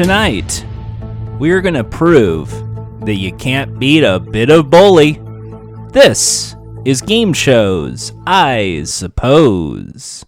Tonight, 0.00 0.64
we're 1.38 1.60
going 1.60 1.74
to 1.74 1.84
prove 1.84 2.48
that 3.04 3.16
you 3.16 3.34
can't 3.34 3.78
beat 3.78 4.02
a 4.02 4.18
bit 4.18 4.48
of 4.48 4.70
bully. 4.70 5.20
This 5.92 6.56
is 6.86 7.02
Game 7.02 7.34
Shows, 7.34 8.14
I 8.26 8.84
suppose. 8.86 10.24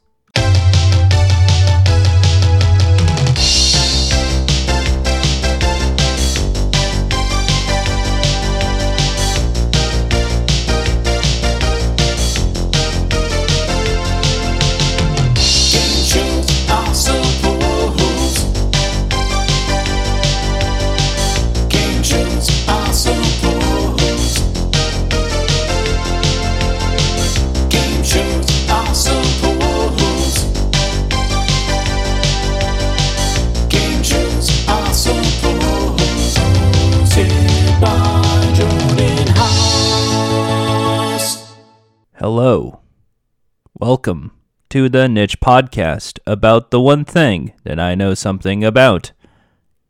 Welcome 43.82 44.30
to 44.70 44.88
the 44.88 45.08
Niche 45.08 45.40
Podcast 45.40 46.20
about 46.24 46.70
the 46.70 46.80
one 46.80 47.04
thing 47.04 47.52
that 47.64 47.80
I 47.80 47.96
know 47.96 48.14
something 48.14 48.62
about 48.62 49.10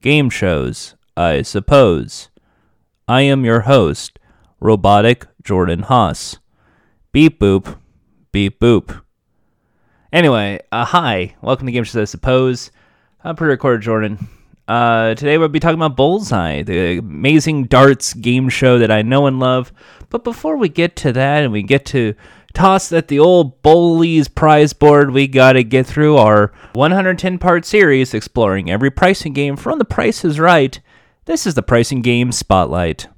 game 0.01 0.31
shows, 0.31 0.95
I 1.15 1.43
suppose. 1.43 2.31
I 3.07 3.21
am 3.21 3.45
your 3.45 3.61
host, 3.61 4.19
Robotic 4.61 5.27
Jordan 5.43 5.83
Haas. 5.83 6.39
Beep 7.13 7.39
boop, 7.39 7.77
beep 8.33 8.59
boop. 8.59 9.03
Anyway, 10.11 10.61
uh, 10.73 10.87
hi. 10.87 11.35
Welcome 11.43 11.67
to 11.67 11.73
Game 11.73 11.85
Shows, 11.85 12.01
I 12.01 12.05
suppose. 12.07 12.71
I'm 13.23 13.37
pre 13.37 13.49
recorded 13.49 13.83
Jordan. 13.83 14.27
Uh, 14.67 15.15
today 15.17 15.37
we'll 15.37 15.49
be 15.49 15.61
talking 15.61 15.79
about 15.79 15.97
Bullseye, 15.97 16.63
the 16.63 16.97
amazing 16.97 17.65
darts 17.65 18.15
game 18.15 18.49
show 18.49 18.79
that 18.79 18.91
I 18.91 19.03
know 19.03 19.27
and 19.27 19.39
love. 19.39 19.71
But 20.09 20.25
before 20.25 20.57
we 20.57 20.71
get 20.71 20.97
to 20.97 21.13
that 21.13 21.43
and 21.43 21.53
we 21.53 21.63
get 21.63 21.85
to 21.87 22.15
toss 22.53 22.93
at 22.93 23.09
the 23.09 23.19
old 23.19 23.63
Bully's 23.63 24.29
prize 24.29 24.73
board, 24.73 25.11
we 25.11 25.27
gotta 25.27 25.63
get 25.63 25.87
through 25.87 26.17
our 26.17 26.53
110 26.75 27.39
part 27.39 27.65
series 27.65 28.15
exploring 28.15 28.71
every 28.71 28.91
pricing 28.91 29.33
game 29.33 29.57
from 29.57 29.79
the 29.79 29.85
Price 29.85 30.25
is 30.25 30.39
Right. 30.39 30.81
This 31.25 31.47
is 31.47 31.55
the 31.55 31.63
Pricing 31.63 32.03
Game 32.03 32.33
Spotlight. 32.33 33.09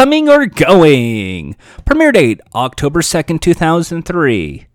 Coming 0.00 0.30
or 0.30 0.46
going? 0.46 1.56
Premiere 1.84 2.10
date 2.10 2.40
October 2.54 3.02
2nd, 3.02 3.38
2003. 3.38 4.66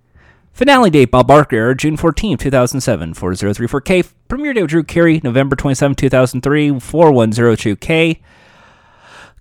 Finale 0.53 0.89
date 0.91 1.09
Bob 1.09 1.25
Barker, 1.25 1.73
June 1.73 1.97
14th, 1.97 2.37
2007, 2.41 3.15
4034K. 3.15 4.11
Premiere 4.27 4.53
date 4.53 4.67
Drew 4.67 4.83
Carey, 4.83 5.19
November 5.23 5.55
27th, 5.55 5.95
2003, 5.95 6.69
4102K. 6.73 8.19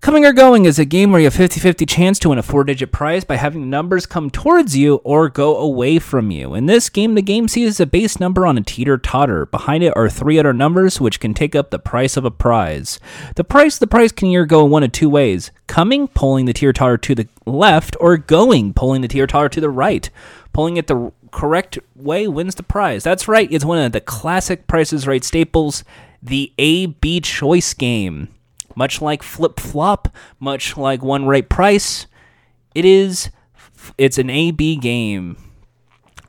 Coming 0.04 0.26
or 0.26 0.34
Going 0.34 0.66
is 0.66 0.78
a 0.78 0.84
game 0.84 1.12
where 1.12 1.20
you 1.22 1.28
have 1.28 1.34
50 1.34 1.60
50 1.60 1.86
chance 1.86 2.18
to 2.18 2.28
win 2.28 2.38
a 2.38 2.42
four 2.42 2.62
digit 2.62 2.92
prize 2.92 3.24
by 3.24 3.36
having 3.36 3.70
numbers 3.70 4.04
come 4.04 4.28
towards 4.28 4.76
you 4.76 4.96
or 4.96 5.30
go 5.30 5.56
away 5.56 5.98
from 5.98 6.30
you. 6.30 6.52
In 6.52 6.66
this 6.66 6.90
game, 6.90 7.14
the 7.14 7.22
game 7.22 7.48
sees 7.48 7.80
a 7.80 7.86
base 7.86 8.20
number 8.20 8.46
on 8.46 8.58
a 8.58 8.60
teeter 8.60 8.98
totter. 8.98 9.46
Behind 9.46 9.82
it 9.82 9.96
are 9.96 10.10
three 10.10 10.38
other 10.38 10.52
numbers 10.52 11.00
which 11.00 11.20
can 11.20 11.32
take 11.32 11.56
up 11.56 11.70
the 11.70 11.78
price 11.78 12.18
of 12.18 12.26
a 12.26 12.30
prize. 12.30 13.00
The 13.36 13.44
price 13.44 13.78
the 13.78 13.86
prize 13.86 14.12
can 14.12 14.28
either 14.28 14.44
go 14.44 14.66
one 14.66 14.82
of 14.82 14.92
two 14.92 15.08
ways 15.08 15.50
coming, 15.68 16.06
pulling 16.08 16.44
the 16.44 16.52
teeter 16.52 16.74
totter 16.74 16.98
to 16.98 17.14
the 17.14 17.28
left, 17.46 17.96
or 17.98 18.18
going, 18.18 18.74
pulling 18.74 19.00
the 19.00 19.08
teeter 19.08 19.26
totter 19.26 19.48
to 19.48 19.60
the 19.62 19.70
right. 19.70 20.10
Pulling 20.52 20.76
it 20.76 20.86
the 20.86 21.12
correct 21.30 21.78
way 21.96 22.28
wins 22.28 22.56
the 22.56 22.62
prize. 22.62 23.04
That's 23.04 23.26
right, 23.26 23.50
it's 23.50 23.64
one 23.64 23.78
of 23.78 23.92
the 23.92 24.02
classic 24.02 24.66
Prices 24.66 25.06
Right 25.06 25.24
staples, 25.24 25.82
the 26.22 26.52
A 26.58 26.84
B 26.88 27.22
choice 27.22 27.72
game. 27.72 28.28
Much 28.74 29.00
like 29.00 29.22
flip 29.22 29.60
flop, 29.60 30.08
much 30.40 30.76
like 30.76 31.02
one 31.02 31.26
right 31.26 31.48
price, 31.48 32.06
it 32.74 32.84
is 32.84 33.30
it's 33.98 34.18
an 34.18 34.30
A-B 34.30 34.76
game. 34.76 35.36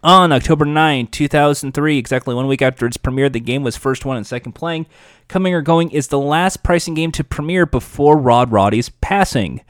On 0.03 0.31
October 0.31 0.65
9, 0.65 1.07
2003, 1.07 1.97
exactly 1.97 2.35
one 2.35 2.45
week 2.45 2.61
after 2.61 2.85
its 2.85 2.97
premiere, 2.97 3.27
the 3.27 3.39
game 3.39 3.63
was 3.63 3.75
first 3.75 4.05
one 4.05 4.17
and 4.17 4.27
second 4.27 4.51
playing. 4.51 4.85
Coming 5.27 5.55
or 5.55 5.63
Going 5.63 5.89
is 5.89 6.09
the 6.09 6.19
last 6.19 6.61
pricing 6.61 6.93
game 6.93 7.11
to 7.13 7.23
premiere 7.23 7.65
before 7.65 8.15
Rod 8.15 8.51
Roddy's 8.51 8.89
passing. 8.89 9.61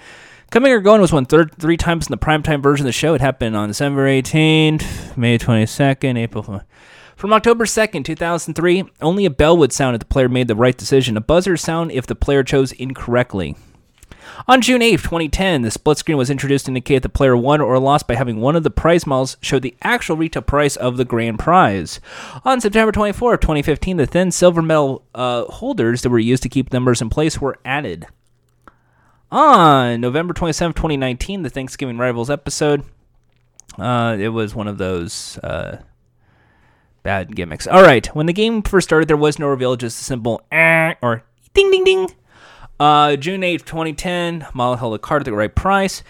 Coming 0.52 0.74
or 0.74 0.81
Going 0.81 1.00
was 1.00 1.14
won 1.14 1.25
third, 1.25 1.56
three 1.58 1.78
times 1.78 2.08
in 2.08 2.12
the 2.12 2.18
primetime 2.18 2.62
version 2.62 2.85
of 2.85 2.90
the 2.90 2.91
show. 2.91 3.14
It 3.14 3.22
happened 3.22 3.56
on 3.56 3.69
December 3.69 4.08
18th, 4.08 5.16
May 5.16 5.38
22nd, 5.38 6.18
April. 6.18 6.62
From 7.25 7.34
October 7.34 7.66
2nd, 7.66 8.06
2003, 8.06 8.84
only 9.02 9.25
a 9.25 9.31
bell 9.31 9.58
would 9.58 9.74
sound 9.74 9.96
if 9.96 10.00
the 10.00 10.06
player 10.06 10.30
made 10.30 10.47
the 10.47 10.53
right 10.53 10.78
decision. 10.78 11.18
A 11.18 11.22
buzzer 11.22 11.58
sound 11.58 11.91
if 11.91 12.06
the 12.06 12.13
player 12.13 12.44
chose 12.44 12.72
incorrectly. 12.74 13.56
On 14.47 14.62
June 14.62 14.84
8, 14.84 15.00
2010, 15.00 15.64
the 15.64 15.72
split 15.72 15.97
screen 15.97 16.19
was 16.19 16.30
introduced 16.30 16.66
to 16.66 16.69
indicate 16.69 17.02
the 17.02 17.09
player 17.09 17.35
won 17.35 17.62
or 17.62 17.80
lost 17.80 18.08
by 18.08 18.14
having 18.14 18.41
one 18.41 18.56
of 18.56 18.62
the 18.62 18.69
prize 18.69 19.08
models 19.08 19.38
show 19.41 19.58
the 19.58 19.75
actual 19.81 20.16
retail 20.16 20.44
price 20.44 20.75
of 20.75 20.97
the 20.97 21.03
grand 21.03 21.40
prize. 21.40 22.00
On 22.44 22.62
September 22.62 22.91
24, 22.91 23.38
2015, 23.38 23.97
the 23.97 24.06
thin 24.06 24.30
silver 24.30 24.62
metal 24.62 25.03
uh, 25.16 25.46
holders 25.46 26.03
that 26.03 26.12
were 26.12 26.19
used 26.19 26.44
to 26.44 26.50
keep 26.50 26.72
numbers 26.72 27.02
in 27.02 27.09
place 27.09 27.41
were 27.41 27.58
added. 27.66 28.06
On 29.31 30.00
November 30.00 30.35
27, 30.35 30.75
2019, 30.75 31.41
the 31.41 31.50
Thanksgiving 31.50 31.97
Rivals 31.97 32.30
episode, 32.30 32.84
uh, 33.80 34.16
it 34.19 34.30
was 34.30 34.53
one 34.53 34.68
of 34.68 34.78
those. 34.78 35.40
Uh, 35.40 35.78
bad 37.06 37.36
gimmicks. 37.36 37.68
All 37.68 37.84
right, 37.84 38.08
when 38.16 38.26
the 38.26 38.34
game 38.34 38.64
first 38.64 38.90
started, 38.90 39.08
there 39.08 39.16
was 39.16 39.38
no 39.38 39.48
reveal, 39.48 39.76
just 39.76 40.02
a 40.02 40.04
simple 40.04 40.42
eh, 40.52 40.96
or 41.04 41.24
ding 41.54 41.70
ding 41.70 41.84
ding. 41.84 42.10
Uh, 42.80 43.16
June 43.16 43.42
8th, 43.42 43.64
2010, 43.64 44.48
Model 44.54 44.76
held 44.76 44.96
a 44.96 45.00
card 45.00 45.22
at 45.22 45.26
the 45.26 45.34
right 45.34 45.54
price. 45.54 46.04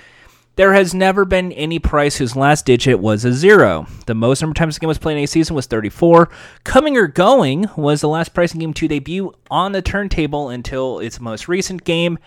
There 0.55 0.73
has 0.73 0.93
never 0.93 1.25
been 1.25 1.51
any 1.51 1.79
price 1.79 2.15
whose 2.15 2.37
last 2.37 2.65
digit 2.65 3.01
was 3.01 3.25
a 3.25 3.33
zero. 3.33 3.87
The 4.05 4.15
most 4.15 4.41
number 4.41 4.53
of 4.53 4.55
times 4.55 4.75
the 4.75 4.79
game 4.79 4.87
was 4.87 4.97
played 4.97 5.17
in 5.17 5.23
a 5.25 5.27
season 5.27 5.53
was 5.53 5.65
34. 5.65 6.29
Coming 6.63 6.95
or 6.95 7.07
Going 7.07 7.69
was 7.75 7.99
the 7.99 8.07
last 8.07 8.33
pricing 8.33 8.61
game 8.61 8.73
to 8.73 8.87
debut 8.87 9.33
on 9.51 9.73
the 9.73 9.81
turntable 9.81 10.47
until 10.47 10.99
its 10.99 11.19
most 11.19 11.49
recent 11.49 11.83
game, 11.83 12.17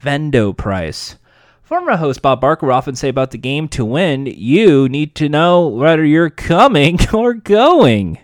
Vend-O-Price. 0.00 1.16
Former 1.64 1.96
host 1.96 2.20
Bob 2.20 2.42
Barker 2.42 2.70
often 2.70 2.94
say 2.94 3.08
about 3.08 3.30
the 3.30 3.38
game 3.38 3.68
to 3.68 3.86
win, 3.86 4.26
you 4.26 4.86
need 4.86 5.14
to 5.14 5.30
know 5.30 5.66
whether 5.66 6.04
you're 6.04 6.28
coming 6.28 6.98
or 7.14 7.32
going. 7.32 8.18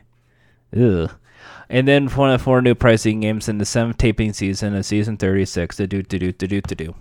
Ugh. 0.78 1.10
And 1.70 1.88
then 1.88 2.08
one 2.08 2.30
of 2.32 2.42
four 2.42 2.60
new 2.60 2.74
pricing 2.74 3.20
games 3.20 3.48
in 3.48 3.56
the 3.56 3.64
seventh 3.64 3.96
taping 3.96 4.34
season 4.34 4.74
of 4.74 4.84
season 4.84 5.16
36. 5.16 5.76
To 5.76 5.86
do, 5.86 6.02
to 6.02 6.18
do, 6.18 6.32
to 6.32 6.46
do, 6.46 6.60
to 6.60 6.74
do. 6.74 6.94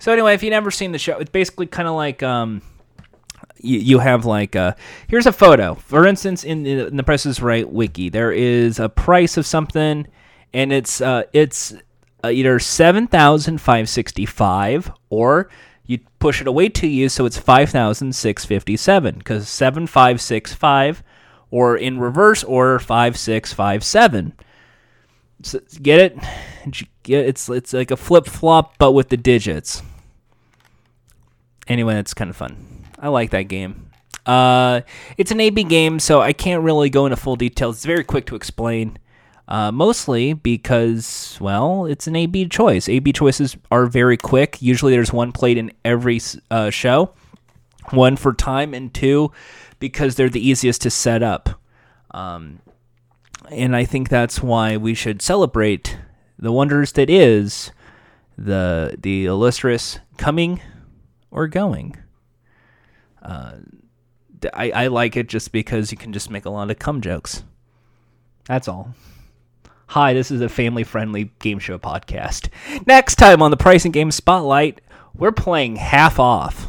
So, 0.00 0.12
anyway, 0.12 0.34
if 0.34 0.42
you've 0.42 0.50
never 0.50 0.72
seen 0.72 0.90
the 0.90 0.98
show, 0.98 1.18
it's 1.18 1.30
basically 1.30 1.66
kind 1.66 1.86
of 1.86 1.94
like. 1.94 2.22
Um, 2.22 2.62
you, 3.62 3.78
you 3.78 3.98
have 3.98 4.24
like 4.24 4.56
uh, 4.56 4.72
here's 5.06 5.26
a 5.26 5.32
photo 5.32 5.74
for 5.74 6.06
instance 6.06 6.44
in 6.44 6.62
the, 6.62 6.86
in 6.86 6.96
the 6.96 7.02
price 7.02 7.40
right 7.40 7.70
wiki 7.70 8.08
there 8.08 8.32
is 8.32 8.78
a 8.78 8.88
price 8.88 9.36
of 9.36 9.44
something 9.44 10.06
and 10.54 10.72
it's 10.72 11.02
uh, 11.02 11.24
it's 11.34 11.74
either 12.24 12.58
7565 12.58 14.92
or 15.08 15.48
you 15.86 15.98
push 16.18 16.40
it 16.40 16.46
away 16.46 16.68
to 16.68 16.86
you 16.86 17.08
so 17.08 17.26
it's 17.26 17.38
5657 17.38 19.18
because 19.18 19.48
7565 19.48 21.02
or 21.50 21.76
in 21.76 21.98
reverse 21.98 22.44
order 22.44 22.78
5657 22.78 24.34
so, 25.42 25.58
get 25.80 26.00
it? 26.00 26.18
It's 27.08 27.48
it's 27.48 27.72
like 27.72 27.90
a 27.90 27.96
flip 27.96 28.26
flop 28.26 28.76
but 28.78 28.92
with 28.92 29.08
the 29.08 29.16
digits. 29.16 29.82
Anyway 31.66 31.96
it's 31.96 32.14
kind 32.14 32.30
of 32.30 32.36
fun. 32.36 32.84
I 32.98 33.08
like 33.08 33.30
that 33.30 33.44
game. 33.44 33.90
Uh, 34.26 34.82
it's 35.16 35.30
an 35.30 35.40
ab 35.40 35.64
game 35.64 35.98
so 35.98 36.20
i 36.20 36.34
can't 36.34 36.62
really 36.62 36.90
go 36.90 37.06
into 37.06 37.16
full 37.16 37.36
details. 37.36 37.76
It's 37.76 37.86
very 37.86 38.04
quick 38.04 38.26
to 38.26 38.36
explain 38.36 38.98
uh, 39.50 39.72
mostly 39.72 40.32
because, 40.32 41.36
well, 41.40 41.84
it's 41.84 42.06
an 42.06 42.14
A/B 42.14 42.48
choice. 42.48 42.88
A/B 42.88 43.12
choices 43.12 43.56
are 43.70 43.86
very 43.86 44.16
quick. 44.16 44.62
Usually, 44.62 44.92
there's 44.92 45.12
one 45.12 45.32
played 45.32 45.58
in 45.58 45.72
every 45.84 46.20
uh, 46.50 46.70
show. 46.70 47.12
One 47.90 48.16
for 48.16 48.32
time, 48.32 48.72
and 48.74 48.94
two 48.94 49.32
because 49.80 50.14
they're 50.14 50.30
the 50.30 50.46
easiest 50.46 50.82
to 50.82 50.90
set 50.90 51.22
up. 51.22 51.60
Um, 52.12 52.60
and 53.50 53.74
I 53.74 53.84
think 53.84 54.08
that's 54.08 54.40
why 54.40 54.76
we 54.76 54.94
should 54.94 55.20
celebrate 55.20 55.98
the 56.38 56.52
wonders 56.52 56.92
that 56.92 57.10
is 57.10 57.72
the 58.38 58.96
the 59.00 59.26
illustrious 59.26 59.98
coming 60.16 60.60
or 61.30 61.48
going. 61.48 61.96
Uh, 63.20 63.54
I, 64.54 64.70
I 64.70 64.86
like 64.86 65.16
it 65.16 65.28
just 65.28 65.50
because 65.50 65.90
you 65.90 65.98
can 65.98 66.12
just 66.12 66.30
make 66.30 66.44
a 66.44 66.50
lot 66.50 66.70
of 66.70 66.78
cum 66.78 67.00
jokes. 67.00 67.42
That's 68.46 68.68
all. 68.68 68.94
Hi, 69.90 70.14
this 70.14 70.30
is 70.30 70.40
a 70.40 70.48
family 70.48 70.84
friendly 70.84 71.32
game 71.40 71.58
show 71.58 71.76
podcast. 71.76 72.48
Next 72.86 73.16
time 73.16 73.42
on 73.42 73.50
the 73.50 73.56
Pricing 73.56 73.90
Game 73.90 74.12
Spotlight, 74.12 74.80
we're 75.16 75.32
playing 75.32 75.74
half 75.74 76.20
off. 76.20 76.68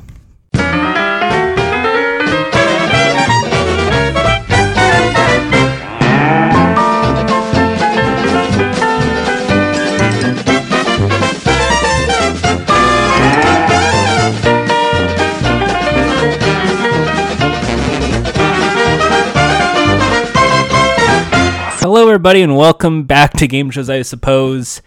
Everybody, 22.11 22.41
and 22.41 22.57
welcome 22.57 23.03
back 23.03 23.31
to 23.31 23.47
Game 23.47 23.71
Shows, 23.71 23.89
I 23.89 24.01
suppose. 24.01 24.81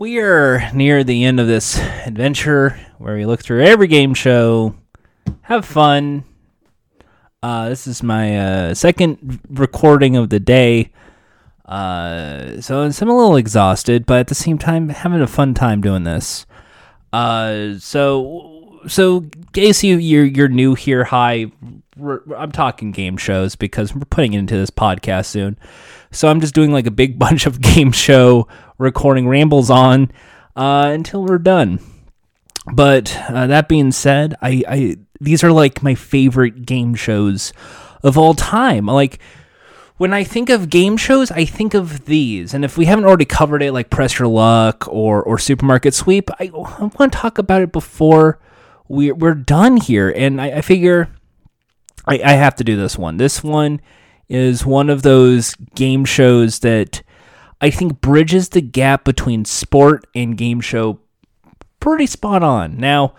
We 0.00 0.18
are 0.18 0.72
near 0.74 1.04
the 1.04 1.22
end 1.22 1.38
of 1.38 1.46
this 1.46 1.78
adventure 1.78 2.80
where 2.98 3.14
we 3.14 3.24
look 3.26 3.40
through 3.44 3.62
every 3.62 3.86
game 3.86 4.12
show, 4.12 4.74
have 5.42 5.64
fun. 5.64 6.24
Uh, 7.44 7.68
this 7.68 7.86
is 7.86 8.02
my 8.02 8.36
uh, 8.70 8.74
second 8.74 9.38
recording 9.50 10.16
of 10.16 10.30
the 10.30 10.40
day. 10.40 10.90
Uh, 11.64 12.60
so, 12.60 12.82
I'm 12.82 13.08
a 13.08 13.16
little 13.16 13.36
exhausted, 13.36 14.04
but 14.04 14.18
at 14.18 14.26
the 14.26 14.34
same 14.34 14.58
time, 14.58 14.88
having 14.88 15.20
a 15.20 15.28
fun 15.28 15.54
time 15.54 15.80
doing 15.80 16.02
this. 16.02 16.44
Uh, 17.12 17.74
so, 17.78 18.80
so, 18.88 19.26
case 19.52 19.84
you, 19.84 19.96
you're, 19.96 20.24
you're 20.24 20.48
new 20.48 20.74
here, 20.74 21.04
hi. 21.04 21.52
I'm 22.36 22.50
talking 22.50 22.90
game 22.90 23.16
shows 23.16 23.54
because 23.54 23.94
we're 23.94 24.00
putting 24.06 24.34
it 24.34 24.40
into 24.40 24.56
this 24.56 24.70
podcast 24.70 25.26
soon. 25.26 25.56
So 26.12 26.28
I'm 26.28 26.40
just 26.40 26.54
doing 26.54 26.72
like 26.72 26.86
a 26.86 26.92
big 26.92 27.18
bunch 27.18 27.46
of 27.46 27.60
game 27.60 27.90
show 27.92 28.46
recording 28.78 29.28
rambles 29.28 29.70
on 29.70 30.12
uh, 30.54 30.90
until 30.92 31.24
we're 31.24 31.38
done. 31.38 31.80
But 32.72 33.16
uh, 33.28 33.48
that 33.48 33.68
being 33.68 33.90
said, 33.90 34.36
I, 34.40 34.62
I 34.68 34.96
these 35.20 35.42
are 35.42 35.50
like 35.52 35.82
my 35.82 35.94
favorite 35.94 36.64
game 36.64 36.94
shows 36.94 37.52
of 38.02 38.16
all 38.16 38.34
time. 38.34 38.86
Like 38.86 39.18
when 39.96 40.12
I 40.12 40.24
think 40.24 40.48
of 40.48 40.70
game 40.70 40.96
shows, 40.96 41.30
I 41.30 41.44
think 41.44 41.74
of 41.74 42.04
these. 42.04 42.54
And 42.54 42.64
if 42.64 42.76
we 42.76 42.84
haven't 42.84 43.04
already 43.04 43.24
covered 43.24 43.62
it, 43.62 43.72
like 43.72 43.90
Press 43.90 44.18
Your 44.18 44.28
Luck 44.28 44.86
or 44.88 45.22
or 45.22 45.38
Supermarket 45.38 45.94
Sweep, 45.94 46.30
I, 46.38 46.50
I 46.54 46.84
want 46.98 47.12
to 47.12 47.18
talk 47.18 47.38
about 47.38 47.62
it 47.62 47.72
before 47.72 48.38
we're 48.86 49.14
we're 49.14 49.34
done 49.34 49.78
here. 49.78 50.12
And 50.14 50.40
I, 50.40 50.58
I 50.58 50.60
figure 50.60 51.08
I, 52.06 52.20
I 52.22 52.32
have 52.32 52.54
to 52.56 52.64
do 52.64 52.76
this 52.76 52.96
one. 52.96 53.16
This 53.16 53.42
one 53.42 53.80
is 54.28 54.64
one 54.64 54.88
of 54.88 55.02
those 55.02 55.54
game 55.74 56.04
shows 56.04 56.60
that 56.60 57.02
I 57.60 57.70
think 57.70 58.00
bridges 58.00 58.48
the 58.48 58.60
gap 58.60 59.04
between 59.04 59.44
sport 59.44 60.06
and 60.14 60.36
game 60.36 60.60
show 60.60 61.00
pretty 61.80 62.06
spot 62.06 62.42
on. 62.42 62.76
Now, 62.76 63.14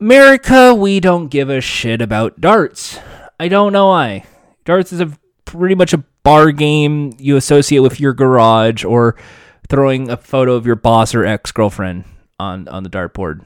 America, 0.00 0.74
we 0.74 1.00
don't 1.00 1.28
give 1.28 1.48
a 1.48 1.60
shit 1.60 2.02
about 2.02 2.40
darts. 2.40 2.98
I 3.38 3.48
don't 3.48 3.72
know 3.72 3.88
why. 3.88 4.24
Darts 4.64 4.92
is 4.92 5.00
a 5.00 5.12
pretty 5.44 5.74
much 5.74 5.92
a 5.92 6.04
bar 6.22 6.52
game 6.52 7.14
you 7.18 7.36
associate 7.36 7.80
with 7.80 8.00
your 8.00 8.12
garage 8.12 8.84
or 8.84 9.16
throwing 9.68 10.10
a 10.10 10.16
photo 10.16 10.54
of 10.54 10.66
your 10.66 10.76
boss 10.76 11.14
or 11.14 11.24
ex-girlfriend 11.24 12.04
on 12.38 12.68
on 12.68 12.82
the 12.82 12.90
dartboard. 12.90 13.44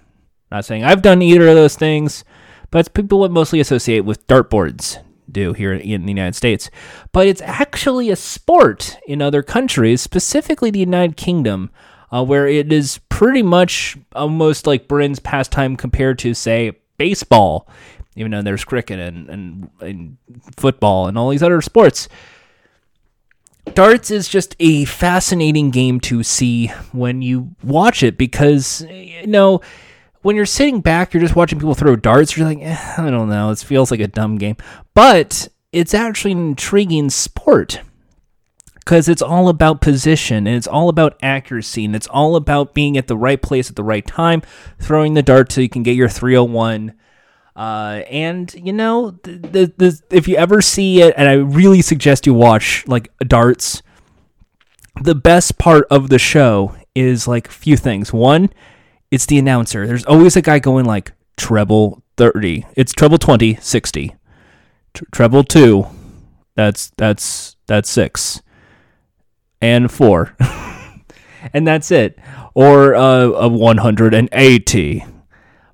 Not 0.51 0.65
saying 0.65 0.85
I've 0.85 1.03
done 1.03 1.23
either 1.23 1.49
of 1.49 1.55
those 1.55 1.77
things, 1.77 2.25
but 2.71 2.81
it's 2.81 2.89
people 2.89 3.21
would 3.21 3.33
mostly 3.33 3.61
associate 3.61 4.01
with 4.01 4.27
dartboards 4.27 4.99
do 5.37 5.53
here 5.53 5.73
in 5.73 6.07
the 6.07 6.13
United 6.13 6.35
States. 6.35 6.71
But 7.13 7.27
it's 7.27 7.43
actually 7.43 8.11
a 8.11 8.17
sport 8.17 8.99
in 9.07 9.23
other 9.23 9.43
countries, 9.43 10.01
specifically 10.01 10.71
the 10.71 10.81
United 10.81 11.17
Kingdom, 11.17 11.71
uh, 12.11 12.25
where 12.25 12.49
it 12.49 12.73
is 12.73 13.01
pretty 13.09 13.43
much 13.43 13.97
almost 14.15 14.67
like 14.67 14.89
Britain's 14.89 15.21
pastime 15.21 15.77
compared 15.77 16.19
to, 16.21 16.35
say, 16.35 16.73
baseball, 16.99 17.69
even 18.17 18.31
though 18.31 18.43
there's 18.43 18.65
cricket 18.65 18.99
and, 18.99 19.29
and, 19.29 19.71
and 19.81 20.17
football 20.57 21.07
and 21.07 21.19
all 21.19 21.31
these 21.31 21.43
other 21.43 21.61
sports. 21.61 22.09
Darts 23.75 24.11
is 24.11 24.29
just 24.29 24.55
a 24.61 24.85
fascinating 24.85 25.71
game 25.71 26.01
to 26.01 26.23
see 26.23 26.69
when 26.93 27.21
you 27.21 27.55
watch 27.63 28.03
it 28.03 28.17
because, 28.17 28.87
you 28.89 29.27
know, 29.27 29.61
when 30.27 30.35
you're 30.35 30.45
sitting 30.45 30.81
back, 30.81 31.15
you're 31.15 31.21
just 31.21 31.37
watching 31.37 31.57
people 31.57 31.77
throw 31.77 31.95
darts. 31.95 32.37
You're 32.37 32.49
like, 32.49 32.59
eh, 32.61 32.95
I 32.99 33.11
don't 33.11 33.29
know. 33.29 33.51
It 33.51 33.61
feels 33.61 33.93
like 33.93 34.01
a 34.01 34.09
dumb 34.09 34.39
game, 34.39 34.57
but 34.93 35.47
it's 35.71 35.95
actually 35.95 36.33
an 36.33 36.49
intriguing 36.49 37.11
sport 37.11 37.81
because 38.75 39.09
it's 39.09 39.23
all 39.23 39.49
about 39.49 39.81
position 39.81 40.49
and 40.49 40.57
it's 40.57 40.67
all 40.67 40.89
about 40.89 41.17
accuracy 41.23 41.85
and 41.85 41.95
it's 41.95 42.09
all 42.09 42.35
about 42.35 42.75
being 42.75 42.97
at 42.97 43.07
the 43.07 43.17
right 43.17 43.41
place 43.41 43.71
at 43.71 43.77
the 43.77 43.85
right 43.85 44.05
time, 44.05 44.43
throwing 44.81 45.15
the 45.15 45.23
dart 45.23 45.53
so 45.53 45.61
you 45.61 45.69
can 45.69 45.85
get 45.85 45.95
your 45.95 46.09
301. 46.09 46.93
Uh, 47.55 48.03
and 48.11 48.53
you 48.55 48.73
know, 48.73 49.13
the, 49.23 49.73
the, 49.77 50.03
if 50.11 50.27
you 50.27 50.35
ever 50.35 50.61
see 50.61 51.03
it, 51.03 51.15
and 51.17 51.29
I 51.29 51.35
really 51.35 51.83
suggest 51.83 52.27
you 52.27 52.35
watch 52.35 52.83
like 52.89 53.13
darts. 53.21 53.81
The 55.01 55.15
best 55.15 55.57
part 55.57 55.87
of 55.89 56.09
the 56.09 56.19
show 56.19 56.75
is 56.97 57.29
like 57.29 57.47
a 57.47 57.53
few 57.53 57.77
things. 57.77 58.13
One, 58.13 58.51
it's 59.11 59.27
the 59.27 59.39
announcer. 59.39 59.87
There's 59.87 60.05
always 60.05 60.37
a 60.37 60.43
guy 60.43 60.59
going 60.59 60.85
like 60.85 61.13
treble 61.37 62.03
30. 62.17 62.67
It's 62.77 62.93
treble 62.93 63.19
20, 63.19 63.57
60. 63.57 64.15
treble 65.13 65.45
2. 65.45 65.87
That's 66.55 66.91
that's 66.97 67.57
that's 67.67 67.91
6. 67.91 68.43
And 69.61 69.91
4. 69.91 70.37
and 71.53 71.67
that's 71.67 71.91
it. 71.91 72.19
Or 72.55 72.95
uh, 72.95 73.27
a 73.27 73.49
180. 73.49 75.05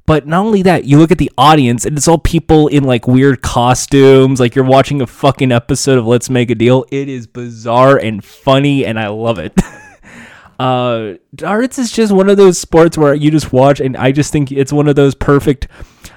But 0.04 0.26
not 0.26 0.44
only 0.44 0.62
that, 0.62 0.84
you 0.84 0.98
look 0.98 1.12
at 1.12 1.18
the 1.18 1.30
audience 1.38 1.84
and 1.84 1.96
it's 1.96 2.08
all 2.08 2.18
people 2.18 2.66
in 2.66 2.82
like 2.82 3.06
weird 3.06 3.40
costumes, 3.40 4.40
like 4.40 4.56
you're 4.56 4.64
watching 4.64 5.00
a 5.00 5.06
fucking 5.06 5.52
episode 5.52 5.96
of 5.96 6.06
Let's 6.06 6.28
Make 6.28 6.50
a 6.50 6.56
Deal. 6.56 6.84
It 6.90 7.08
is 7.08 7.28
bizarre 7.28 7.96
and 7.96 8.24
funny 8.24 8.84
and 8.84 8.98
I 8.98 9.08
love 9.08 9.38
it. 9.38 9.54
Uh, 10.62 11.16
darts 11.34 11.76
is 11.76 11.90
just 11.90 12.12
one 12.12 12.28
of 12.28 12.36
those 12.36 12.56
sports 12.56 12.96
where 12.96 13.14
you 13.14 13.32
just 13.32 13.52
watch, 13.52 13.80
and 13.80 13.96
I 13.96 14.12
just 14.12 14.30
think 14.30 14.52
it's 14.52 14.72
one 14.72 14.86
of 14.86 14.94
those 14.94 15.12
perfect. 15.12 15.66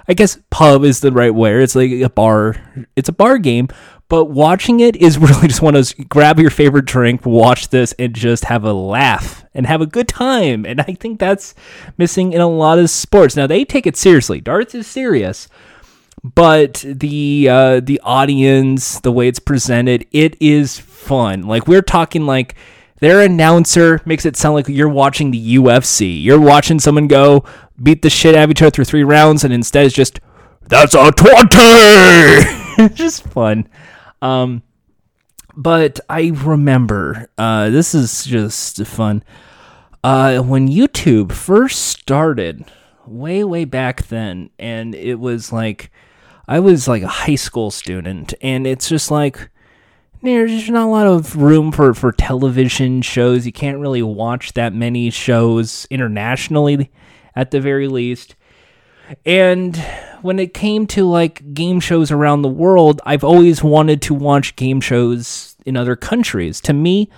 I 0.07 0.13
guess 0.13 0.37
pub 0.51 0.83
is 0.83 0.99
the 0.99 1.11
right 1.11 1.33
word. 1.33 1.63
It's 1.63 1.73
like 1.73 1.89
a 1.89 2.09
bar. 2.09 2.55
It's 2.95 3.09
a 3.09 3.11
bar 3.11 3.39
game, 3.39 3.69
but 4.07 4.25
watching 4.25 4.81
it 4.81 4.97
is 4.97 5.17
really 5.17 5.47
just 5.47 5.63
one 5.63 5.73
of 5.73 5.79
those. 5.79 5.93
Grab 5.93 6.39
your 6.39 6.51
favorite 6.51 6.85
drink, 6.85 7.25
watch 7.25 7.69
this, 7.69 7.93
and 7.97 8.13
just 8.13 8.45
have 8.45 8.63
a 8.63 8.71
laugh 8.71 9.43
and 9.55 9.65
have 9.65 9.81
a 9.81 9.87
good 9.87 10.07
time. 10.07 10.63
And 10.63 10.79
I 10.79 10.93
think 10.93 11.19
that's 11.19 11.55
missing 11.97 12.31
in 12.31 12.39
a 12.39 12.47
lot 12.47 12.77
of 12.77 12.91
sports. 12.91 13.35
Now 13.35 13.47
they 13.47 13.65
take 13.65 13.87
it 13.87 13.97
seriously. 13.97 14.41
Darts 14.41 14.75
is 14.75 14.85
serious, 14.85 15.47
but 16.23 16.85
the 16.85 17.47
uh, 17.49 17.79
the 17.79 17.99
audience, 18.03 18.99
the 18.99 19.11
way 19.11 19.27
it's 19.27 19.39
presented, 19.39 20.05
it 20.11 20.39
is 20.39 20.77
fun. 20.77 21.47
Like 21.47 21.67
we're 21.67 21.81
talking 21.81 22.27
like 22.27 22.53
their 22.99 23.21
announcer 23.21 24.01
makes 24.05 24.25
it 24.25 24.37
sound 24.37 24.55
like 24.55 24.67
you're 24.67 24.89
watching 24.89 25.31
the 25.31 25.57
UFC. 25.57 26.23
You're 26.23 26.39
watching 26.39 26.79
someone 26.79 27.07
go 27.07 27.43
beat 27.81 28.01
the 28.01 28.09
shit 28.09 28.35
out 28.35 28.45
of 28.45 28.51
each 28.51 28.61
other 28.61 28.71
through 28.71 28.85
three 28.85 29.03
rounds, 29.03 29.43
and 29.43 29.53
instead 29.53 29.85
it's 29.85 29.95
just 29.95 30.19
that's 30.63 30.93
a 30.93 31.11
twenty. 31.11 32.93
just 32.95 33.23
fun. 33.23 33.67
Um, 34.21 34.63
but 35.55 35.99
I 36.09 36.31
remember 36.33 37.27
uh, 37.37 37.69
this 37.69 37.93
is 37.93 38.25
just 38.25 38.85
fun. 38.85 39.23
Uh, 40.03 40.39
when 40.39 40.67
YouTube 40.67 41.31
first 41.31 41.81
started, 41.85 42.65
way 43.05 43.43
way 43.43 43.65
back 43.65 44.07
then, 44.07 44.49
and 44.57 44.95
it 44.95 45.15
was 45.15 45.51
like 45.51 45.91
I 46.47 46.59
was 46.59 46.87
like 46.87 47.03
a 47.03 47.07
high 47.07 47.35
school 47.35 47.71
student, 47.71 48.33
and 48.41 48.65
it's 48.65 48.87
just 48.87 49.11
like 49.11 49.49
there's 50.25 50.51
just 50.51 50.69
not 50.69 50.85
a 50.85 50.89
lot 50.89 51.07
of 51.07 51.35
room 51.35 51.71
for, 51.71 51.93
for 51.93 52.11
television 52.11 53.01
shows. 53.01 53.45
You 53.45 53.51
can't 53.51 53.79
really 53.79 54.01
watch 54.01 54.53
that 54.53 54.73
many 54.73 55.09
shows 55.09 55.87
internationally, 55.89 56.91
at 57.35 57.51
the 57.51 57.61
very 57.61 57.87
least. 57.87 58.35
And 59.25 59.77
when 60.21 60.39
it 60.39 60.53
came 60.53 60.87
to 60.87 61.05
like 61.05 61.53
game 61.53 61.79
shows 61.79 62.11
around 62.11 62.41
the 62.41 62.49
world, 62.49 63.01
I've 63.05 63.23
always 63.23 63.63
wanted 63.63 64.01
to 64.03 64.13
watch 64.13 64.55
game 64.55 64.81
shows 64.81 65.55
in 65.65 65.77
other 65.77 65.95
countries. 65.95 66.59
To 66.61 66.73
me, 66.73 67.09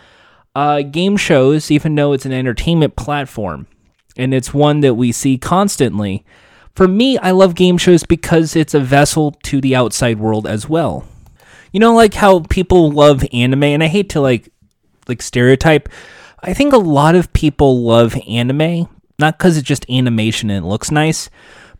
uh, 0.55 0.81
game 0.81 1.17
shows, 1.17 1.71
even 1.71 1.95
though 1.95 2.13
it's 2.13 2.25
an 2.25 2.33
entertainment 2.33 2.95
platform 2.95 3.67
and 4.17 4.33
it's 4.33 4.53
one 4.53 4.81
that 4.81 4.95
we 4.95 5.11
see 5.11 5.37
constantly, 5.37 6.25
for 6.75 6.87
me, 6.87 7.17
I 7.17 7.31
love 7.31 7.55
game 7.55 7.77
shows 7.77 8.03
because 8.03 8.55
it's 8.55 8.73
a 8.73 8.79
vessel 8.79 9.31
to 9.43 9.61
the 9.61 9.75
outside 9.75 10.19
world 10.19 10.45
as 10.45 10.67
well 10.67 11.05
You 11.71 11.79
know, 11.79 11.93
like 11.93 12.13
how 12.13 12.39
people 12.41 12.91
love 12.91 13.23
anime, 13.33 13.63
and 13.63 13.83
I 13.83 13.87
hate 13.87 14.09
to 14.11 14.21
like 14.21 14.49
like 15.07 15.21
stereotype. 15.21 15.89
I 16.41 16.53
think 16.53 16.73
a 16.73 16.77
lot 16.77 17.15
of 17.15 17.33
people 17.33 17.81
love 17.81 18.15
anime 18.27 18.87
not 19.19 19.37
because 19.37 19.57
it's 19.57 19.67
just 19.67 19.89
animation 19.89 20.49
and 20.49 20.65
it 20.65 20.67
looks 20.67 20.91
nice, 20.91 21.29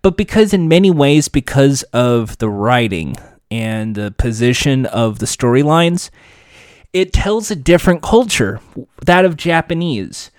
but 0.02 0.18
because 0.18 0.54
in 0.54 0.68
many 0.68 0.92
ways 0.92 1.28
because 1.28 1.84
of 1.94 2.38
the 2.40 2.50
writing 2.50 3.16
and 3.52 3.96
the 3.96 4.14
position 4.18 4.86
of 4.88 5.20
the 5.20 5.26
storylines, 5.26 6.10
it 6.94 7.14
tells 7.14 7.52
a 7.52 7.56
different 7.56 8.02
culture, 8.02 8.60
that 9.06 9.26
of 9.26 9.38
Japanese. 9.38 10.32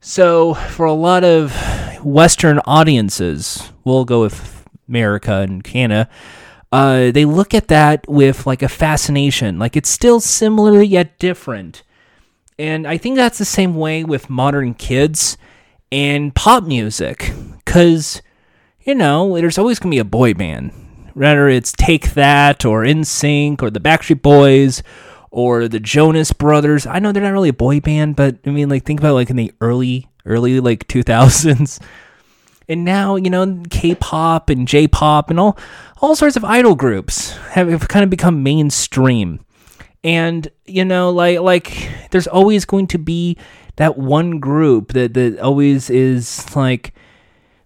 So 0.00 0.54
for 0.54 0.84
a 0.84 0.92
lot 0.92 1.24
of 1.24 1.54
Western 2.04 2.60
audiences, 2.66 3.72
we'll 3.84 4.04
go 4.04 4.20
with 4.20 4.66
America 4.86 5.36
and 5.40 5.64
Canada. 5.64 6.10
Uh, 6.74 7.12
they 7.12 7.24
look 7.24 7.54
at 7.54 7.68
that 7.68 8.04
with 8.08 8.48
like 8.48 8.60
a 8.60 8.68
fascination, 8.68 9.60
like 9.60 9.76
it's 9.76 9.88
still 9.88 10.18
similar 10.18 10.82
yet 10.82 11.16
different. 11.20 11.84
And 12.58 12.84
I 12.84 12.98
think 12.98 13.14
that's 13.14 13.38
the 13.38 13.44
same 13.44 13.76
way 13.76 14.02
with 14.02 14.28
modern 14.28 14.74
kids 14.74 15.38
and 15.92 16.34
pop 16.34 16.64
music. 16.64 17.32
Because, 17.64 18.22
you 18.80 18.96
know, 18.96 19.36
there's 19.36 19.56
always 19.56 19.78
going 19.78 19.92
to 19.92 19.94
be 19.94 20.00
a 20.00 20.04
boy 20.04 20.34
band. 20.34 20.72
Whether 21.14 21.48
it's 21.48 21.70
Take 21.70 22.14
That 22.14 22.64
or 22.64 22.82
NSYNC 22.82 23.62
or 23.62 23.70
the 23.70 23.78
Backstreet 23.78 24.20
Boys 24.20 24.82
or 25.30 25.68
the 25.68 25.78
Jonas 25.78 26.32
Brothers. 26.32 26.86
I 26.86 26.98
know 26.98 27.12
they're 27.12 27.22
not 27.22 27.30
really 27.30 27.50
a 27.50 27.52
boy 27.52 27.78
band, 27.78 28.16
but 28.16 28.38
I 28.44 28.50
mean, 28.50 28.68
like, 28.68 28.84
think 28.84 28.98
about 28.98 29.14
like 29.14 29.30
in 29.30 29.36
the 29.36 29.52
early, 29.60 30.08
early 30.26 30.58
like 30.58 30.88
2000s. 30.88 31.80
And 32.68 32.84
now, 32.84 33.16
you 33.16 33.30
know, 33.30 33.62
K-pop 33.70 34.48
and 34.48 34.66
J-pop 34.66 35.30
and 35.30 35.38
all 35.38 35.58
all 36.04 36.14
sorts 36.14 36.36
of 36.36 36.44
idol 36.44 36.74
groups 36.74 37.34
have, 37.52 37.88
kind 37.88 38.02
of 38.02 38.10
become 38.10 38.42
mainstream. 38.42 39.42
And, 40.04 40.46
you 40.66 40.84
know, 40.84 41.08
like 41.08 41.40
like 41.40 41.88
there's 42.10 42.26
always 42.26 42.66
going 42.66 42.88
to 42.88 42.98
be 42.98 43.38
that 43.76 43.96
one 43.96 44.38
group 44.38 44.92
that 44.92 45.14
that 45.14 45.38
always 45.38 45.88
is 45.88 46.54
like 46.54 46.92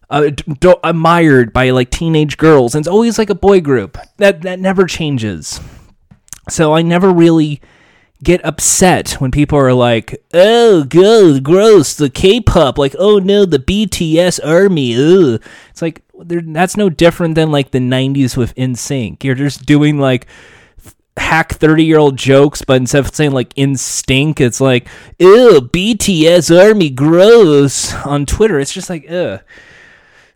uh, 0.08 0.30
d- 0.30 0.74
admired 0.84 1.52
by 1.52 1.70
like 1.70 1.90
teenage 1.90 2.36
girls, 2.36 2.76
and 2.76 2.82
it's 2.82 2.88
always 2.88 3.18
like 3.18 3.28
a 3.28 3.34
boy 3.34 3.60
group 3.60 3.98
that 4.18 4.42
that 4.42 4.60
never 4.60 4.86
changes. 4.86 5.60
So 6.48 6.76
I 6.76 6.82
never 6.82 7.12
really 7.12 7.60
get 8.22 8.44
upset 8.44 9.12
when 9.20 9.32
people 9.32 9.58
are 9.58 9.74
like, 9.74 10.22
"Oh, 10.32 10.84
go 10.84 11.40
gross, 11.40 11.94
the 11.94 12.08
K-pop," 12.08 12.78
like, 12.78 12.94
"Oh 13.00 13.18
no, 13.18 13.44
the 13.44 13.58
BTS 13.58 14.38
army." 14.46 14.94
Ugh. 14.94 15.42
It's 15.70 15.82
like 15.82 16.02
that's 16.24 16.76
no 16.76 16.90
different 16.90 17.34
than 17.34 17.50
like 17.50 17.70
the 17.70 17.78
'90s 17.78 18.36
with 18.36 18.54
NSYNC. 18.54 19.24
You're 19.24 19.34
just 19.34 19.66
doing 19.66 19.98
like 19.98 20.26
hack 21.18 21.52
30 21.52 21.84
year 21.84 21.98
old 21.98 22.16
jokes, 22.16 22.62
but 22.62 22.76
instead 22.76 23.00
of 23.00 23.14
saying 23.14 23.32
like 23.32 23.52
instinct, 23.56 24.40
it's 24.40 24.60
like, 24.60 24.88
ew, 25.18 25.60
BTS 25.60 26.56
Army 26.56 26.90
gross 26.90 27.94
on 27.94 28.26
Twitter. 28.26 28.58
It's 28.58 28.72
just 28.72 28.90
like, 28.90 29.10
ugh. 29.10 29.40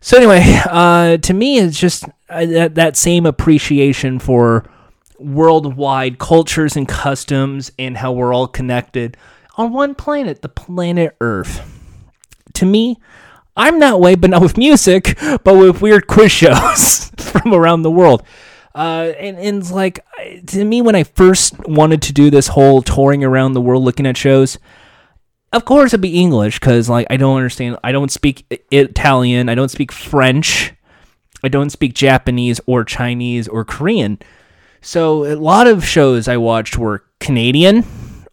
So, 0.01 0.17
anyway, 0.17 0.59
uh, 0.65 1.17
to 1.17 1.33
me, 1.33 1.59
it's 1.59 1.79
just 1.79 2.03
uh, 2.29 2.45
that, 2.45 2.75
that 2.75 2.97
same 2.97 3.25
appreciation 3.25 4.19
for 4.19 4.69
worldwide 5.17 6.19
cultures 6.19 6.75
and 6.75 6.87
customs 6.87 7.71
and 7.79 7.95
how 7.95 8.11
we're 8.11 8.33
all 8.33 8.47
connected 8.47 9.15
on 9.55 9.71
one 9.71 9.95
planet, 9.95 10.41
the 10.41 10.49
planet 10.49 11.15
Earth. 11.21 11.61
To 12.55 12.65
me, 12.65 12.97
I'm 13.55 13.79
that 13.79 13.99
way, 13.99 14.15
but 14.15 14.31
not 14.31 14.41
with 14.41 14.57
music, 14.57 15.17
but 15.43 15.55
with 15.55 15.81
weird 15.81 16.07
quiz 16.07 16.31
shows 16.31 17.11
from 17.17 17.53
around 17.53 17.83
the 17.83 17.91
world. 17.91 18.23
Uh, 18.75 19.13
and, 19.19 19.37
and 19.37 19.71
like 19.71 20.03
to 20.47 20.65
me, 20.65 20.81
when 20.81 20.95
I 20.95 21.03
first 21.03 21.59
wanted 21.67 22.01
to 22.03 22.13
do 22.13 22.31
this 22.31 22.47
whole 22.47 22.81
touring 22.81 23.23
around 23.23 23.53
the 23.53 23.61
world 23.61 23.83
looking 23.83 24.07
at 24.07 24.17
shows, 24.17 24.57
of 25.51 25.65
course 25.65 25.91
it'd 25.91 26.01
be 26.01 26.19
English 26.19 26.59
because 26.59 26.89
like 26.89 27.05
I 27.09 27.17
don't 27.17 27.35
understand. 27.35 27.77
I 27.83 27.91
don't 27.91 28.11
speak 28.11 28.45
Italian. 28.71 29.49
I 29.49 29.55
don't 29.55 29.69
speak 29.69 29.91
French. 29.91 30.73
I 31.43 31.49
don't 31.49 31.69
speak 31.69 31.93
Japanese 31.93 32.59
or 32.65 32.83
Chinese 32.83 33.47
or 33.47 33.63
Korean. 33.63 34.17
So 34.81 35.25
a 35.25 35.35
lot 35.35 35.67
of 35.67 35.85
shows 35.85 36.27
I 36.27 36.37
watched 36.37 36.77
were 36.77 37.03
Canadian 37.19 37.85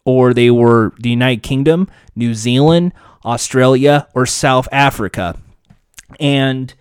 or 0.05 0.33
they 0.33 0.51
were 0.51 0.93
the 0.99 1.11
United 1.11 1.43
Kingdom, 1.43 1.89
New 2.17 2.35
Zealand, 2.35 2.93
Australia, 3.25 4.09
or 4.15 4.27
South 4.27 4.69
Africa. 4.73 5.39
And 6.19 6.73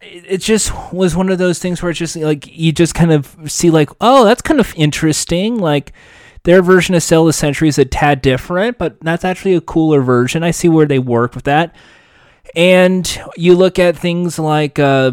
it 0.00 0.38
just 0.38 0.72
was 0.92 1.14
one 1.14 1.28
of 1.28 1.38
those 1.38 1.58
things 1.58 1.80
where 1.80 1.90
it's 1.90 1.98
just 1.98 2.16
like 2.16 2.46
you 2.48 2.72
just 2.72 2.94
kind 2.94 3.12
of 3.12 3.36
see 3.46 3.70
like 3.70 3.88
oh 4.00 4.24
that's 4.24 4.42
kind 4.42 4.60
of 4.60 4.74
interesting. 4.76 5.58
Like 5.58 5.92
their 6.42 6.62
version 6.62 6.94
of 6.94 7.02
Sail 7.02 7.24
the 7.24 7.32
Century 7.32 7.68
is 7.68 7.78
a 7.78 7.84
tad 7.84 8.20
different 8.20 8.78
but 8.78 9.00
that's 9.00 9.24
actually 9.24 9.54
a 9.54 9.60
cooler 9.60 10.00
version. 10.00 10.42
I 10.42 10.50
see 10.50 10.68
where 10.68 10.86
they 10.86 10.98
work 10.98 11.34
with 11.34 11.44
that. 11.44 11.74
And 12.56 13.20
you 13.36 13.54
look 13.54 13.78
at 13.78 13.96
things 13.96 14.38
like 14.38 14.78
uh, 14.78 15.12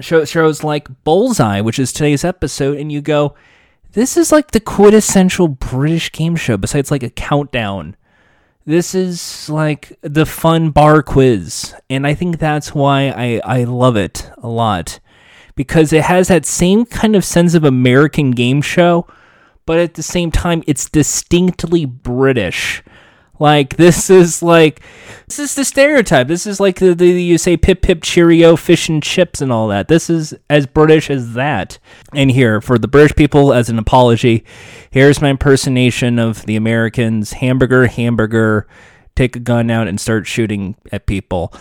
shows 0.00 0.64
like 0.64 0.88
bullseye 1.04 1.60
which 1.60 1.78
is 1.78 1.92
today's 1.92 2.24
episode 2.24 2.78
and 2.78 2.90
you 2.90 3.00
go 3.00 3.34
this 3.92 4.16
is 4.16 4.32
like 4.32 4.50
the 4.50 4.60
quintessential 4.60 5.46
british 5.46 6.10
game 6.10 6.34
show 6.34 6.56
besides 6.56 6.90
like 6.90 7.02
a 7.02 7.10
countdown 7.10 7.96
this 8.66 8.94
is 8.94 9.48
like 9.50 9.98
the 10.00 10.26
fun 10.26 10.70
bar 10.70 11.02
quiz, 11.02 11.74
and 11.90 12.06
I 12.06 12.14
think 12.14 12.38
that's 12.38 12.74
why 12.74 13.08
I, 13.08 13.40
I 13.44 13.64
love 13.64 13.96
it 13.96 14.30
a 14.38 14.48
lot 14.48 15.00
because 15.54 15.92
it 15.92 16.04
has 16.04 16.28
that 16.28 16.46
same 16.46 16.84
kind 16.84 17.14
of 17.14 17.24
sense 17.24 17.54
of 17.54 17.64
American 17.64 18.32
game 18.32 18.62
show, 18.62 19.06
but 19.66 19.78
at 19.78 19.94
the 19.94 20.02
same 20.02 20.30
time, 20.30 20.62
it's 20.66 20.88
distinctly 20.88 21.84
British. 21.84 22.82
Like 23.38 23.76
this 23.76 24.10
is 24.10 24.42
like 24.42 24.80
this 25.26 25.38
is 25.38 25.54
the 25.54 25.64
stereotype. 25.64 26.28
This 26.28 26.46
is 26.46 26.60
like 26.60 26.78
the, 26.78 26.94
the 26.94 27.06
you 27.06 27.36
say 27.36 27.56
pip 27.56 27.82
pip 27.82 28.02
cheerio 28.02 28.56
fish 28.56 28.88
and 28.88 29.02
chips 29.02 29.40
and 29.40 29.50
all 29.50 29.68
that. 29.68 29.88
This 29.88 30.08
is 30.08 30.34
as 30.48 30.66
British 30.66 31.10
as 31.10 31.34
that. 31.34 31.78
And 32.12 32.30
here 32.30 32.60
for 32.60 32.78
the 32.78 32.88
British 32.88 33.16
people 33.16 33.52
as 33.52 33.68
an 33.68 33.78
apology, 33.78 34.44
here's 34.90 35.20
my 35.20 35.30
impersonation 35.30 36.18
of 36.18 36.46
the 36.46 36.56
Americans. 36.56 37.32
Hamburger, 37.32 37.86
hamburger. 37.86 38.68
Take 39.16 39.36
a 39.36 39.40
gun 39.40 39.70
out 39.70 39.88
and 39.88 40.00
start 40.00 40.26
shooting 40.26 40.76
at 40.90 41.06
people. 41.06 41.52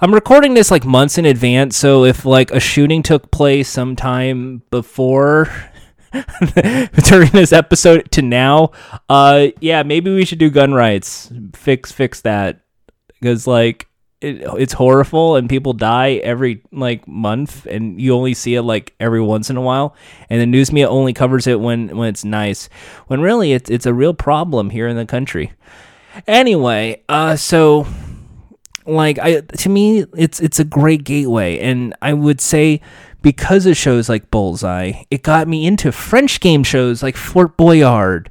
I'm 0.00 0.14
recording 0.14 0.54
this 0.54 0.70
like 0.70 0.84
months 0.84 1.16
in 1.16 1.24
advance, 1.26 1.76
so 1.76 2.04
if 2.04 2.24
like 2.24 2.50
a 2.50 2.58
shooting 2.58 3.02
took 3.02 3.30
place 3.30 3.68
sometime 3.68 4.62
before 4.70 5.48
during 7.04 7.30
this 7.30 7.52
episode 7.52 8.10
to 8.12 8.22
now, 8.22 8.72
uh, 9.08 9.48
yeah, 9.60 9.82
maybe 9.82 10.14
we 10.14 10.24
should 10.24 10.38
do 10.38 10.50
gun 10.50 10.74
rights. 10.74 11.32
Fix 11.54 11.92
fix 11.92 12.20
that. 12.22 12.60
Because 13.20 13.46
like 13.46 13.88
it, 14.20 14.42
it's 14.58 14.72
horrible 14.72 15.36
and 15.36 15.48
people 15.48 15.72
die 15.72 16.14
every 16.22 16.62
like 16.70 17.06
month 17.08 17.66
and 17.66 18.00
you 18.00 18.14
only 18.14 18.34
see 18.34 18.54
it 18.54 18.62
like 18.62 18.94
every 19.00 19.20
once 19.20 19.50
in 19.50 19.56
a 19.56 19.60
while. 19.60 19.96
And 20.30 20.40
the 20.40 20.46
news 20.46 20.72
media 20.72 20.88
only 20.88 21.12
covers 21.12 21.46
it 21.46 21.60
when 21.60 21.96
when 21.96 22.08
it's 22.08 22.24
nice 22.24 22.68
when 23.06 23.20
really 23.20 23.52
it's 23.52 23.70
it's 23.70 23.86
a 23.86 23.94
real 23.94 24.14
problem 24.14 24.70
here 24.70 24.88
in 24.88 24.96
the 24.96 25.06
country. 25.06 25.52
Anyway 26.26 27.02
uh 27.08 27.36
so 27.36 27.86
like 28.84 29.18
i 29.20 29.40
to 29.40 29.68
me 29.68 30.04
it's 30.16 30.40
it's 30.40 30.60
a 30.60 30.64
great 30.64 31.04
gateway. 31.04 31.58
And 31.58 31.94
i 32.02 32.12
would 32.12 32.40
say 32.40 32.80
because 33.22 33.66
of 33.66 33.76
shows 33.76 34.08
like 34.08 34.30
Bullseye, 34.30 35.04
it 35.10 35.22
got 35.22 35.48
me 35.48 35.66
into 35.66 35.92
French 35.92 36.40
game 36.40 36.64
shows 36.64 37.02
like 37.02 37.16
Fort 37.16 37.56
Boyard. 37.56 38.30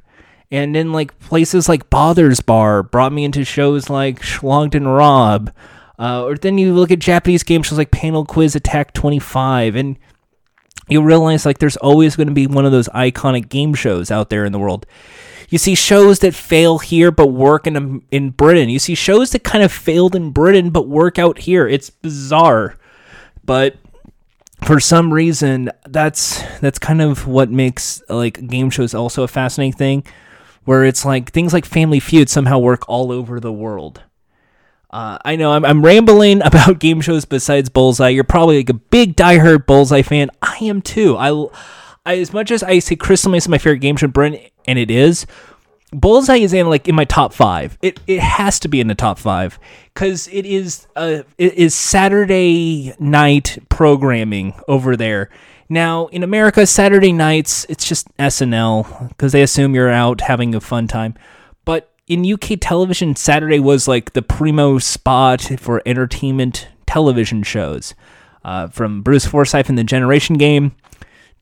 And 0.50 0.74
then 0.74 0.92
like 0.92 1.18
places 1.18 1.68
like 1.68 1.88
Bother's 1.88 2.40
Bar 2.40 2.82
brought 2.82 3.12
me 3.12 3.24
into 3.24 3.44
shows 3.44 3.88
like 3.88 4.20
Schlonged 4.20 4.74
and 4.74 4.94
Rob. 4.94 5.50
Uh, 5.98 6.24
or 6.24 6.36
then 6.36 6.58
you 6.58 6.74
look 6.74 6.90
at 6.90 6.98
Japanese 6.98 7.42
game 7.42 7.62
shows 7.62 7.78
like 7.78 7.90
Panel 7.90 8.26
Quiz 8.26 8.54
Attack 8.54 8.92
25 8.92 9.76
and 9.76 9.96
you 10.88 11.02
realize 11.02 11.46
like 11.46 11.58
there's 11.58 11.76
always 11.78 12.16
going 12.16 12.28
to 12.28 12.34
be 12.34 12.46
one 12.46 12.66
of 12.66 12.72
those 12.72 12.88
iconic 12.88 13.48
game 13.48 13.72
shows 13.72 14.10
out 14.10 14.28
there 14.28 14.44
in 14.44 14.52
the 14.52 14.58
world. 14.58 14.84
You 15.48 15.58
see 15.58 15.74
shows 15.74 16.20
that 16.20 16.34
fail 16.34 16.78
here 16.78 17.10
but 17.10 17.28
work 17.28 17.66
in 17.66 18.02
in 18.10 18.30
Britain. 18.30 18.68
You 18.68 18.78
see 18.78 18.94
shows 18.94 19.30
that 19.30 19.44
kind 19.44 19.62
of 19.62 19.72
failed 19.72 20.14
in 20.14 20.30
Britain 20.30 20.70
but 20.70 20.88
work 20.88 21.18
out 21.18 21.38
here. 21.38 21.68
It's 21.68 21.90
bizarre. 21.90 22.78
But 23.44 23.76
for 24.64 24.80
some 24.80 25.12
reason 25.12 25.70
that's 25.88 26.42
that's 26.60 26.78
kind 26.78 27.02
of 27.02 27.26
what 27.26 27.50
makes 27.50 28.02
like 28.08 28.46
game 28.46 28.70
shows 28.70 28.94
also 28.94 29.22
a 29.22 29.28
fascinating 29.28 29.72
thing 29.72 30.04
where 30.64 30.84
it's 30.84 31.04
like 31.04 31.30
things 31.32 31.52
like 31.52 31.64
family 31.64 32.00
feud 32.00 32.28
somehow 32.28 32.58
work 32.58 32.88
all 32.88 33.10
over 33.10 33.40
the 33.40 33.52
world. 33.52 34.02
Uh, 34.90 35.16
i 35.24 35.36
know 35.36 35.52
I'm, 35.52 35.64
I'm 35.64 35.82
rambling 35.82 36.42
about 36.44 36.78
game 36.78 37.00
shows 37.00 37.24
besides 37.24 37.68
bullseye. 37.68 38.10
You're 38.10 38.24
probably 38.24 38.58
like 38.58 38.70
a 38.70 38.74
big 38.74 39.16
diehard 39.16 39.66
bullseye 39.66 40.02
fan. 40.02 40.30
I 40.40 40.58
am 40.62 40.82
too. 40.82 41.16
I, 41.16 41.30
I 42.04 42.18
as 42.18 42.32
much 42.32 42.50
as 42.50 42.62
i 42.62 42.78
say 42.78 42.96
crystal 42.96 43.30
maze 43.30 43.44
is 43.44 43.48
my 43.48 43.58
favorite 43.58 43.78
game 43.78 43.96
show 43.96 44.08
brent 44.08 44.36
and 44.66 44.78
it 44.78 44.90
is 44.90 45.26
Bullseye 45.92 46.38
is 46.38 46.52
in 46.52 46.68
like 46.68 46.88
in 46.88 46.94
my 46.94 47.04
top 47.04 47.32
five. 47.34 47.76
It 47.82 48.00
it 48.06 48.20
has 48.20 48.58
to 48.60 48.68
be 48.68 48.80
in 48.80 48.86
the 48.88 48.94
top 48.94 49.18
five 49.18 49.58
because 49.92 50.26
it 50.28 50.46
is 50.46 50.86
uh 50.96 51.22
it 51.38 51.54
is 51.54 51.74
Saturday 51.74 52.94
night 52.98 53.58
programming 53.68 54.54
over 54.68 54.96
there, 54.96 55.28
Now, 55.68 56.06
in 56.08 56.22
America, 56.22 56.66
Saturday 56.66 57.12
nights, 57.12 57.64
it's 57.68 57.86
just 57.88 58.14
SNL 58.18 59.08
because 59.08 59.32
they 59.32 59.42
assume 59.42 59.74
you're 59.74 59.88
out 59.90 60.20
having 60.22 60.54
a 60.54 60.60
fun 60.60 60.86
time. 60.86 61.14
But 61.64 61.90
in 62.06 62.30
UK 62.30 62.58
television, 62.60 63.16
Saturday 63.16 63.58
was 63.58 63.88
like 63.88 64.12
the 64.12 64.22
primo 64.22 64.78
spot 64.78 65.40
for 65.58 65.80
entertainment 65.86 66.68
television 66.86 67.42
shows. 67.42 67.94
Uh, 68.44 68.66
from 68.66 69.02
Bruce 69.02 69.24
Forsyth 69.24 69.68
and 69.68 69.78
the 69.78 69.84
Generation 69.84 70.36
Game 70.36 70.74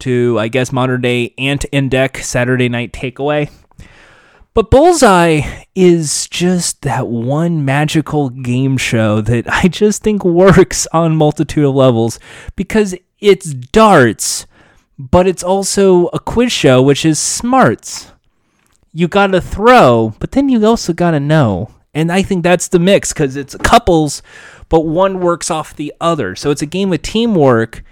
to, 0.00 0.38
I 0.38 0.48
guess, 0.48 0.70
modern 0.70 1.00
day 1.00 1.34
Ant 1.38 1.64
and 1.72 1.90
Dec 1.90 2.22
Saturday 2.22 2.68
Night 2.68 2.92
Takeaway. 2.92 3.50
But 4.52 4.70
Bullseye 4.70 5.64
is 5.76 6.26
just 6.26 6.82
that 6.82 7.06
one 7.06 7.64
magical 7.64 8.30
game 8.30 8.76
show 8.76 9.20
that 9.20 9.46
I 9.48 9.68
just 9.68 10.02
think 10.02 10.24
works 10.24 10.88
on 10.92 11.16
multitude 11.16 11.64
of 11.64 11.74
levels 11.74 12.18
because 12.56 12.96
it's 13.20 13.54
darts, 13.54 14.46
but 14.98 15.28
it's 15.28 15.44
also 15.44 16.06
a 16.08 16.18
quiz 16.18 16.50
show, 16.50 16.82
which 16.82 17.04
is 17.04 17.18
smarts. 17.18 18.12
You 18.92 19.06
gotta 19.06 19.40
throw, 19.40 20.14
but 20.18 20.32
then 20.32 20.48
you 20.48 20.64
also 20.66 20.92
gotta 20.92 21.20
know. 21.20 21.70
And 21.94 22.10
I 22.10 22.22
think 22.22 22.42
that's 22.42 22.68
the 22.68 22.78
mix 22.80 23.12
because 23.12 23.36
it's 23.36 23.54
couples, 23.56 24.20
but 24.68 24.80
one 24.80 25.20
works 25.20 25.50
off 25.50 25.76
the 25.76 25.92
other. 26.00 26.34
So 26.34 26.50
it's 26.50 26.62
a 26.62 26.66
game 26.66 26.92
of 26.92 27.02
teamwork 27.02 27.84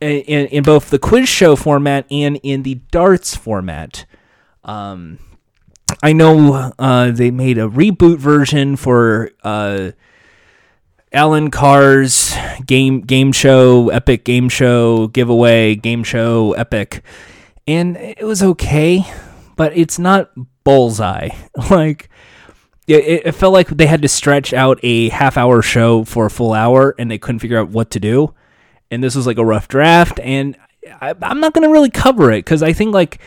in, 0.00 0.46
in 0.46 0.62
both 0.62 0.90
the 0.90 0.98
quiz 1.00 1.28
show 1.28 1.56
format 1.56 2.06
and 2.12 2.38
in 2.44 2.62
the 2.62 2.76
darts 2.92 3.34
format. 3.34 4.04
Um, 4.64 5.18
I 6.02 6.12
know 6.12 6.72
uh, 6.78 7.10
they 7.12 7.30
made 7.30 7.58
a 7.58 7.68
reboot 7.68 8.18
version 8.18 8.76
for 8.76 9.30
uh, 9.44 9.92
Alan 11.12 11.50
Carr's 11.50 12.34
game 12.66 13.00
game 13.00 13.32
show, 13.32 13.88
epic 13.90 14.24
game 14.24 14.48
show 14.48 15.06
giveaway, 15.06 15.76
game 15.76 16.02
show 16.02 16.52
epic, 16.54 17.02
and 17.68 17.96
it 17.96 18.24
was 18.24 18.42
okay, 18.42 19.04
but 19.54 19.76
it's 19.76 19.98
not 19.98 20.30
bullseye. 20.64 21.30
Like 21.70 22.10
it, 22.86 23.26
it 23.26 23.32
felt 23.32 23.52
like 23.52 23.68
they 23.68 23.86
had 23.86 24.02
to 24.02 24.08
stretch 24.08 24.52
out 24.52 24.78
a 24.82 25.08
half 25.08 25.36
hour 25.36 25.62
show 25.62 26.04
for 26.04 26.26
a 26.26 26.30
full 26.30 26.52
hour, 26.52 26.94
and 26.98 27.10
they 27.10 27.18
couldn't 27.18 27.40
figure 27.40 27.58
out 27.58 27.70
what 27.70 27.90
to 27.92 28.00
do. 28.00 28.34
And 28.90 29.02
this 29.02 29.16
was 29.16 29.26
like 29.26 29.38
a 29.38 29.44
rough 29.44 29.68
draft, 29.68 30.20
and 30.20 30.56
I, 31.00 31.14
I'm 31.22 31.40
not 31.40 31.54
gonna 31.54 31.70
really 31.70 31.90
cover 31.90 32.30
it 32.32 32.44
because 32.44 32.62
I 32.62 32.72
think 32.72 32.92
like 32.92 33.20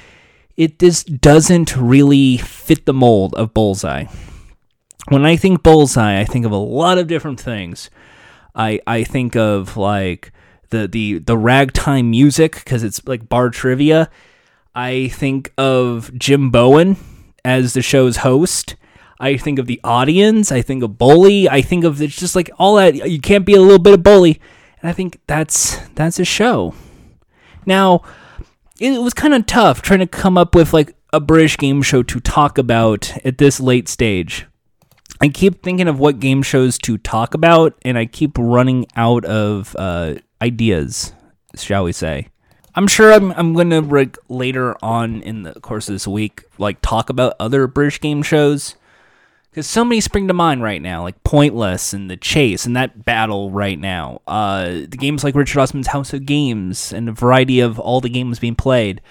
it 0.60 0.78
just 0.78 1.22
doesn't 1.22 1.76
really 1.76 2.38
fit 2.38 2.86
the 2.86 2.94
mold 2.94 3.34
of 3.36 3.54
bullseye 3.54 4.06
when 5.10 5.26
I 5.26 5.36
think 5.36 5.64
bullseye, 5.64 6.20
I 6.20 6.26
think 6.26 6.46
of 6.46 6.52
a 6.52 6.58
lot 6.58 6.98
of 6.98 7.08
different 7.08 7.40
things. 7.40 7.90
I 8.56 8.80
I 8.86 9.04
think 9.04 9.36
of 9.36 9.76
like 9.76 10.32
the 10.70 10.88
the 10.88 11.20
the 11.20 11.38
ragtime 11.38 12.12
music 12.12 12.56
because 12.56 12.84
it's 12.84 13.06
like 13.08 13.30
bar 13.30 13.50
trivia. 13.50 14.10
I 14.76 15.10
think 15.10 15.52
of 15.58 16.16
Jim 16.18 16.52
Bowen 16.52 16.98
as 17.44 17.74
the 17.74 17.82
show's 17.82 18.18
host. 18.18 18.76
I 19.20 19.36
think 19.36 19.60
of 19.60 19.66
the 19.66 19.82
audience. 19.84 20.52
I 20.52 20.62
think 20.62 20.84
of 20.84 20.98
bully. 20.98 21.50
I 21.50 21.62
think 21.62 21.84
of 21.84 22.02
it's 22.02 22.16
just 22.16 22.36
like 22.36 22.50
all 22.58 22.76
that. 22.76 23.10
You 23.10 23.20
can't 23.20 23.46
be 23.46 23.56
a 23.56 23.62
little 23.62 23.80
bit 23.80 23.96
of 23.96 24.04
bully, 24.04 24.40
and 24.82 24.90
I 24.90 24.94
think 24.94 25.20
that's 25.28 25.78
that's 25.96 26.20
a 26.20 26.26
show. 26.26 26.76
Now, 27.66 28.04
it 28.80 29.02
was 29.02 29.14
kind 29.14 29.34
of 29.34 29.46
tough 29.46 29.82
trying 29.82 30.00
to 30.00 30.08
come 30.08 30.38
up 30.38 30.56
with 30.56 30.74
like 30.74 30.96
a 31.12 31.20
British 31.20 31.58
game 31.58 31.82
show 31.82 32.04
to 32.04 32.20
talk 32.20 32.58
about 32.58 33.14
at 33.26 33.38
this 33.38 33.60
late 33.60 33.88
stage. 33.88 34.46
I 35.22 35.28
keep 35.28 35.62
thinking 35.62 35.88
of 35.88 36.00
what 36.00 36.20
game 36.20 36.42
shows 36.42 36.78
to 36.80 36.98
talk 36.98 37.34
about, 37.34 37.78
and 37.84 37.98
I 37.98 38.06
keep 38.06 38.38
running 38.38 38.86
out 38.96 39.26
of 39.26 39.76
uh, 39.78 40.16
ideas, 40.42 41.12
shall 41.56 41.84
we 41.84 41.92
say. 41.92 42.30
I'm 42.76 42.88
sure 42.88 43.12
I'm, 43.12 43.32
I'm 43.34 43.54
going 43.54 43.72
to 43.72 43.82
like, 43.82 44.18
later 44.30 44.78
on 44.82 45.22
in 45.24 45.44
the 45.44 45.54
course 45.60 45.90
of 45.90 45.96
this 45.96 46.08
week, 46.08 46.44
like 46.58 46.80
talk 46.82 47.10
about 47.10 47.36
other 47.40 47.68
British 47.68 48.00
game 48.00 48.24
shows. 48.24 48.76
Because 49.60 49.68
so 49.68 49.84
many 49.84 50.00
spring 50.00 50.30
to 50.30 50.34
mind 50.34 50.64
right 50.64 50.82
now, 50.82 51.04
like 51.04 51.22
Pointless 51.26 51.92
and 51.92 52.10
The 52.10 52.16
Chase 52.16 52.66
and 52.66 52.78
that 52.78 53.04
battle 53.04 53.52
right 53.52 53.78
now. 53.78 54.22
Uh, 54.26 54.70
the 54.70 54.96
games 54.98 55.22
like 55.22 55.36
Richard 55.36 55.60
Osman's 55.60 55.88
House 55.88 56.14
of 56.14 56.26
Games 56.26 56.94
and 56.94 57.10
a 57.10 57.12
variety 57.12 57.60
of 57.60 57.78
all 57.78 58.00
the 58.00 58.08
games 58.08 58.40
being 58.40 58.56
played. 58.56 59.02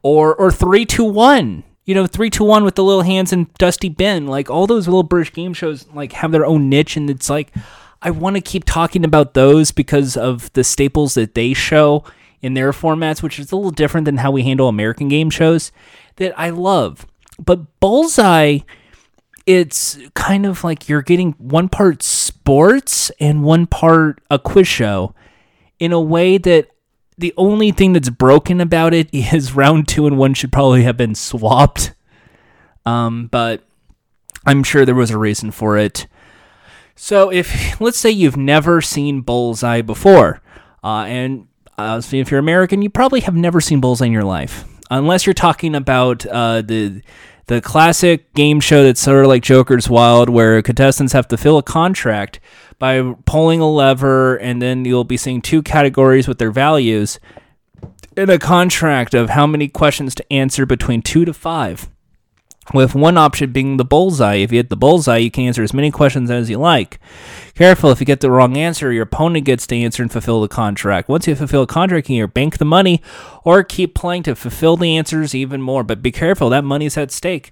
Or, 0.00 0.34
or 0.34 0.50
three 0.50 0.86
to 0.86 1.04
one. 1.04 1.64
you 1.84 1.94
know, 1.94 2.06
three 2.06 2.30
to 2.30 2.44
one 2.44 2.64
with 2.64 2.76
the 2.76 2.84
little 2.84 3.02
hands 3.02 3.32
and 3.32 3.52
Dusty 3.54 3.88
Bin, 3.88 4.26
like 4.26 4.48
all 4.48 4.66
those 4.66 4.86
little 4.86 5.02
British 5.02 5.32
game 5.32 5.52
shows, 5.52 5.86
like 5.92 6.12
have 6.12 6.30
their 6.32 6.46
own 6.46 6.68
niche, 6.68 6.96
and 6.96 7.10
it's 7.10 7.28
like 7.28 7.52
I 8.00 8.10
want 8.10 8.36
to 8.36 8.40
keep 8.40 8.64
talking 8.64 9.04
about 9.04 9.34
those 9.34 9.72
because 9.72 10.16
of 10.16 10.52
the 10.52 10.62
staples 10.62 11.14
that 11.14 11.34
they 11.34 11.52
show 11.52 12.04
in 12.40 12.54
their 12.54 12.70
formats, 12.72 13.22
which 13.22 13.38
is 13.38 13.50
a 13.50 13.56
little 13.56 13.70
different 13.70 14.04
than 14.04 14.18
how 14.18 14.30
we 14.30 14.44
handle 14.44 14.68
American 14.68 15.08
game 15.08 15.30
shows 15.30 15.72
that 16.16 16.32
I 16.38 16.50
love. 16.50 17.06
But 17.38 17.80
Bullseye, 17.80 18.60
it's 19.50 19.98
kind 20.14 20.46
of 20.46 20.62
like 20.62 20.88
you're 20.88 21.02
getting 21.02 21.32
one 21.32 21.68
part 21.68 22.02
sports 22.04 23.10
and 23.18 23.42
one 23.42 23.66
part 23.66 24.20
a 24.30 24.38
quiz 24.38 24.68
show 24.68 25.12
in 25.80 25.92
a 25.92 26.00
way 26.00 26.38
that 26.38 26.68
the 27.18 27.34
only 27.36 27.72
thing 27.72 27.92
that's 27.92 28.10
broken 28.10 28.60
about 28.60 28.94
it 28.94 29.08
is 29.12 29.54
round 29.54 29.88
two 29.88 30.06
and 30.06 30.16
one 30.16 30.34
should 30.34 30.52
probably 30.52 30.84
have 30.84 30.96
been 30.96 31.16
swapped. 31.16 31.92
Um, 32.86 33.26
but 33.26 33.64
I'm 34.46 34.62
sure 34.62 34.84
there 34.84 34.94
was 34.94 35.10
a 35.10 35.18
reason 35.18 35.50
for 35.50 35.76
it. 35.76 36.06
So 36.94 37.30
if 37.32 37.80
let's 37.80 37.98
say 37.98 38.10
you've 38.10 38.36
never 38.36 38.80
seen 38.80 39.20
Bullseye 39.22 39.82
before, 39.82 40.40
uh, 40.84 41.04
and 41.08 41.48
uh, 41.76 42.00
if 42.12 42.30
you're 42.30 42.40
American, 42.40 42.82
you 42.82 42.90
probably 42.90 43.20
have 43.20 43.34
never 43.34 43.60
seen 43.60 43.80
Bullseye 43.80 44.06
in 44.06 44.12
your 44.12 44.24
life, 44.24 44.64
unless 44.90 45.26
you're 45.26 45.34
talking 45.34 45.74
about 45.74 46.24
uh, 46.26 46.62
the 46.62 47.02
the 47.50 47.60
classic 47.60 48.32
game 48.34 48.60
show 48.60 48.84
that's 48.84 49.00
sort 49.00 49.24
of 49.24 49.26
like 49.26 49.42
Joker's 49.42 49.90
Wild, 49.90 50.28
where 50.28 50.62
contestants 50.62 51.12
have 51.14 51.26
to 51.26 51.36
fill 51.36 51.58
a 51.58 51.64
contract 51.64 52.38
by 52.78 53.02
pulling 53.26 53.60
a 53.60 53.68
lever, 53.68 54.36
and 54.36 54.62
then 54.62 54.84
you'll 54.84 55.02
be 55.02 55.16
seeing 55.16 55.42
two 55.42 55.60
categories 55.60 56.28
with 56.28 56.38
their 56.38 56.52
values 56.52 57.18
in 58.16 58.30
a 58.30 58.38
contract 58.38 59.14
of 59.14 59.30
how 59.30 59.48
many 59.48 59.66
questions 59.66 60.14
to 60.14 60.32
answer 60.32 60.64
between 60.64 61.02
two 61.02 61.24
to 61.24 61.34
five. 61.34 61.90
With 62.72 62.94
one 62.94 63.18
option 63.18 63.52
being 63.52 63.78
the 63.78 63.84
bullseye. 63.84 64.36
If 64.36 64.52
you 64.52 64.58
hit 64.58 64.68
the 64.68 64.76
bullseye, 64.76 65.16
you 65.18 65.30
can 65.30 65.44
answer 65.44 65.62
as 65.62 65.74
many 65.74 65.90
questions 65.90 66.30
as 66.30 66.48
you 66.48 66.58
like. 66.58 67.00
Careful, 67.54 67.90
if 67.90 67.98
you 67.98 68.06
get 68.06 68.20
the 68.20 68.30
wrong 68.30 68.56
answer, 68.56 68.92
your 68.92 69.02
opponent 69.02 69.44
gets 69.44 69.66
to 69.66 69.76
answer 69.76 70.02
and 70.02 70.12
fulfill 70.12 70.40
the 70.40 70.48
contract. 70.48 71.08
Once 71.08 71.26
you 71.26 71.34
fulfill 71.34 71.62
a 71.62 71.66
contract, 71.66 72.08
you 72.08 72.14
can 72.14 72.16
either 72.16 72.26
bank 72.28 72.58
the 72.58 72.64
money 72.64 73.02
or 73.44 73.64
keep 73.64 73.94
playing 73.94 74.22
to 74.22 74.36
fulfill 74.36 74.76
the 74.76 74.96
answers 74.96 75.34
even 75.34 75.60
more. 75.60 75.82
But 75.82 76.02
be 76.02 76.12
careful, 76.12 76.48
that 76.50 76.62
money's 76.62 76.96
at 76.96 77.10
stake. 77.10 77.50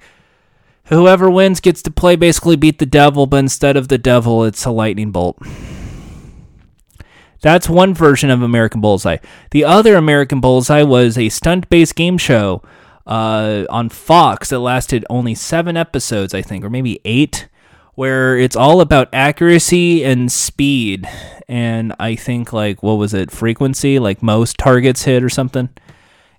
Whoever 0.85 1.29
wins 1.29 1.61
gets 1.61 1.83
to 1.83 1.91
play 1.91 2.17
basically 2.17 2.57
beat 2.57 2.79
the 2.79 2.87
devil, 2.87 3.27
but 3.27 3.39
instead 3.39 3.77
of 3.77 3.89
the 3.89 3.99
devil, 3.99 4.45
it's 4.45 4.65
a 4.65 4.71
lightning 4.71 5.11
bolt. 5.11 5.37
That's 7.41 7.69
one 7.69 7.95
version 7.95 8.31
of 8.31 8.43
American 8.43 8.81
Bullseye. 8.81 9.19
The 9.51 9.65
other 9.65 9.95
American 9.95 10.41
Bullseye 10.41 10.83
was 10.83 11.17
a 11.17 11.29
stunt 11.29 11.69
based 11.69 11.95
game 11.95 12.19
show 12.19 12.63
uh, 13.09 13.65
on 13.71 13.89
Fox 13.89 14.51
that 14.51 14.61
lasted 14.61 15.05
only 15.09 15.35
seven 15.35 15.77
episodes, 15.77 16.35
I 16.35 16.43
think, 16.43 16.65
or 16.65 16.71
maybe 16.71 17.01
eight, 17.05 17.49
where 17.95 18.37
it's 18.37 18.55
all 18.55 18.81
about 18.81 19.09
accuracy 19.13 20.05
and 20.05 20.31
speed. 20.31 21.09
And 21.49 21.95
I 21.99 22.15
think, 22.15 22.53
like, 22.53 22.83
what 22.83 22.95
was 22.95 23.15
it, 23.15 23.31
frequency, 23.31 23.99
like 23.99 24.23
most 24.23 24.59
targets 24.59 25.05
hit 25.05 25.25
or 25.25 25.31
something. 25.31 25.71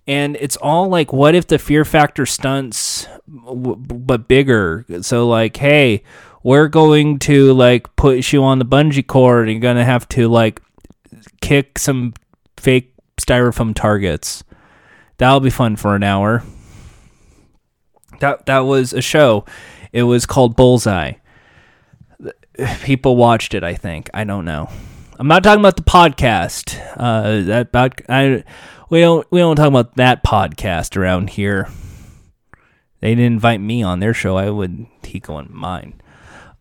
And 0.07 0.37
it's 0.39 0.55
all 0.57 0.87
like, 0.87 1.11
what 1.11 1.35
if 1.35 1.47
the 1.47 1.57
fear 1.57 1.83
factor 1.83 2.25
stunts, 2.25 3.07
but 3.27 4.27
bigger? 4.27 4.85
So, 5.01 5.27
like, 5.27 5.57
hey, 5.57 6.03
we're 6.43 6.67
going 6.67 7.19
to 7.19 7.51
like 7.53 7.95
put 7.95 8.31
you 8.31 8.43
on 8.43 8.59
the 8.59 8.65
bungee 8.65 9.05
cord 9.05 9.49
and 9.49 9.53
you're 9.53 9.61
going 9.61 9.75
to 9.75 9.83
have 9.83 10.07
to 10.09 10.27
like 10.27 10.61
kick 11.41 11.77
some 11.77 12.13
fake 12.57 12.93
styrofoam 13.19 13.75
targets. 13.75 14.43
That'll 15.17 15.41
be 15.41 15.49
fun 15.49 15.75
for 15.75 15.95
an 15.95 16.03
hour. 16.03 16.43
That 18.19 18.45
that 18.45 18.59
was 18.59 18.93
a 18.93 19.01
show. 19.01 19.45
It 19.91 20.03
was 20.03 20.25
called 20.25 20.55
Bullseye. 20.55 21.13
People 22.83 23.15
watched 23.15 23.53
it. 23.53 23.63
I 23.63 23.73
think. 23.73 24.09
I 24.13 24.23
don't 24.23 24.45
know. 24.45 24.69
I'm 25.17 25.27
not 25.27 25.43
talking 25.43 25.59
about 25.59 25.75
the 25.75 25.83
podcast. 25.83 26.79
Uh, 26.95 27.41
that 27.43 27.67
about 27.67 28.01
I 28.07 28.43
we 28.89 29.01
don't 29.01 29.27
we 29.31 29.39
don't 29.39 29.55
talk 29.55 29.67
about 29.67 29.95
that 29.95 30.23
podcast 30.23 30.95
around 30.95 31.31
here. 31.31 31.69
They 33.01 33.15
didn't 33.15 33.33
invite 33.33 33.61
me 33.61 33.81
on 33.83 33.99
their 33.99 34.13
show. 34.13 34.37
I 34.37 34.49
would 34.49 34.87
he 35.03 35.19
go 35.19 35.35
on 35.35 35.49
mine. 35.51 36.01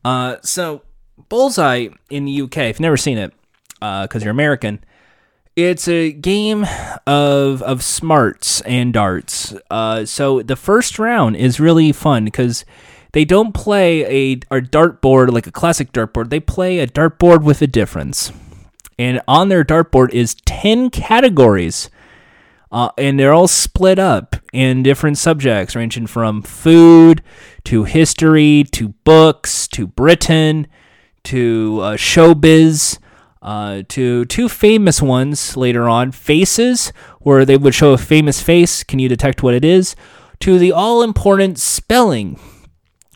Uh, 0.04 0.36
so 0.42 0.82
Bullseye 1.28 1.88
in 2.10 2.24
the 2.24 2.42
UK. 2.42 2.58
If 2.58 2.66
you've 2.76 2.80
never 2.80 2.96
seen 2.96 3.18
it, 3.18 3.32
because 3.74 4.16
uh, 4.16 4.24
you're 4.24 4.30
American, 4.30 4.84
it's 5.58 5.88
a 5.88 6.12
game 6.12 6.64
of 7.06 7.62
of 7.62 7.82
smarts 7.82 8.60
and 8.62 8.92
darts. 8.92 9.54
Uh, 9.70 10.04
so 10.04 10.40
the 10.42 10.54
first 10.56 10.98
round 10.98 11.36
is 11.36 11.58
really 11.58 11.90
fun 11.92 12.24
because 12.24 12.64
they 13.12 13.24
don't 13.24 13.52
play 13.52 14.04
a, 14.04 14.32
a 14.50 14.60
dartboard 14.60 15.32
like 15.32 15.46
a 15.46 15.52
classic 15.52 15.92
dartboard. 15.92 16.30
They 16.30 16.40
play 16.40 16.78
a 16.78 16.86
dartboard 16.86 17.42
with 17.42 17.60
a 17.62 17.66
difference. 17.66 18.32
And 18.98 19.20
on 19.26 19.48
their 19.48 19.64
dartboard 19.64 20.10
is 20.12 20.34
10 20.44 20.90
categories 20.90 21.90
Uh, 22.70 22.90
and 22.98 23.18
they're 23.18 23.32
all 23.32 23.48
split 23.48 23.98
up 23.98 24.36
in 24.52 24.82
different 24.82 25.16
subjects, 25.16 25.74
ranging 25.74 26.06
from 26.06 26.42
food 26.42 27.22
to 27.64 27.84
history 27.84 28.64
to 28.72 28.88
books 29.04 29.66
to 29.68 29.86
Britain 29.86 30.66
to 31.24 31.80
uh, 31.82 31.96
showbiz 31.96 32.98
uh, 33.48 33.82
to 33.88 34.26
two 34.26 34.46
famous 34.46 35.00
ones 35.00 35.56
later 35.56 35.88
on 35.88 36.12
faces, 36.12 36.92
where 37.20 37.46
they 37.46 37.56
would 37.56 37.74
show 37.74 37.94
a 37.94 37.98
famous 37.98 38.42
face. 38.42 38.84
Can 38.84 38.98
you 38.98 39.08
detect 39.08 39.42
what 39.42 39.54
it 39.54 39.64
is? 39.64 39.96
To 40.40 40.58
the 40.58 40.70
all 40.70 41.02
important 41.02 41.58
spelling, 41.58 42.38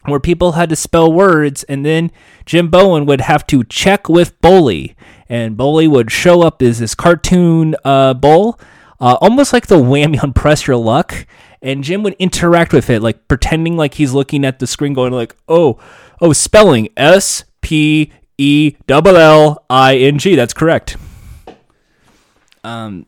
where 0.07 0.21
people 0.21 0.53
had 0.53 0.71
to 0.71 0.77
spell 0.77 1.13
words, 1.13 1.65
and 1.65 1.85
then 1.85 2.11
Jim 2.47 2.69
Bowen 2.69 3.05
would 3.05 3.21
have 3.21 3.47
to 3.49 3.63
check 3.65 4.09
with 4.09 4.41
Bully, 4.41 4.97
and 5.29 5.55
Bully 5.55 5.87
would 5.87 6.11
show 6.11 6.41
up 6.41 6.63
as 6.63 6.79
this 6.79 6.95
cartoon 6.95 7.77
uh, 7.85 8.15
bowl, 8.15 8.59
uh, 9.01 9.19
almost 9.21 9.53
like 9.53 9.67
the 9.67 9.77
whammy 9.83 10.23
on 10.23 10.33
Press 10.33 10.67
Your 10.67 10.77
Luck. 10.79 11.27
And 11.61 11.85
Jim 11.85 12.03
would 12.05 12.17
interact 12.19 12.73
with 12.73 12.89
it, 12.89 13.03
like 13.03 13.29
pretending 13.29 13.77
like 13.77 13.93
he's 13.95 14.15
looking 14.15 14.47
at 14.47 14.61
the 14.61 14.67
screen, 14.67 14.95
going 14.95 15.13
like, 15.13 15.37
"Oh, 15.47 15.79
oh, 16.23 16.33
spelling 16.33 16.89
S 16.97 17.45
P 17.61 18.11
E 18.43 18.77
double 18.87 19.17
L 19.17 19.65
I 19.71 19.97
N 19.97 20.19
G. 20.19 20.35
That's 20.35 20.53
correct." 20.53 20.97
Um, 22.65 23.07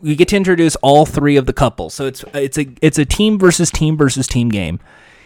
we 0.00 0.14
get 0.14 0.28
to 0.28 0.36
introduce 0.36 0.76
all 0.76 1.06
three 1.06 1.36
of 1.36 1.46
the 1.46 1.52
couples. 1.52 1.94
So 1.94 2.06
it's 2.06 2.24
it's 2.34 2.58
a 2.58 2.66
it's 2.82 2.98
a 2.98 3.04
team 3.04 3.38
versus 3.38 3.70
team 3.70 3.96
versus 3.96 4.26
team 4.26 4.50
game. 4.50 4.80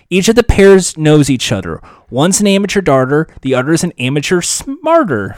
Each 0.09 0.29
of 0.29 0.37
the 0.37 0.43
pairs 0.43 0.97
knows 0.99 1.31
each 1.31 1.51
other. 1.51 1.81
One's 2.11 2.41
an 2.41 2.47
amateur 2.47 2.81
darter, 2.83 3.29
the 3.41 3.55
other 3.55 3.73
is 3.73 3.83
an 3.83 3.93
amateur 3.99 4.43
smarter. 4.43 5.37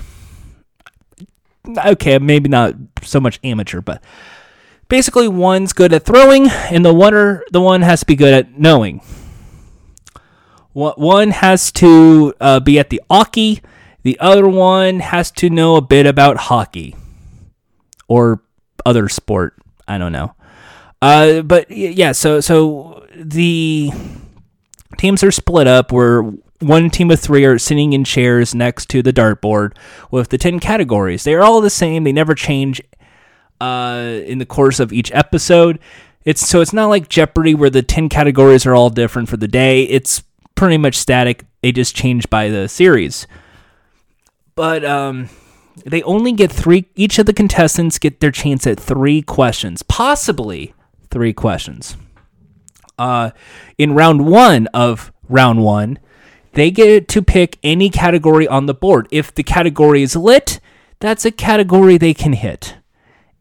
Okay, 1.86 2.18
maybe 2.18 2.48
not 2.48 2.74
so 3.02 3.20
much 3.20 3.38
amateur, 3.44 3.80
but 3.80 4.02
basically 4.88 5.28
one's 5.28 5.72
good 5.72 5.92
at 5.92 6.04
throwing, 6.04 6.48
and 6.50 6.84
the 6.84 6.92
one 6.92 7.40
the 7.50 7.60
one 7.60 7.82
has 7.82 8.00
to 8.00 8.06
be 8.06 8.16
good 8.16 8.34
at 8.34 8.58
knowing. 8.58 9.00
One 10.74 11.30
has 11.30 11.70
to 11.72 12.34
uh, 12.40 12.60
be 12.60 12.78
at 12.78 12.90
the 12.90 13.00
hockey. 13.10 13.62
The 14.02 14.18
other 14.20 14.48
one 14.48 15.00
has 15.00 15.30
to 15.32 15.48
know 15.48 15.76
a 15.76 15.80
bit 15.80 16.04
about 16.04 16.36
hockey 16.36 16.96
or 18.08 18.42
other 18.84 19.08
sport. 19.08 19.54
I 19.86 19.98
don't 19.98 20.12
know. 20.12 20.34
Uh, 21.00 21.42
but 21.42 21.70
yeah, 21.70 22.12
so 22.12 22.40
so 22.40 23.06
the 23.14 23.90
teams 24.98 25.22
are 25.22 25.30
split 25.30 25.66
up 25.66 25.92
where 25.92 26.22
one 26.60 26.90
team 26.90 27.10
of 27.10 27.20
three 27.20 27.44
are 27.44 27.58
sitting 27.58 27.92
in 27.92 28.04
chairs 28.04 28.54
next 28.54 28.88
to 28.88 29.02
the 29.02 29.12
dartboard 29.12 29.76
with 30.10 30.30
the 30.30 30.38
10 30.38 30.60
categories. 30.60 31.24
They 31.24 31.34
are 31.34 31.42
all 31.42 31.60
the 31.60 31.70
same, 31.70 32.04
they 32.04 32.12
never 32.12 32.34
change 32.34 32.80
uh, 33.60 34.20
in 34.24 34.38
the 34.38 34.46
course 34.46 34.80
of 34.80 34.92
each 34.92 35.12
episode. 35.12 35.78
It's 36.24 36.46
so 36.46 36.60
it's 36.60 36.72
not 36.72 36.86
like 36.86 37.08
Jeopardy 37.08 37.54
where 37.54 37.70
the 37.70 37.82
10 37.82 38.08
categories 38.08 38.66
are 38.66 38.74
all 38.74 38.90
different 38.90 39.28
for 39.28 39.36
the 39.36 39.48
day. 39.48 39.84
It's 39.84 40.22
pretty 40.54 40.78
much 40.78 40.96
static. 40.96 41.44
They 41.62 41.72
just 41.72 41.96
change 41.96 42.28
by 42.30 42.48
the 42.48 42.68
series. 42.68 43.26
But 44.54 44.84
um 44.84 45.28
they 45.84 46.02
only 46.04 46.32
get 46.32 46.52
3 46.52 46.86
each 46.94 47.18
of 47.18 47.26
the 47.26 47.32
contestants 47.32 47.98
get 47.98 48.20
their 48.20 48.30
chance 48.30 48.66
at 48.66 48.78
3 48.78 49.22
questions, 49.22 49.82
possibly 49.82 50.72
3 51.10 51.32
questions 51.32 51.96
uh, 52.98 53.30
in 53.78 53.94
round 53.94 54.26
one 54.26 54.66
of 54.68 55.12
round 55.28 55.62
one, 55.62 55.98
they 56.52 56.70
get 56.70 57.08
to 57.08 57.22
pick 57.22 57.58
any 57.62 57.90
category 57.90 58.46
on 58.46 58.66
the 58.66 58.74
board. 58.74 59.08
If 59.10 59.34
the 59.34 59.42
category 59.42 60.02
is 60.02 60.14
lit, 60.14 60.60
that's 61.00 61.24
a 61.24 61.30
category 61.30 61.98
they 61.98 62.14
can 62.14 62.34
hit. 62.34 62.76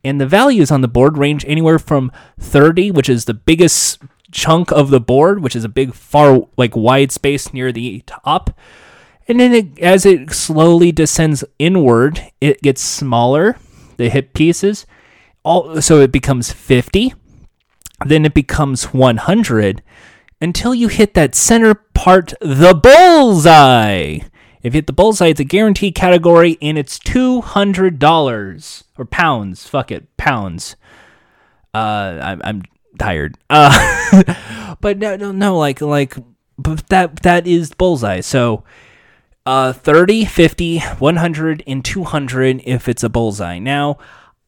And 0.03 0.19
the 0.19 0.27
values 0.27 0.71
on 0.71 0.81
the 0.81 0.87
board 0.87 1.17
range 1.17 1.45
anywhere 1.47 1.79
from 1.79 2.11
30, 2.39 2.91
which 2.91 3.07
is 3.07 3.25
the 3.25 3.33
biggest 3.33 4.01
chunk 4.33 4.71
of 4.71 4.89
the 4.89 4.99
board, 4.99 5.41
which 5.41 5.55
is 5.55 5.63
a 5.63 5.69
big, 5.69 5.93
far, 5.93 6.47
like 6.57 6.75
wide 6.75 7.11
space 7.11 7.53
near 7.53 7.71
the 7.71 8.03
top. 8.05 8.57
And 9.27 9.39
then 9.39 9.53
it, 9.53 9.79
as 9.79 10.05
it 10.05 10.31
slowly 10.31 10.91
descends 10.91 11.43
inward, 11.57 12.21
it 12.41 12.61
gets 12.61 12.81
smaller, 12.81 13.57
the 13.97 14.09
hit 14.09 14.33
pieces. 14.33 14.85
All, 15.43 15.81
so 15.81 16.01
it 16.01 16.11
becomes 16.11 16.51
50 16.51 17.13
then 18.05 18.25
it 18.25 18.33
becomes 18.33 18.93
100 18.93 19.81
until 20.41 20.75
you 20.75 20.87
hit 20.89 21.13
that 21.13 21.35
center 21.35 21.73
part, 21.73 22.33
the 22.41 22.73
bullseye. 22.73 24.19
If 24.61 24.73
you 24.73 24.77
hit 24.77 24.87
the 24.87 24.93
bullseye, 24.93 25.27
it's 25.27 25.39
a 25.39 25.45
guaranteed 25.45 25.95
category 25.95 26.57
and 26.61 26.77
it's 26.77 26.99
$200 26.99 28.83
or 28.97 29.05
pounds. 29.05 29.67
Fuck 29.67 29.91
it, 29.91 30.17
pounds. 30.17 30.75
Uh, 31.73 32.19
I'm, 32.21 32.41
I'm 32.43 32.63
tired. 32.99 33.37
Uh, 33.49 34.75
but 34.81 34.97
no, 34.97 35.15
no, 35.15 35.31
no, 35.31 35.57
like, 35.57 35.81
like, 35.81 36.15
but 36.57 36.87
that, 36.89 37.23
that 37.23 37.47
is 37.47 37.73
bullseye. 37.73 38.21
So, 38.21 38.63
uh, 39.45 39.73
30, 39.73 40.25
50, 40.25 40.79
100, 40.79 41.63
and 41.67 41.83
200 41.83 42.61
if 42.65 42.87
it's 42.87 43.03
a 43.03 43.09
bullseye. 43.09 43.59
Now, 43.59 43.97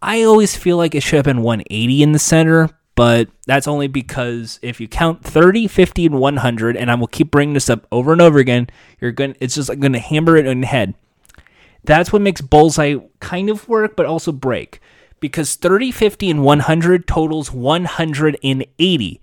I 0.01 0.23
always 0.23 0.55
feel 0.55 0.77
like 0.77 0.95
it 0.95 1.01
should 1.01 1.17
have 1.17 1.25
been 1.25 1.41
180 1.41 2.03
in 2.03 2.11
the 2.11 2.19
center, 2.19 2.69
but 2.95 3.27
that's 3.45 3.67
only 3.67 3.87
because 3.87 4.59
if 4.61 4.79
you 4.79 4.87
count 4.87 5.23
30, 5.23 5.67
50, 5.67 6.05
and 6.05 6.19
100, 6.19 6.77
and 6.77 6.91
I 6.91 6.95
will 6.95 7.07
keep 7.07 7.31
bringing 7.31 7.53
this 7.53 7.69
up 7.69 7.85
over 7.91 8.13
and 8.13 8.21
over 8.21 8.39
again, 8.39 8.69
you're 9.01 9.11
going 9.11 9.35
it's 9.39 9.55
just 9.55 9.67
going 9.79 9.93
to 9.93 9.99
hammer 9.99 10.37
it 10.37 10.45
in 10.45 10.61
the 10.61 10.67
head. 10.67 10.95
That's 11.83 12.11
what 12.11 12.21
makes 12.21 12.41
Bullseye 12.41 12.97
kind 13.19 13.49
of 13.49 13.67
work, 13.67 13.95
but 13.95 14.05
also 14.05 14.31
break. 14.31 14.79
Because 15.19 15.55
30, 15.55 15.91
50, 15.91 16.29
and 16.29 16.43
100 16.43 17.07
totals 17.07 17.51
180. 17.51 19.21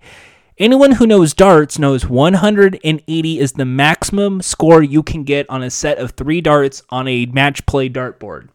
Anyone 0.57 0.91
who 0.93 1.07
knows 1.07 1.33
darts 1.33 1.79
knows 1.79 2.07
180 2.07 3.39
is 3.39 3.53
the 3.53 3.65
maximum 3.65 4.41
score 4.41 4.83
you 4.83 5.01
can 5.01 5.23
get 5.23 5.49
on 5.49 5.63
a 5.63 5.69
set 5.69 5.97
of 5.97 6.11
three 6.11 6.41
darts 6.41 6.83
on 6.89 7.07
a 7.07 7.25
match 7.27 7.65
play 7.65 7.89
dartboard 7.89 8.49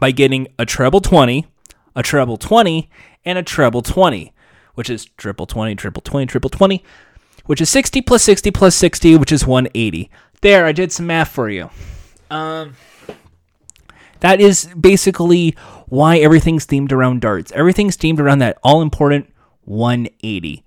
by 0.00 0.10
getting 0.10 0.46
a 0.58 0.64
treble 0.64 1.00
20, 1.00 1.46
a 1.96 2.02
treble 2.02 2.36
20, 2.36 2.88
and 3.24 3.38
a 3.38 3.42
treble 3.42 3.82
20 3.82 4.32
which 4.76 4.90
is 4.90 5.06
triple 5.16 5.46
20, 5.46 5.74
triple 5.74 6.02
20, 6.02 6.26
triple 6.26 6.50
20, 6.50 6.84
which 7.46 7.60
is 7.60 7.68
60 7.70 8.02
plus 8.02 8.22
60 8.22 8.50
plus 8.52 8.76
60, 8.76 9.16
which 9.16 9.32
is 9.32 9.44
180. 9.44 10.10
There, 10.42 10.64
I 10.66 10.72
did 10.72 10.92
some 10.92 11.06
math 11.06 11.30
for 11.30 11.50
you. 11.50 11.70
Um, 12.30 12.76
that 14.20 14.40
is 14.40 14.66
basically 14.78 15.56
why 15.88 16.18
everything's 16.18 16.66
themed 16.66 16.92
around 16.92 17.20
darts. 17.20 17.52
Everything's 17.52 17.96
themed 17.96 18.18
around 18.18 18.40
that 18.40 18.58
all 18.62 18.82
important 18.82 19.32
180. 19.64 20.64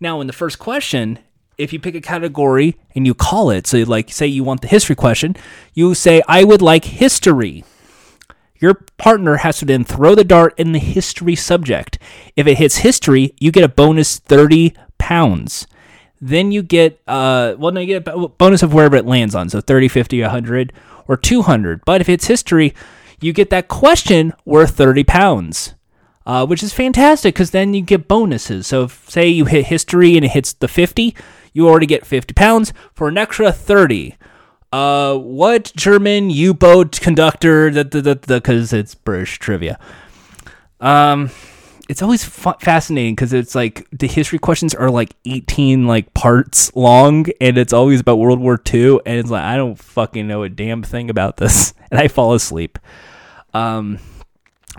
Now, 0.00 0.20
in 0.20 0.26
the 0.26 0.32
first 0.32 0.58
question, 0.58 1.18
if 1.56 1.72
you 1.72 1.80
pick 1.80 1.94
a 1.94 2.00
category 2.00 2.76
and 2.94 3.06
you 3.06 3.14
call 3.14 3.50
it, 3.50 3.66
so 3.66 3.78
like 3.78 4.10
say 4.10 4.26
you 4.26 4.44
want 4.44 4.62
the 4.62 4.68
history 4.68 4.94
question, 4.94 5.36
you 5.74 5.94
say, 5.94 6.22
I 6.28 6.44
would 6.44 6.62
like 6.62 6.84
history. 6.84 7.64
Your 8.60 8.74
partner 8.96 9.36
has 9.36 9.58
to 9.58 9.64
then 9.64 9.84
throw 9.84 10.14
the 10.14 10.24
dart 10.24 10.54
in 10.58 10.72
the 10.72 10.78
history 10.78 11.36
subject. 11.36 11.98
If 12.36 12.46
it 12.46 12.58
hits 12.58 12.78
history, 12.78 13.34
you 13.38 13.52
get 13.52 13.64
a 13.64 13.68
bonus 13.68 14.18
30 14.18 14.74
pounds. 14.98 15.66
Then 16.20 16.50
you 16.50 16.62
get, 16.62 17.00
uh, 17.06 17.54
well, 17.58 17.72
no, 17.72 17.80
you 17.80 18.00
get 18.00 18.08
a 18.08 18.28
bonus 18.28 18.62
of 18.64 18.74
wherever 18.74 18.96
it 18.96 19.06
lands 19.06 19.34
on. 19.34 19.48
So 19.48 19.60
30, 19.60 19.86
50, 19.86 20.22
100, 20.22 20.72
or 21.06 21.16
200. 21.16 21.84
But 21.84 22.00
if 22.00 22.08
it's 22.08 22.26
history, 22.26 22.74
you 23.20 23.32
get 23.32 23.50
that 23.50 23.68
question 23.68 24.32
worth 24.44 24.76
30 24.76 25.04
pounds. 25.04 25.74
Uh, 26.26 26.44
which 26.44 26.62
is 26.62 26.74
fantastic 26.74 27.34
because 27.34 27.52
then 27.52 27.72
you 27.72 27.80
get 27.80 28.06
bonuses. 28.06 28.66
So, 28.66 28.82
if, 28.84 29.08
say 29.08 29.28
you 29.28 29.46
hit 29.46 29.64
history 29.64 30.14
and 30.14 30.26
it 30.26 30.32
hits 30.32 30.52
the 30.52 30.68
50, 30.68 31.16
you 31.54 31.66
already 31.66 31.86
get 31.86 32.04
50 32.04 32.34
pounds 32.34 32.74
for 32.92 33.08
an 33.08 33.16
extra 33.16 33.50
30. 33.50 34.14
Uh, 34.70 35.16
what 35.16 35.72
German 35.74 36.28
U-boat 36.28 37.00
conductor? 37.00 37.70
Because 37.82 38.74
it's 38.74 38.94
British 38.94 39.38
trivia. 39.38 39.78
Um, 40.80 41.30
it's 41.88 42.02
always 42.02 42.22
fascinating 42.22 43.14
because 43.14 43.32
it's 43.32 43.54
like 43.54 43.88
the 43.90 44.06
history 44.06 44.38
questions 44.38 44.74
are 44.74 44.90
like 44.90 45.14
18 45.24 45.86
like 45.86 46.12
parts 46.12 46.74
long, 46.76 47.26
and 47.40 47.56
it's 47.56 47.72
always 47.72 48.00
about 48.00 48.18
World 48.18 48.40
War 48.40 48.60
II, 48.72 49.00
and 49.06 49.18
it's 49.18 49.30
like 49.30 49.42
I 49.42 49.56
don't 49.56 49.76
fucking 49.76 50.28
know 50.28 50.42
a 50.42 50.50
damn 50.50 50.82
thing 50.82 51.08
about 51.08 51.38
this, 51.38 51.72
and 51.90 51.98
I 51.98 52.08
fall 52.08 52.34
asleep. 52.34 52.78
Um, 53.54 53.98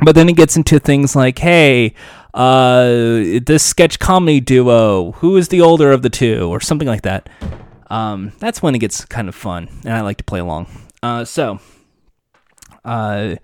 but 0.02 0.14
then 0.14 0.30
it 0.30 0.36
gets 0.36 0.56
into 0.56 0.80
things 0.80 1.16
like, 1.16 1.40
hey, 1.40 1.96
uh, 2.36 2.86
this 3.44 3.64
sketch 3.64 3.98
comedy 3.98 4.40
duo, 4.40 5.14
who 5.14 5.36
is 5.36 5.48
the 5.48 5.62
older 5.62 5.92
of 5.92 6.04
the 6.04 6.12
two, 6.12 6.48
or 6.48 6.60
something 6.60 6.88
like 6.88 7.02
that. 7.02 7.28
Um, 7.90 8.34
that's 8.38 8.62
when 8.62 8.76
it 8.76 8.80
gets 8.80 9.04
kind 9.06 9.28
of 9.28 9.34
fun, 9.34 9.68
and 9.84 9.94
I 9.94 10.02
like 10.02 10.18
to 10.18 10.24
play 10.24 10.40
along. 10.40 10.68
Uh, 11.02 11.26
so, 11.26 11.60
uh, 12.86 13.36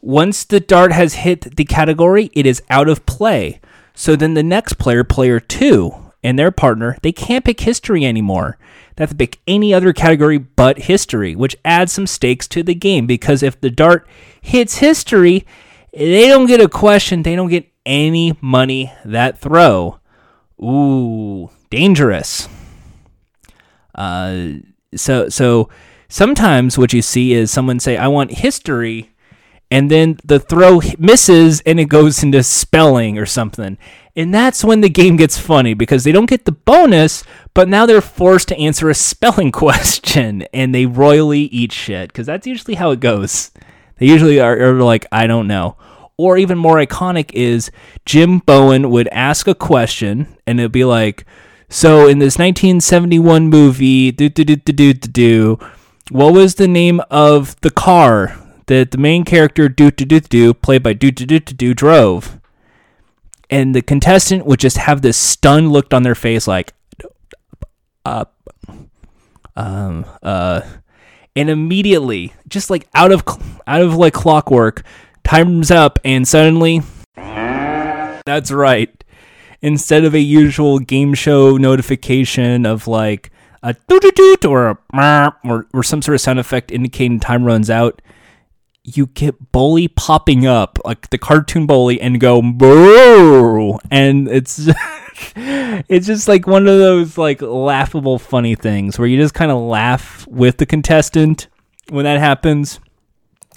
once 0.00 0.44
the 0.44 0.60
dart 0.60 0.92
has 0.92 1.14
hit 1.14 1.56
the 1.56 1.64
category, 1.64 2.30
it 2.34 2.46
is 2.46 2.62
out 2.70 2.88
of 2.88 3.06
play. 3.06 3.60
So 3.94 4.16
then 4.16 4.34
the 4.34 4.42
next 4.42 4.74
player, 4.74 5.04
player 5.04 5.40
two, 5.40 5.92
and 6.22 6.38
their 6.38 6.50
partner, 6.50 6.96
they 7.02 7.12
can't 7.12 7.44
pick 7.44 7.60
history 7.60 8.04
anymore. 8.04 8.58
They 8.96 9.02
have 9.02 9.10
to 9.10 9.16
pick 9.16 9.38
any 9.46 9.72
other 9.72 9.92
category 9.92 10.38
but 10.38 10.80
history, 10.80 11.36
which 11.36 11.56
adds 11.64 11.92
some 11.92 12.06
stakes 12.06 12.48
to 12.48 12.62
the 12.62 12.74
game 12.74 13.06
because 13.06 13.42
if 13.42 13.60
the 13.60 13.70
dart 13.70 14.06
hits 14.40 14.78
history, 14.78 15.46
they 15.92 16.26
don't 16.28 16.46
get 16.46 16.60
a 16.60 16.68
question, 16.68 17.22
they 17.22 17.36
don't 17.36 17.48
get 17.48 17.68
any 17.86 18.36
money 18.40 18.92
that 19.04 19.38
throw. 19.38 19.98
Ooh, 20.60 21.50
dangerous. 21.70 22.48
Uh, 23.94 24.54
so 24.94 25.28
so 25.28 25.68
sometimes 26.08 26.78
what 26.78 26.92
you 26.92 27.02
see 27.02 27.32
is 27.32 27.50
someone 27.50 27.80
say, 27.80 27.96
"I 27.96 28.08
want 28.08 28.30
history," 28.30 29.10
and 29.70 29.90
then 29.90 30.18
the 30.24 30.40
throw 30.40 30.80
misses 30.98 31.60
and 31.60 31.78
it 31.78 31.86
goes 31.86 32.22
into 32.22 32.42
spelling 32.42 33.18
or 33.18 33.26
something. 33.26 33.76
And 34.16 34.32
that's 34.32 34.64
when 34.64 34.80
the 34.80 34.88
game 34.88 35.16
gets 35.16 35.38
funny 35.38 35.74
because 35.74 36.04
they 36.04 36.12
don't 36.12 36.28
get 36.28 36.44
the 36.44 36.52
bonus, 36.52 37.22
but 37.54 37.68
now 37.68 37.86
they're 37.86 38.00
forced 38.00 38.48
to 38.48 38.58
answer 38.58 38.88
a 38.88 38.94
spelling 38.94 39.52
question 39.52 40.42
and 40.54 40.74
they 40.74 40.86
royally 40.86 41.42
eat 41.42 41.72
shit 41.72 42.08
because 42.08 42.26
that's 42.26 42.46
usually 42.46 42.74
how 42.74 42.90
it 42.90 43.00
goes. 43.00 43.50
They 43.98 44.06
usually 44.06 44.40
are, 44.40 44.58
are 44.58 44.82
like, 44.82 45.06
I 45.12 45.26
don't 45.26 45.46
know. 45.46 45.76
Or 46.16 46.36
even 46.36 46.58
more 46.58 46.76
iconic 46.76 47.30
is 47.32 47.70
Jim 48.04 48.38
Bowen 48.40 48.90
would 48.90 49.08
ask 49.08 49.46
a 49.46 49.54
question 49.54 50.36
and 50.46 50.58
it'd 50.58 50.72
be 50.72 50.84
like, 50.84 51.24
so 51.68 52.08
in 52.08 52.18
this 52.18 52.38
1971 52.38 53.48
movie, 53.48 54.10
do 54.10 54.30
do 54.30 54.42
do 54.42 54.56
do 54.56 54.72
do 54.72 54.94
do 54.94 55.58
what 56.10 56.32
was 56.32 56.54
the 56.54 56.66
name 56.66 57.02
of 57.10 57.60
the 57.60 57.70
car 57.70 58.34
that 58.68 58.92
the 58.92 58.98
main 58.98 59.24
character 59.24 59.68
do 59.68 59.90
do 59.90 60.04
do 60.04 60.20
do 60.20 60.54
played 60.54 60.82
by 60.82 60.92
do 60.92 61.10
do 61.10 61.26
do 61.26 61.40
do 61.40 61.74
drove? 61.74 62.38
And 63.50 63.74
the 63.74 63.82
contestant 63.82 64.46
would 64.46 64.60
just 64.60 64.76
have 64.76 65.02
this 65.02 65.16
stunned 65.16 65.72
look 65.72 65.92
on 65.94 66.02
their 66.02 66.14
face, 66.14 66.46
like, 66.46 66.74
uh, 68.04 68.26
um, 69.56 70.04
uh, 70.22 70.60
and 71.34 71.48
immediately, 71.48 72.34
just 72.46 72.68
like 72.68 72.86
out 72.94 73.10
of 73.10 73.22
out 73.66 73.80
of 73.80 73.96
like 73.96 74.12
clockwork, 74.12 74.82
time's 75.24 75.70
up, 75.70 75.98
and 76.04 76.28
suddenly, 76.28 76.82
that's 77.16 78.50
right. 78.50 78.92
Instead 79.62 80.04
of 80.04 80.14
a 80.14 80.20
usual 80.20 80.78
game 80.78 81.14
show 81.14 81.56
notification 81.56 82.66
of 82.66 82.86
like 82.86 83.30
a 83.62 83.74
doot 83.88 84.14
doot 84.14 84.44
or 84.44 84.68
a 84.68 85.32
or, 85.42 85.66
or 85.72 85.82
some 85.82 86.02
sort 86.02 86.14
of 86.14 86.20
sound 86.20 86.38
effect 86.38 86.70
indicating 86.70 87.18
time 87.18 87.44
runs 87.44 87.70
out, 87.70 88.02
you 88.96 89.06
get 89.06 89.52
Bully 89.52 89.88
popping 89.88 90.46
up 90.46 90.78
like 90.84 91.10
the 91.10 91.18
cartoon 91.18 91.66
Bully 91.66 92.00
and 92.00 92.20
go 92.20 92.40
boo, 92.40 93.78
and 93.90 94.28
it's 94.28 94.68
it's 95.36 96.06
just 96.06 96.28
like 96.28 96.46
one 96.46 96.66
of 96.66 96.78
those 96.78 97.18
like 97.18 97.42
laughable 97.42 98.18
funny 98.18 98.54
things 98.54 98.98
where 98.98 99.08
you 99.08 99.16
just 99.16 99.34
kind 99.34 99.50
of 99.50 99.60
laugh 99.60 100.26
with 100.28 100.58
the 100.58 100.66
contestant 100.66 101.48
when 101.90 102.04
that 102.04 102.18
happens. 102.18 102.80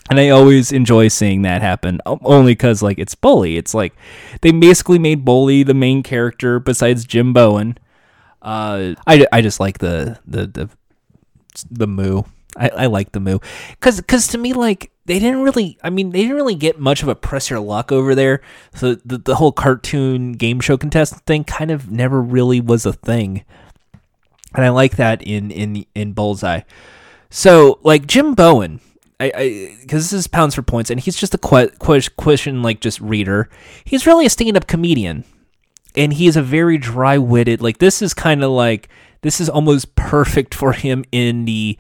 And 0.10 0.20
I 0.20 0.30
always 0.30 0.74
enjoy 0.74 1.08
seeing 1.08 1.44
that 1.44 1.62
happen, 1.62 2.02
only 2.06 2.52
because 2.52 2.82
like 2.82 3.00
it's 3.00 3.16
Bully. 3.16 3.56
It's 3.56 3.74
like 3.74 3.94
they 4.42 4.52
basically 4.52 5.00
made 5.00 5.24
Bully 5.24 5.64
the 5.64 5.74
main 5.74 6.04
character 6.04 6.60
besides 6.60 7.06
Jim 7.06 7.32
Bowen. 7.32 7.78
Uh, 8.42 8.96
I, 9.08 9.26
I 9.32 9.42
just 9.42 9.60
like 9.60 9.78
the 9.78 10.20
the 10.26 10.48
the 10.48 10.70
the 11.70 11.88
moo. 11.88 12.24
I, 12.58 12.70
I 12.70 12.86
like 12.88 13.14
the 13.14 13.22
moo 13.22 13.40
because 13.72 13.98
because 14.02 14.28
to 14.30 14.38
me 14.38 14.52
like 14.52 14.92
they 15.12 15.20
didn't 15.20 15.42
really 15.42 15.78
I 15.84 15.90
mean 15.90 16.12
they 16.12 16.22
didn't 16.22 16.38
really 16.38 16.56
get 16.56 16.80
much 16.80 17.04
of 17.04 17.10
a 17.10 17.16
press 17.16 17.50
your 17.50 17.60
luck 17.60 17.92
over 17.92 18.16
there. 18.16 18.40
So 18.74 18.96
the 18.96 19.18
the 19.18 19.36
whole 19.36 19.52
cartoon 19.52 20.32
game 20.32 20.62
show 20.62 20.78
contestant 20.78 21.26
thing 21.26 21.44
kind 21.44 21.70
of 21.70 21.92
never 21.92 22.22
really 22.22 22.62
was 22.62 22.86
a 22.86 22.94
thing. 22.94 23.44
And 24.56 24.64
I 24.64 24.70
like 24.70 24.96
that 24.96 25.22
in 25.22 25.52
in 25.52 25.86
in 25.94 26.14
Bullseye. 26.14 26.62
So 27.30 27.80
like 27.84 28.08
Jim 28.08 28.36
Bowen, 28.36 28.80
I 29.20 29.76
because 29.82 30.10
this 30.10 30.14
is 30.18 30.28
pounds 30.28 30.56
for 30.56 30.62
points, 30.62 30.90
and 30.90 30.98
he's 30.98 31.18
just 31.18 31.34
a 31.34 31.38
que- 31.38 32.08
question 32.16 32.62
like 32.62 32.80
just 32.80 33.02
reader. 33.02 33.50
He's 33.84 34.08
really 34.08 34.26
a 34.26 34.30
stand 34.30 34.56
up 34.56 34.66
comedian, 34.66 35.26
and 35.94 36.14
he 36.14 36.26
is 36.26 36.38
a 36.38 36.42
very 36.42 36.78
dry 36.78 37.18
witted. 37.18 37.62
Like 37.62 37.80
this 37.80 38.02
is 38.02 38.14
kind 38.14 38.46
of 38.46 38.52
like 38.52 38.88
this 39.24 39.42
is 39.42 39.50
almost 39.50 39.94
perfect 39.96 40.56
for 40.56 40.72
him 40.72 41.04
in 41.12 41.44
the 41.44 41.78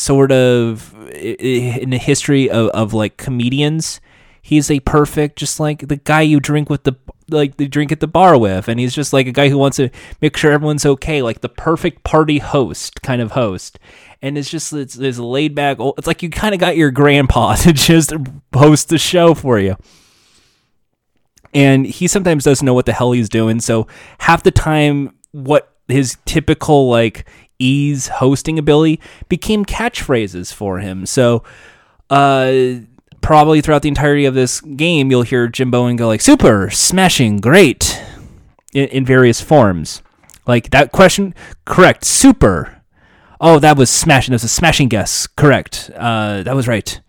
sort 0.00 0.32
of 0.32 0.94
in 1.12 1.90
the 1.90 1.98
history 1.98 2.50
of, 2.50 2.68
of 2.68 2.94
like 2.94 3.16
comedians. 3.16 4.00
He's 4.42 4.70
a 4.70 4.80
perfect, 4.80 5.38
just 5.38 5.60
like 5.60 5.88
the 5.88 5.96
guy 5.96 6.22
you 6.22 6.40
drink 6.40 6.70
with 6.70 6.84
the 6.84 6.94
like 7.28 7.58
the 7.58 7.68
drink 7.68 7.92
at 7.92 8.00
the 8.00 8.08
bar 8.08 8.36
with, 8.38 8.68
and 8.68 8.80
he's 8.80 8.94
just 8.94 9.12
like 9.12 9.26
a 9.26 9.32
guy 9.32 9.48
who 9.48 9.58
wants 9.58 9.76
to 9.76 9.90
make 10.20 10.36
sure 10.36 10.50
everyone's 10.50 10.86
okay, 10.86 11.22
like 11.22 11.40
the 11.40 11.48
perfect 11.48 12.02
party 12.04 12.38
host 12.38 13.02
kind 13.02 13.20
of 13.20 13.32
host. 13.32 13.78
And 14.22 14.36
it's 14.36 14.50
just 14.50 14.72
it's, 14.72 14.96
it's 14.96 15.18
laid 15.18 15.54
back. 15.54 15.78
Oh, 15.78 15.94
it's 15.96 16.06
like 16.06 16.22
you 16.22 16.30
kind 16.30 16.54
of 16.54 16.60
got 16.60 16.76
your 16.76 16.90
grandpa 16.90 17.54
to 17.56 17.72
just 17.72 18.12
host 18.54 18.88
the 18.88 18.98
show 18.98 19.34
for 19.34 19.58
you. 19.58 19.76
And 21.52 21.86
he 21.86 22.06
sometimes 22.06 22.44
doesn't 22.44 22.64
know 22.64 22.74
what 22.74 22.86
the 22.86 22.92
hell 22.92 23.12
he's 23.12 23.28
doing. 23.28 23.60
So 23.60 23.88
half 24.18 24.42
the 24.42 24.52
time, 24.52 25.16
what 25.32 25.74
his 25.88 26.16
typical 26.24 26.88
like 26.88 27.26
ease 27.60 28.08
hosting 28.08 28.58
ability 28.58 29.00
became 29.28 29.64
catchphrases 29.64 30.52
for 30.52 30.78
him. 30.80 31.06
So, 31.06 31.44
uh, 32.08 32.80
probably 33.20 33.60
throughout 33.60 33.82
the 33.82 33.88
entirety 33.88 34.24
of 34.24 34.34
this 34.34 34.60
game, 34.60 35.10
you'll 35.10 35.22
hear 35.22 35.46
Jim 35.46 35.70
Bowen 35.70 35.96
go 35.96 36.08
like 36.08 36.20
"super," 36.20 36.70
"smashing," 36.70 37.38
"great," 37.38 38.02
in, 38.72 38.88
in 38.88 39.04
various 39.04 39.40
forms. 39.40 40.02
Like 40.46 40.70
that 40.70 40.90
question, 40.90 41.34
correct. 41.64 42.04
Super. 42.04 42.82
Oh, 43.40 43.58
that 43.58 43.76
was 43.76 43.88
smashing. 43.88 44.32
That 44.32 44.36
was 44.36 44.44
a 44.44 44.48
smashing 44.48 44.88
guess. 44.88 45.26
Correct. 45.26 45.90
Uh, 45.94 46.42
that 46.42 46.54
was 46.56 46.66
right. 46.66 47.00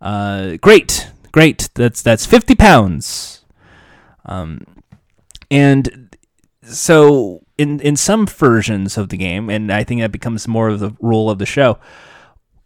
Uh, 0.00 0.56
great, 0.60 1.10
great. 1.32 1.70
That's 1.74 2.02
that's 2.02 2.26
fifty 2.26 2.54
pounds. 2.54 3.44
Um, 4.26 4.64
and 5.50 6.16
so 6.62 7.45
in 7.58 7.80
in 7.80 7.96
some 7.96 8.26
versions 8.26 8.98
of 8.98 9.08
the 9.08 9.16
game, 9.16 9.48
and 9.48 9.72
I 9.72 9.84
think 9.84 10.00
that 10.00 10.12
becomes 10.12 10.46
more 10.46 10.68
of 10.68 10.80
the 10.80 10.94
rule 11.00 11.30
of 11.30 11.38
the 11.38 11.46
show. 11.46 11.78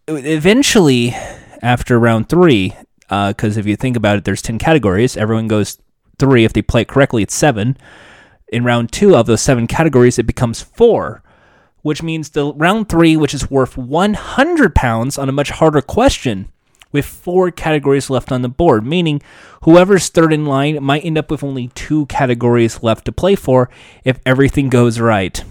Eventually, 0.08 1.14
after 1.62 1.98
round 1.98 2.28
three, 2.28 2.74
because 3.02 3.56
uh, 3.56 3.60
if 3.60 3.66
you 3.66 3.76
think 3.76 3.96
about 3.96 4.18
it, 4.18 4.24
there's 4.24 4.42
ten 4.42 4.58
categories. 4.58 5.16
Everyone 5.16 5.48
goes 5.48 5.78
three. 6.18 6.44
If 6.44 6.52
they 6.52 6.62
play 6.62 6.82
it 6.82 6.88
correctly, 6.88 7.22
it's 7.22 7.34
seven. 7.34 7.76
In 8.48 8.64
round 8.64 8.90
two 8.90 9.14
of 9.14 9.26
those 9.26 9.40
seven 9.40 9.66
categories, 9.66 10.18
it 10.18 10.26
becomes 10.26 10.60
four, 10.60 11.22
which 11.82 12.02
means 12.02 12.30
the 12.30 12.52
round 12.54 12.88
three, 12.88 13.16
which 13.16 13.34
is 13.34 13.50
worth 13.50 13.76
100 13.76 14.74
pounds 14.74 15.16
on 15.18 15.28
a 15.28 15.32
much 15.32 15.50
harder 15.50 15.80
question, 15.80 16.50
with 16.92 17.04
four 17.04 17.50
categories 17.50 18.10
left 18.10 18.32
on 18.32 18.42
the 18.42 18.48
board, 18.48 18.84
meaning 18.84 19.22
whoever's 19.62 20.08
third 20.08 20.32
in 20.32 20.46
line 20.46 20.82
might 20.82 21.04
end 21.04 21.18
up 21.18 21.30
with 21.30 21.44
only 21.44 21.68
two 21.68 22.06
categories 22.06 22.82
left 22.82 23.04
to 23.04 23.12
play 23.12 23.34
for 23.34 23.68
if 24.04 24.18
everything 24.26 24.68
goes 24.68 24.98
right. 24.98 25.44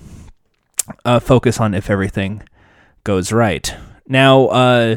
Uh, 1.05 1.19
focus 1.19 1.59
on 1.59 1.73
if 1.73 1.89
everything 1.89 2.41
goes 3.03 3.31
right. 3.31 3.73
Now, 4.07 4.47
uh, 4.47 4.95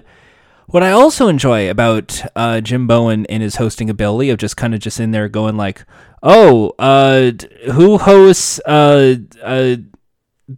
what 0.66 0.82
I 0.82 0.90
also 0.90 1.28
enjoy 1.28 1.68
about 1.68 2.22
uh, 2.34 2.60
Jim 2.62 2.86
Bowen 2.86 3.26
and 3.26 3.42
his 3.42 3.56
hosting 3.56 3.90
ability 3.90 4.30
of 4.30 4.38
just 4.38 4.56
kind 4.56 4.74
of 4.74 4.80
just 4.80 4.98
in 4.98 5.10
there 5.10 5.28
going 5.28 5.56
like, 5.56 5.84
"Oh, 6.22 6.74
uh, 6.78 7.32
who 7.72 7.98
hosts 7.98 8.58
uh, 8.64 9.16
uh, 9.42 9.76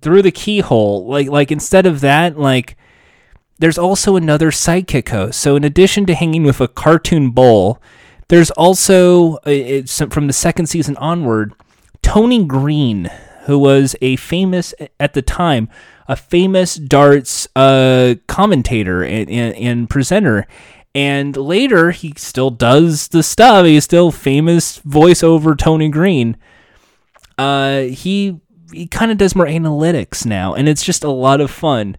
through 0.00 0.22
the 0.22 0.30
keyhole?" 0.30 1.06
Like, 1.06 1.28
like 1.28 1.50
instead 1.50 1.84
of 1.84 2.00
that, 2.02 2.38
like 2.38 2.76
there's 3.58 3.78
also 3.78 4.16
another 4.16 4.50
sidekick 4.50 5.08
host. 5.08 5.40
So 5.40 5.56
in 5.56 5.64
addition 5.64 6.06
to 6.06 6.14
hanging 6.14 6.44
with 6.44 6.60
a 6.60 6.68
cartoon 6.68 7.30
bull, 7.30 7.80
there's 8.28 8.50
also 8.52 9.38
it's 9.44 10.00
from 10.10 10.26
the 10.26 10.32
second 10.32 10.66
season 10.66 10.96
onward, 10.96 11.54
Tony 12.02 12.44
Green, 12.44 13.10
who 13.44 13.58
was 13.58 13.94
a 14.00 14.16
famous 14.16 14.74
at 14.98 15.14
the 15.14 15.22
time, 15.22 15.68
a 16.08 16.16
famous 16.16 16.76
darts 16.76 17.46
uh, 17.54 18.14
commentator 18.26 19.02
and, 19.02 19.30
and, 19.30 19.54
and 19.56 19.90
presenter. 19.90 20.46
And 20.94 21.36
later, 21.36 21.90
he 21.90 22.14
still 22.16 22.50
does 22.50 23.08
the 23.08 23.22
stuff. 23.22 23.66
He's 23.66 23.84
still 23.84 24.12
famous 24.12 24.78
voiceover 24.80 25.58
Tony 25.58 25.88
Green. 25.88 26.36
Uh, 27.36 27.80
he 27.82 28.40
he 28.72 28.86
kind 28.86 29.10
of 29.10 29.18
does 29.18 29.36
more 29.36 29.46
analytics 29.46 30.24
now, 30.24 30.54
and 30.54 30.68
it's 30.68 30.84
just 30.84 31.04
a 31.04 31.10
lot 31.10 31.40
of 31.40 31.50
fun. 31.50 31.96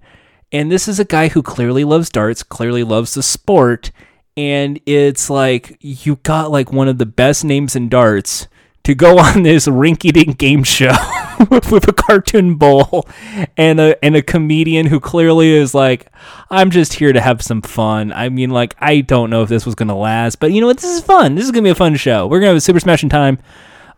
And 0.51 0.71
this 0.71 0.87
is 0.87 0.99
a 0.99 1.05
guy 1.05 1.29
who 1.29 1.41
clearly 1.41 1.83
loves 1.83 2.09
darts, 2.09 2.43
clearly 2.43 2.83
loves 2.83 3.13
the 3.13 3.23
sport. 3.23 3.91
And 4.37 4.79
it's 4.85 5.29
like, 5.29 5.77
you 5.81 6.17
got 6.17 6.51
like 6.51 6.71
one 6.71 6.87
of 6.87 6.97
the 6.97 7.05
best 7.05 7.43
names 7.43 7.75
in 7.75 7.89
darts 7.89 8.47
to 8.83 8.95
go 8.95 9.17
on 9.19 9.43
this 9.43 9.67
rinky 9.67 10.13
dink 10.13 10.37
game 10.37 10.63
show 10.63 10.93
with 11.49 11.87
a 11.87 11.93
cartoon 11.93 12.55
bull 12.55 13.07
and 13.57 13.79
a 13.79 14.03
and 14.03 14.15
a 14.15 14.21
comedian 14.21 14.85
who 14.85 14.99
clearly 14.99 15.51
is 15.51 15.73
like, 15.73 16.07
I'm 16.49 16.71
just 16.71 16.93
here 16.93 17.11
to 17.11 17.19
have 17.19 17.41
some 17.41 17.61
fun. 17.61 18.13
I 18.13 18.29
mean, 18.29 18.51
like, 18.51 18.75
I 18.79 19.01
don't 19.01 19.29
know 19.29 19.41
if 19.43 19.49
this 19.49 19.65
was 19.65 19.75
gonna 19.75 19.97
last, 19.97 20.39
but 20.39 20.51
you 20.51 20.61
know 20.61 20.67
what? 20.67 20.77
This 20.77 20.97
is 20.97 21.01
fun. 21.01 21.35
This 21.35 21.45
is 21.45 21.51
gonna 21.51 21.63
be 21.63 21.69
a 21.69 21.75
fun 21.75 21.95
show. 21.95 22.27
We're 22.27 22.39
gonna 22.39 22.49
have 22.49 22.57
a 22.57 22.61
super 22.61 22.79
smashing 22.79 23.09
time. 23.09 23.39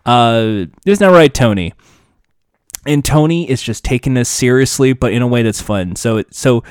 Uh, 0.06 0.66
isn't 0.86 1.06
that 1.06 1.14
right, 1.14 1.34
Tony? 1.34 1.74
And 2.88 3.04
Tony 3.04 3.50
is 3.50 3.62
just 3.62 3.84
taking 3.84 4.14
this 4.14 4.30
seriously, 4.30 4.94
but 4.94 5.14
in 5.14 5.22
a 5.22 5.28
way 5.28 5.44
that's 5.44 5.62
fun. 5.62 5.96
So 5.96 6.24
so 6.32 6.64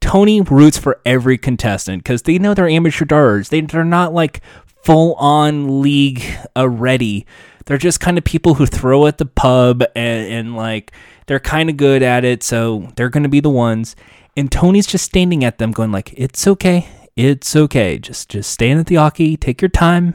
Tony 0.00 0.40
roots 0.40 0.78
for 0.78 1.00
every 1.04 1.38
contestant 1.38 2.02
because 2.02 2.22
they 2.22 2.38
know 2.38 2.54
they're 2.54 2.68
amateur 2.68 3.04
darters. 3.04 3.48
They 3.48 3.60
they're 3.60 3.84
not 3.84 4.12
like 4.12 4.42
full 4.82 5.14
on 5.14 5.82
league 5.82 6.22
already. 6.56 7.26
They're 7.66 7.78
just 7.78 8.00
kind 8.00 8.16
of 8.16 8.24
people 8.24 8.54
who 8.54 8.64
throw 8.64 9.06
at 9.06 9.18
the 9.18 9.26
pub 9.26 9.82
and, 9.94 10.32
and 10.32 10.56
like 10.56 10.92
they're 11.26 11.40
kind 11.40 11.68
of 11.68 11.76
good 11.76 12.02
at 12.02 12.24
it, 12.24 12.42
so 12.42 12.90
they're 12.96 13.10
going 13.10 13.24
to 13.24 13.28
be 13.28 13.40
the 13.40 13.50
ones. 13.50 13.94
And 14.36 14.50
Tony's 14.50 14.86
just 14.86 15.04
standing 15.04 15.44
at 15.44 15.58
them, 15.58 15.72
going 15.72 15.92
like, 15.92 16.14
"It's 16.16 16.46
okay, 16.46 16.88
it's 17.16 17.54
okay. 17.54 17.98
Just 17.98 18.30
just 18.30 18.50
stand 18.50 18.80
at 18.80 18.86
the 18.86 18.94
hockey, 18.94 19.36
take 19.36 19.60
your 19.60 19.68
time, 19.68 20.14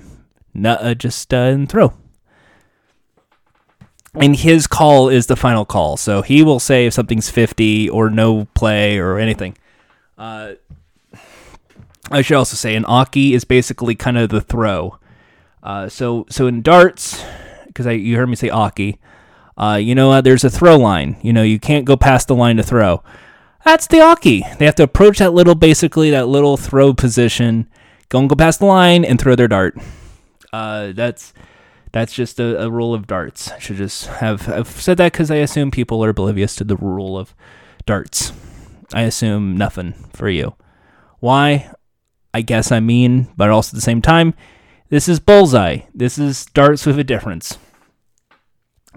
no, 0.53 0.73
uh, 0.73 0.93
just 0.93 1.33
uh, 1.33 1.37
and 1.37 1.69
throw." 1.69 1.93
And 4.15 4.35
his 4.35 4.67
call 4.67 5.09
is 5.09 5.25
the 5.25 5.35
final 5.35 5.65
call, 5.65 5.97
so 5.97 6.21
he 6.21 6.43
will 6.43 6.59
say 6.59 6.85
if 6.85 6.93
something's 6.93 7.31
fifty 7.31 7.89
or 7.89 8.11
no 8.11 8.45
play 8.53 8.99
or 8.99 9.17
anything. 9.17 9.57
Uh, 10.17 10.53
I 12.11 12.21
should 12.21 12.37
also 12.37 12.55
say 12.55 12.75
an 12.75 12.83
oche 12.83 13.33
is 13.33 13.43
basically 13.43 13.95
kind 13.95 14.17
of 14.17 14.29
the 14.29 14.41
throw. 14.41 14.99
Uh, 15.63 15.89
so 15.89 16.27
so 16.29 16.45
in 16.45 16.61
darts, 16.61 17.23
because 17.65 17.87
you 17.87 18.15
heard 18.17 18.29
me 18.29 18.35
say 18.35 18.49
oche, 18.49 18.99
uh, 19.57 19.79
you 19.81 19.95
know 19.95 20.11
uh, 20.11 20.21
there's 20.21 20.43
a 20.43 20.49
throw 20.49 20.77
line. 20.77 21.17
You 21.23 21.33
know 21.33 21.41
you 21.41 21.59
can't 21.59 21.85
go 21.85 21.97
past 21.97 22.27
the 22.27 22.35
line 22.35 22.57
to 22.57 22.63
throw. 22.63 23.01
That's 23.65 23.87
the 23.87 23.97
oche. 23.97 24.57
They 24.57 24.65
have 24.65 24.75
to 24.75 24.83
approach 24.83 25.19
that 25.19 25.33
little, 25.33 25.55
basically 25.55 26.11
that 26.11 26.27
little 26.27 26.57
throw 26.57 26.93
position, 26.93 27.67
go 28.09 28.19
and 28.19 28.29
go 28.29 28.35
past 28.35 28.59
the 28.59 28.65
line 28.65 29.03
and 29.05 29.19
throw 29.19 29.35
their 29.35 29.47
dart. 29.47 29.75
Uh, 30.51 30.91
that's 30.91 31.33
that's 31.93 32.13
just 32.13 32.39
a, 32.39 32.63
a, 32.63 32.69
rule 32.69 32.93
of 32.93 33.07
darts. 33.07 33.51
I 33.51 33.59
should 33.59 33.77
just 33.77 34.07
have 34.07 34.49
I've 34.49 34.67
said 34.67 34.97
that 34.97 35.13
because 35.13 35.31
I 35.31 35.35
assume 35.35 35.71
people 35.71 36.03
are 36.03 36.09
oblivious 36.09 36.55
to 36.57 36.63
the 36.63 36.75
rule 36.75 37.17
of 37.17 37.33
darts. 37.85 38.33
I 38.93 39.03
assume 39.03 39.55
nothing 39.55 39.93
for 40.11 40.27
you. 40.27 40.55
Why? 41.19 41.71
I 42.33 42.41
guess 42.41 42.71
I 42.71 42.79
mean, 42.79 43.29
but 43.37 43.49
also 43.51 43.69
at 43.69 43.75
the 43.75 43.81
same 43.81 44.01
time, 44.01 44.33
this 44.89 45.07
is 45.07 45.19
bullseye. 45.19 45.81
This 45.93 46.17
is 46.17 46.47
darts 46.47 46.85
with 46.85 46.97
a 46.99 47.03
difference. 47.03 47.57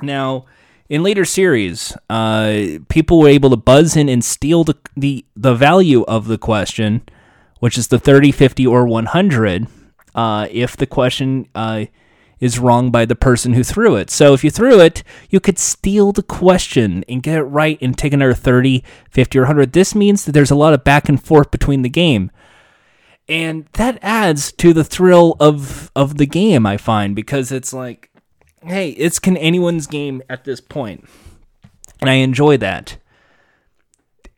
Now, 0.03 0.47
in 0.89 1.03
later 1.03 1.25
series, 1.25 1.97
uh, 2.09 2.79
people 2.89 3.21
were 3.21 3.29
able 3.29 3.51
to 3.51 3.57
buzz 3.57 3.97
in 3.97 4.09
and 4.09 4.25
steal 4.25 4.65
the, 4.65 4.77
the, 4.97 5.25
the 5.35 5.55
value 5.55 6.03
of 6.05 6.29
the 6.29 6.39
question, 6.39 7.03
which 7.61 7.77
is 7.77 7.89
the 7.89 7.99
30, 7.99 8.33
50, 8.33 8.67
or 8.67 8.87
100, 8.87 9.67
uh, 10.15 10.49
if 10.51 10.77
the 10.77 10.87
question 10.87 11.49
uh, 11.55 11.87
is 12.41 12.59
wrong 12.59 12.91
by 12.91 13.05
the 13.05 13.17
person 13.17 13.55
who 13.55 13.65
threw 13.65 13.97
it. 13.97 14.11
So 14.11 14.35
if 14.35 14.45
you 14.45 14.51
threw 14.51 14.81
it, 14.81 15.03
you 15.31 15.41
could 15.41 15.59
steal 15.59 16.13
the 16.13 16.23
question 16.23 17.05
and 17.09 17.23
get 17.23 17.39
it 17.39 17.45
right 17.45 17.79
and 17.81 17.97
take 17.97 18.13
another 18.13 18.35
30, 18.35 18.85
50, 19.11 19.39
or 19.39 19.43
100. 19.43 19.73
This 19.73 19.95
means 19.95 20.25
that 20.25 20.33
there's 20.33 20.51
a 20.51 20.57
lot 20.57 20.75
of 20.75 20.85
back 20.85 21.09
and 21.09 21.23
forth 21.23 21.51
between 21.51 21.83
the 21.83 21.89
game 21.89 22.31
and 23.29 23.67
that 23.73 23.99
adds 24.03 24.53
to 24.53 24.73
the 24.73 24.85
thrill 24.85 25.37
of 25.41 25.91
of 25.97 26.17
the 26.17 26.27
game 26.27 26.67
i 26.67 26.77
find 26.77 27.17
because 27.17 27.51
it's 27.51 27.73
like 27.73 28.11
hey 28.63 28.91
it's 28.91 29.19
can 29.19 29.37
anyone's 29.37 29.87
game 29.87 30.23
at 30.29 30.45
this 30.45 30.61
point 30.61 31.05
and 32.01 32.09
i 32.09 32.15
enjoy 32.15 32.57
that 32.57 32.99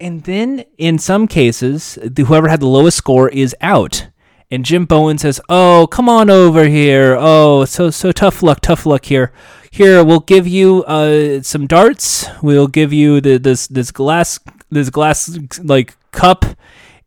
and 0.01 0.25
then 0.25 0.65
in 0.79 0.99
some 0.99 1.27
cases 1.27 1.99
whoever 2.17 2.49
had 2.49 2.61
the 2.61 2.67
lowest 2.67 2.97
score 2.97 3.29
is 3.29 3.55
out 3.61 4.09
and 4.51 4.65
jim 4.65 4.85
bowen 4.85 5.19
says 5.19 5.41
oh 5.49 5.87
come 5.91 6.09
on 6.09 6.31
over 6.31 6.67
here 6.67 7.17
oh 7.19 7.65
so 7.65 7.91
so 7.91 8.13
tough 8.13 8.43
luck 8.43 8.61
tough 8.61 8.87
luck 8.87 9.05
here 9.07 9.33
here 9.71 10.03
we'll 10.03 10.21
give 10.21 10.47
you 10.47 10.83
uh 10.85 11.41
some 11.43 11.67
darts 11.67 12.27
we'll 12.43 12.67
give 12.67 12.93
you 12.93 13.21
the 13.21 13.39
this 13.39 13.67
this 13.67 13.91
glass 13.91 14.39
this 14.71 14.91
glass 14.91 15.39
like 15.63 15.97
cup 16.11 16.45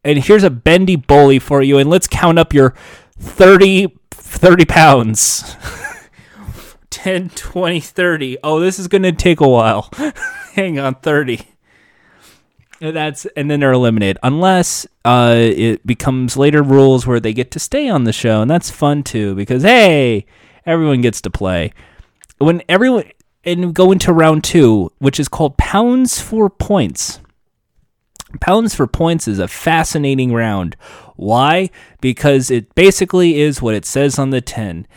and 0.04 0.24
here's 0.24 0.44
a 0.44 0.50
bendy 0.50 0.96
bully 0.96 1.38
for 1.40 1.62
you, 1.62 1.78
and 1.78 1.90
let's 1.90 2.08
count 2.08 2.40
up 2.40 2.54
your 2.54 2.74
30, 3.20 3.96
30 4.10 4.66
pounds. 4.66 5.56
10, 6.90 7.30
20, 7.30 7.80
30. 7.80 8.38
Oh, 8.44 8.60
this 8.60 8.80
is 8.80 8.88
going 8.88 9.04
to 9.04 9.12
take 9.12 9.40
a 9.40 9.48
while. 9.48 9.90
Hang 10.54 10.80
on, 10.80 10.96
30. 10.96 11.42
That's 12.82 13.28
and 13.38 13.50
then 13.50 13.60
they're 13.60 13.72
eliminated 13.74 14.18
unless 14.24 14.88
uh, 15.06 15.36
it 15.38 15.86
becomes 15.86 16.36
later 16.36 16.64
rules 16.64 17.06
where 17.06 17.20
they 17.20 17.32
get 17.32 17.52
to 17.52 17.60
stay 17.60 17.88
on 17.88 18.06
the 18.06 18.12
show, 18.12 18.42
and 18.42 18.50
that's 18.50 18.72
fun 18.72 19.04
too 19.04 19.36
because 19.36 19.62
hey, 19.62 20.26
everyone 20.66 21.02
gets 21.02 21.22
to 21.22 21.30
play. 21.30 21.74
When 22.40 22.64
everyone 22.68 23.04
and 23.44 23.76
go 23.76 23.92
into 23.92 24.12
round 24.12 24.44
two, 24.44 24.92
which 24.98 25.20
is 25.20 25.28
called 25.28 25.58
pounds 25.58 26.20
for 26.20 26.50
points. 26.50 27.20
Pounds 28.40 28.74
for 28.74 28.88
Points 28.88 29.28
is 29.28 29.40
a 29.40 29.48
fascinating 29.48 30.34
round. 30.34 30.78
Why? 31.18 31.70
Because 32.00 32.50
it 32.50 32.74
basically 32.76 33.40
is 33.42 33.62
what 33.62 33.76
it 33.76 33.86
says 33.86 34.18
on 34.18 34.30
the 34.30 34.42
tin. 34.42 34.88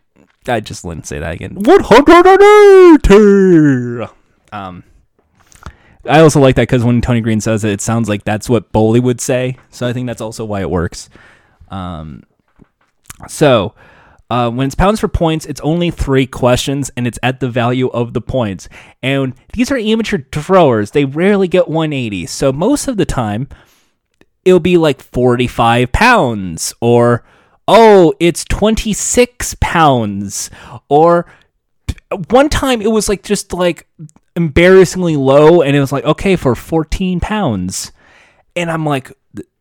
I 0.47 0.61
just 0.61 0.85
didn't 0.85 1.07
say 1.07 1.19
that 1.19 1.35
again. 1.35 1.55
180. 1.55 4.13
Um, 4.53 4.85
I 6.05 6.21
also 6.21 6.41
like 6.41 6.57
that 6.57 6.63
because 6.63 6.85
when 6.85 7.01
Tony 7.01 7.21
Green 7.21 7.41
says 7.41 7.65
it, 7.65 7.71
it 7.71 7.81
sounds 7.81 8.09
like 8.09 8.25
that's 8.25 8.49
what 8.49 8.73
Bully 8.73 9.01
would 9.01 9.21
say. 9.21 9.57
So 9.71 9.87
I 9.87 9.93
think 9.93 10.07
that's 10.07 10.21
also 10.21 10.45
why 10.45 10.61
it 10.61 10.71
works. 10.71 11.09
Um, 11.69 12.25
so 13.29 13.75
uh, 14.31 14.51
when 14.51 14.67
it's 14.67 14.75
pounds 14.75 14.99
for 14.99 15.09
points, 15.09 15.47
it's 15.47 15.61
only 15.61 15.91
three 15.91 16.27
questions 16.27 16.91
and 16.97 17.07
it's 17.07 17.19
at 17.23 17.41
the 17.41 17.49
value 17.49 17.89
of 17.89 18.15
the 18.15 18.21
points. 18.21 18.69
And 19.03 19.35
these 19.53 19.71
are 19.71 19.77
amateur 19.77 20.19
throwers; 20.33 20.91
they 20.91 21.05
rarely 21.05 21.49
get 21.49 21.69
180. 21.69 22.27
So 22.27 22.53
most 22.53 22.89
of 22.89 22.97
the 22.97 23.05
time, 23.05 23.49
it'll 24.45 24.61
be 24.61 24.77
like 24.77 25.03
45 25.03 25.93
pounds 25.93 26.75
or 26.81 27.25
oh 27.69 28.13
it's 28.19 28.45
26 28.45 29.57
pounds 29.61 30.51
or 30.89 31.27
one 32.31 32.49
time 32.49 32.83
it 32.83 32.91
was 32.91 33.09
like 33.09 33.23
just 33.23 33.53
like 33.53 33.87
embarrassingly 34.37 35.17
low 35.17 35.63
and 35.63 35.77
it 35.77 35.81
was 35.81 35.93
like 35.93 36.05
okay 36.05 36.37
for 36.37 36.55
14 36.55 37.21
pounds 37.21 37.93
and 38.57 38.71
i'm 38.71 38.87
like 38.87 39.13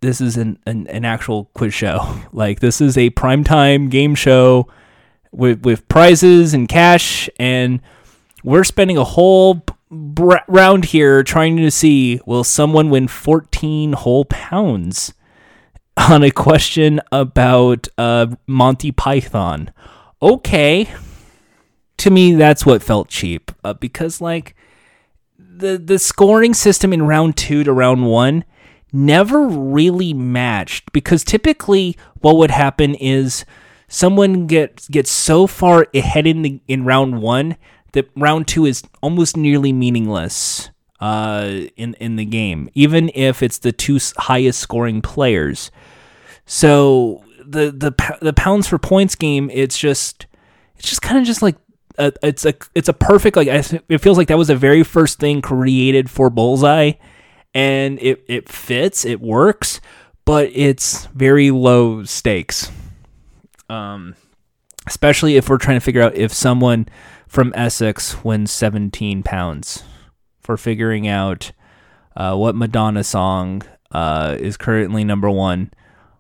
this 0.02 0.20
is 0.22 0.38
an, 0.38 0.58
an, 0.66 0.88
an 0.88 1.06
actual 1.06 1.46
quiz 1.54 1.74
show 1.74 2.20
like 2.32 2.60
this 2.60 2.82
is 2.82 2.98
a 2.98 3.10
primetime 3.12 3.90
game 3.90 4.16
show 4.16 4.68
with 5.32 5.64
with 5.64 5.88
prizes 5.88 6.54
and 6.54 6.70
cash 6.70 7.30
and 7.40 7.82
we're 8.44 8.64
spending 8.64 8.98
a 8.98 9.04
whole 9.04 9.64
round 10.48 10.86
here 10.86 11.22
trying 11.22 11.58
to 11.58 11.70
see 11.70 12.20
will 12.26 12.44
someone 12.44 12.90
win 12.90 13.08
14 13.08 13.94
whole 13.94 14.26
pounds 14.26 15.14
on 15.98 16.24
a 16.24 16.32
question 16.32 17.02
about 17.12 17.88
uh, 17.98 18.28
Monty 18.48 18.92
Python. 18.92 19.72
Okay. 20.22 20.90
To 22.02 22.10
me, 22.10 22.34
that's 22.34 22.66
what 22.66 22.82
felt 22.82 23.10
cheap 23.10 23.52
uh, 23.64 23.74
because, 23.74 24.22
like, 24.22 24.56
the 25.38 25.78
the 25.78 26.00
scoring 26.00 26.56
system 26.56 26.94
in 26.94 27.04
round 27.04 27.38
two 27.38 27.64
to 27.64 27.72
round 27.72 28.08
one 28.08 28.44
never 28.92 29.48
really 29.48 30.12
matched 30.12 30.92
because 30.94 31.24
typically 31.24 31.96
what 32.22 32.38
would 32.38 32.50
happen 32.50 32.96
is 32.96 33.46
someone 33.88 34.48
gets 34.48 34.88
gets 34.88 35.12
so 35.12 35.46
far 35.46 35.86
ahead 35.94 36.26
in 36.26 36.42
the 36.42 36.60
in 36.68 36.86
round 36.86 37.22
one 37.22 37.56
that 37.92 38.10
round 38.16 38.48
two 38.48 38.66
is 38.66 38.82
almost 39.04 39.38
nearly 39.38 39.72
meaningless 39.72 40.72
uh, 41.02 41.52
in 41.78 41.94
in 42.00 42.16
the 42.16 42.26
game, 42.26 42.68
even 42.74 43.12
if 43.14 43.44
it's 43.44 43.60
the 43.60 43.72
two 43.72 44.00
highest 44.18 44.60
scoring 44.60 45.04
players. 45.04 45.70
So 46.48 47.24
the 47.46 47.70
the 47.72 48.18
the 48.24 48.34
pounds 48.34 48.68
for 48.68 48.80
points 48.80 49.14
game, 49.14 49.52
it's 49.54 49.78
just 49.78 50.26
it's 50.78 50.90
just 50.90 51.04
kind 51.04 51.20
of 51.20 51.26
just 51.26 51.44
like 51.44 51.58
a, 51.98 52.12
it's 52.24 52.46
a 52.46 52.54
it's 52.76 52.90
a 52.90 52.94
perfect 52.94 53.36
like 53.36 53.48
it 53.48 53.98
feels 54.00 54.18
like 54.18 54.28
that 54.28 54.38
was 54.38 54.48
the 54.48 54.56
very 54.56 54.84
first 54.84 55.20
thing 55.20 55.42
created 55.42 56.10
for 56.10 56.30
Bullseye, 56.30 56.94
and 57.54 58.00
it 58.02 58.24
it 58.28 58.50
fits, 58.50 59.06
it 59.06 59.22
works, 59.22 59.82
but 60.26 60.50
it's 60.54 61.08
very 61.08 61.52
low 61.52 62.04
stakes. 62.04 62.72
Um, 63.70 64.16
especially 64.88 65.38
if 65.38 65.50
we're 65.50 65.58
trying 65.58 65.78
to 65.78 65.84
figure 65.84 66.02
out 66.02 66.16
if 66.16 66.34
someone 66.34 66.88
from 67.28 67.54
Essex 67.56 68.24
wins 68.24 68.52
17 68.52 69.24
pounds 69.24 69.84
for 70.42 70.58
figuring 70.58 71.08
out 71.08 71.54
uh, 72.16 72.36
what 72.36 72.56
Madonna 72.56 73.04
song 73.04 73.62
uh, 73.92 74.36
is 74.40 74.58
currently 74.58 75.04
number 75.06 75.30
one 75.30 75.72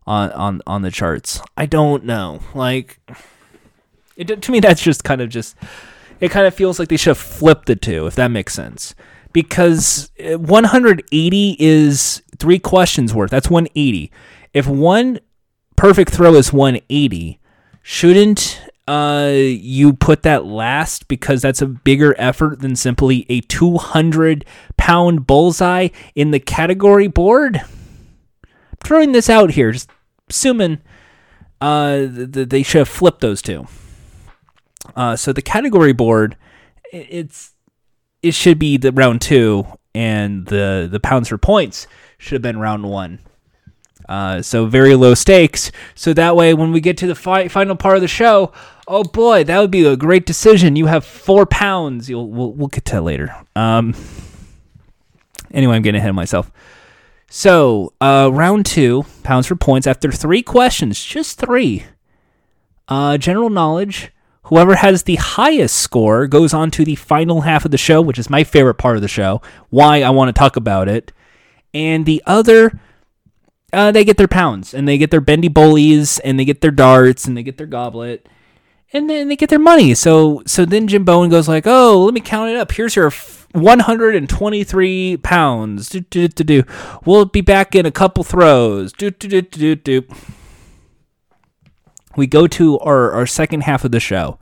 on, 0.07 0.31
on, 0.31 0.61
on 0.65 0.81
the 0.81 0.91
charts. 0.91 1.41
I 1.57 1.65
don't 1.65 2.05
know. 2.05 2.39
Like, 2.53 2.99
It, 4.29 4.41
to 4.41 4.51
me, 4.51 4.59
that's 4.59 4.81
just 4.81 5.03
kind 5.03 5.21
of 5.21 5.29
just. 5.29 5.55
It 6.19 6.29
kind 6.29 6.45
of 6.45 6.53
feels 6.53 6.77
like 6.77 6.89
they 6.89 6.97
should 6.97 7.11
have 7.11 7.17
flipped 7.17 7.65
the 7.65 7.75
two, 7.75 8.05
if 8.05 8.15
that 8.15 8.29
makes 8.29 8.53
sense. 8.53 8.93
Because 9.33 10.11
uh, 10.23 10.37
180 10.37 11.55
is 11.59 12.21
three 12.37 12.59
questions 12.59 13.13
worth. 13.13 13.31
That's 13.31 13.49
180. 13.49 14.11
If 14.53 14.67
one 14.67 15.19
perfect 15.75 16.11
throw 16.11 16.35
is 16.35 16.53
180, 16.53 17.39
shouldn't 17.81 18.61
uh, 18.87 19.31
you 19.33 19.93
put 19.93 20.21
that 20.23 20.45
last 20.45 21.07
because 21.07 21.41
that's 21.41 21.61
a 21.61 21.67
bigger 21.67 22.13
effort 22.19 22.59
than 22.59 22.75
simply 22.75 23.25
a 23.29 23.41
200 23.41 24.45
pound 24.77 25.25
bullseye 25.25 25.87
in 26.13 26.29
the 26.29 26.39
category 26.39 27.07
board? 27.07 27.61
throwing 28.83 29.11
this 29.11 29.29
out 29.29 29.51
here, 29.51 29.71
just 29.71 29.89
assuming 30.29 30.79
uh, 31.59 31.97
th- 31.97 32.49
they 32.49 32.63
should 32.63 32.79
have 32.79 32.89
flipped 32.89 33.21
those 33.21 33.41
two. 33.41 33.67
Uh, 34.95 35.15
so 35.15 35.33
the 35.33 35.41
category 35.41 35.93
board, 35.93 36.35
it's 36.91 37.53
it 38.21 38.33
should 38.33 38.59
be 38.59 38.77
the 38.77 38.91
round 38.91 39.21
two, 39.21 39.65
and 39.95 40.45
the 40.47 40.87
the 40.91 40.99
pounds 40.99 41.29
for 41.29 41.37
points 41.37 41.87
should 42.17 42.33
have 42.35 42.41
been 42.41 42.59
round 42.59 42.83
one. 42.89 43.19
Uh, 44.09 44.41
so 44.41 44.65
very 44.65 44.95
low 44.95 45.13
stakes. 45.13 45.71
So 45.95 46.13
that 46.13 46.35
way, 46.35 46.53
when 46.53 46.71
we 46.71 46.81
get 46.81 46.97
to 46.97 47.07
the 47.07 47.15
fi- 47.15 47.47
final 47.47 47.75
part 47.75 47.95
of 47.95 48.01
the 48.01 48.07
show, 48.07 48.51
oh 48.87 49.03
boy, 49.03 49.43
that 49.45 49.59
would 49.59 49.71
be 49.71 49.85
a 49.85 49.95
great 49.95 50.25
decision. 50.25 50.75
You 50.75 50.87
have 50.87 51.05
four 51.05 51.45
pounds. 51.45 52.09
You'll 52.09 52.29
we'll, 52.29 52.51
we'll 52.51 52.67
get 52.67 52.85
to 52.85 52.95
that 52.95 53.01
later. 53.03 53.35
Um, 53.55 53.95
anyway, 55.51 55.75
I'm 55.75 55.81
getting 55.81 55.99
ahead 55.99 56.09
of 56.09 56.15
myself. 56.15 56.51
So, 57.29 57.93
uh, 58.01 58.29
round 58.33 58.65
two, 58.65 59.05
pounds 59.23 59.47
for 59.47 59.55
points. 59.55 59.87
After 59.87 60.11
three 60.11 60.41
questions, 60.43 61.01
just 61.01 61.39
three. 61.39 61.85
Uh, 62.89 63.17
general 63.17 63.49
knowledge. 63.49 64.11
Whoever 64.51 64.75
has 64.75 65.03
the 65.03 65.15
highest 65.15 65.77
score 65.77 66.27
goes 66.27 66.53
on 66.53 66.71
to 66.71 66.83
the 66.83 66.95
final 66.95 67.41
half 67.41 67.63
of 67.63 67.71
the 67.71 67.77
show, 67.77 68.01
which 68.01 68.19
is 68.19 68.29
my 68.29 68.43
favorite 68.43 68.73
part 68.73 68.97
of 68.97 69.01
the 69.01 69.07
show. 69.07 69.41
Why 69.69 70.01
I 70.01 70.09
want 70.09 70.27
to 70.27 70.37
talk 70.37 70.57
about 70.57 70.89
it. 70.89 71.13
And 71.73 72.05
the 72.05 72.21
other, 72.25 72.77
uh, 73.71 73.93
they 73.93 74.03
get 74.03 74.17
their 74.17 74.27
pounds 74.27 74.73
and 74.73 74.85
they 74.85 74.97
get 74.97 75.09
their 75.09 75.21
bendy 75.21 75.47
bullies 75.47 76.19
and 76.19 76.37
they 76.37 76.43
get 76.43 76.59
their 76.59 76.69
darts 76.69 77.25
and 77.25 77.37
they 77.37 77.43
get 77.43 77.57
their 77.57 77.65
goblet 77.65 78.27
and 78.91 79.09
then 79.09 79.29
they 79.29 79.37
get 79.37 79.49
their 79.49 79.57
money. 79.57 79.93
So 79.93 80.43
so 80.45 80.65
then 80.65 80.85
Jim 80.85 81.05
Bowen 81.05 81.29
goes 81.29 81.47
like, 81.47 81.65
"Oh, 81.65 82.03
let 82.03 82.13
me 82.13 82.19
count 82.19 82.49
it 82.49 82.57
up. 82.57 82.73
Here's 82.73 82.97
your 82.97 83.09
123 83.53 85.15
pounds. 85.15 85.87
Do, 85.87 86.01
do, 86.01 86.27
do, 86.27 86.43
do. 86.43 86.63
We'll 87.05 87.23
be 87.23 87.39
back 87.39 87.73
in 87.73 87.85
a 87.85 87.91
couple 87.91 88.25
throws. 88.25 88.91
Do, 88.91 89.11
do, 89.11 89.29
do, 89.29 89.41
do, 89.41 89.75
do. 89.75 90.03
We 92.15 92.27
go 92.27 92.47
to 92.47 92.79
our, 92.79 93.11
our 93.11 93.25
second 93.25 93.61
half 93.61 93.83
of 93.83 93.91
the 93.91 93.99
show. 93.99 94.39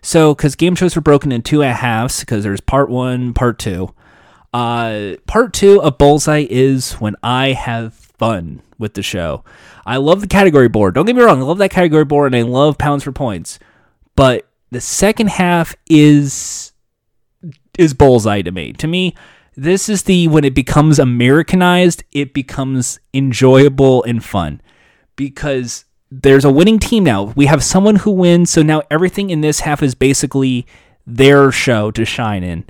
So, 0.00 0.34
because 0.34 0.54
game 0.54 0.74
shows 0.74 0.96
are 0.96 1.00
broken 1.00 1.32
in 1.32 1.42
two 1.42 1.60
halves, 1.60 2.20
because 2.20 2.44
there's 2.44 2.60
part 2.60 2.88
one, 2.88 3.34
part 3.34 3.58
two. 3.58 3.94
Uh, 4.52 5.16
part 5.26 5.52
two 5.52 5.82
of 5.82 5.98
Bullseye 5.98 6.46
is 6.48 6.92
when 6.94 7.16
I 7.22 7.52
have 7.52 7.94
fun 7.94 8.62
with 8.78 8.94
the 8.94 9.02
show. 9.02 9.44
I 9.84 9.96
love 9.96 10.20
the 10.20 10.26
category 10.26 10.68
board. 10.68 10.94
Don't 10.94 11.06
get 11.06 11.16
me 11.16 11.22
wrong, 11.22 11.40
I 11.40 11.44
love 11.44 11.58
that 11.58 11.70
category 11.70 12.04
board 12.04 12.34
and 12.34 12.36
I 12.36 12.48
love 12.48 12.78
pounds 12.78 13.04
for 13.04 13.12
points. 13.12 13.58
But 14.16 14.48
the 14.70 14.80
second 14.80 15.30
half 15.30 15.74
is 15.88 16.72
is 17.78 17.94
bullseye 17.94 18.42
to 18.42 18.50
me. 18.50 18.72
To 18.72 18.86
me, 18.86 19.14
this 19.56 19.88
is 19.88 20.04
the 20.04 20.28
when 20.28 20.44
it 20.44 20.54
becomes 20.54 20.98
Americanized, 20.98 22.04
it 22.12 22.34
becomes 22.34 22.98
enjoyable 23.14 24.02
and 24.04 24.24
fun 24.24 24.60
because 25.16 25.84
there's 26.10 26.44
a 26.44 26.50
winning 26.50 26.78
team 26.78 27.04
now. 27.04 27.32
We 27.36 27.46
have 27.46 27.62
someone 27.62 27.96
who 27.96 28.10
wins, 28.10 28.50
so 28.50 28.62
now 28.62 28.82
everything 28.90 29.30
in 29.30 29.40
this 29.40 29.60
half 29.60 29.82
is 29.82 29.94
basically 29.94 30.66
their 31.06 31.50
show 31.52 31.90
to 31.92 32.04
shine 32.04 32.42
in. 32.42 32.64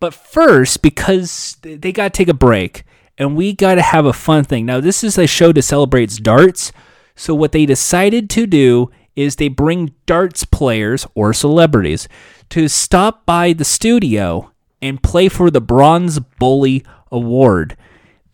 But 0.00 0.14
first, 0.14 0.82
because 0.82 1.56
they 1.62 1.92
got 1.92 2.12
to 2.12 2.16
take 2.16 2.28
a 2.28 2.34
break 2.34 2.84
and 3.16 3.36
we 3.36 3.52
got 3.52 3.74
to 3.74 3.82
have 3.82 4.06
a 4.06 4.12
fun 4.12 4.44
thing. 4.44 4.64
Now, 4.64 4.80
this 4.80 5.02
is 5.02 5.18
a 5.18 5.26
show 5.26 5.52
to 5.52 5.60
celebrate 5.60 6.22
darts. 6.22 6.72
So, 7.16 7.34
what 7.34 7.52
they 7.52 7.66
decided 7.66 8.30
to 8.30 8.46
do 8.46 8.90
is 9.16 9.36
they 9.36 9.48
bring 9.48 9.92
darts 10.06 10.44
players 10.44 11.04
or 11.16 11.32
celebrities 11.32 12.08
to 12.50 12.68
stop 12.68 13.26
by 13.26 13.52
the 13.52 13.64
studio 13.64 14.52
and 14.80 15.02
play 15.02 15.28
for 15.28 15.50
the 15.50 15.60
Bronze 15.60 16.20
Bully 16.20 16.84
Award. 17.10 17.76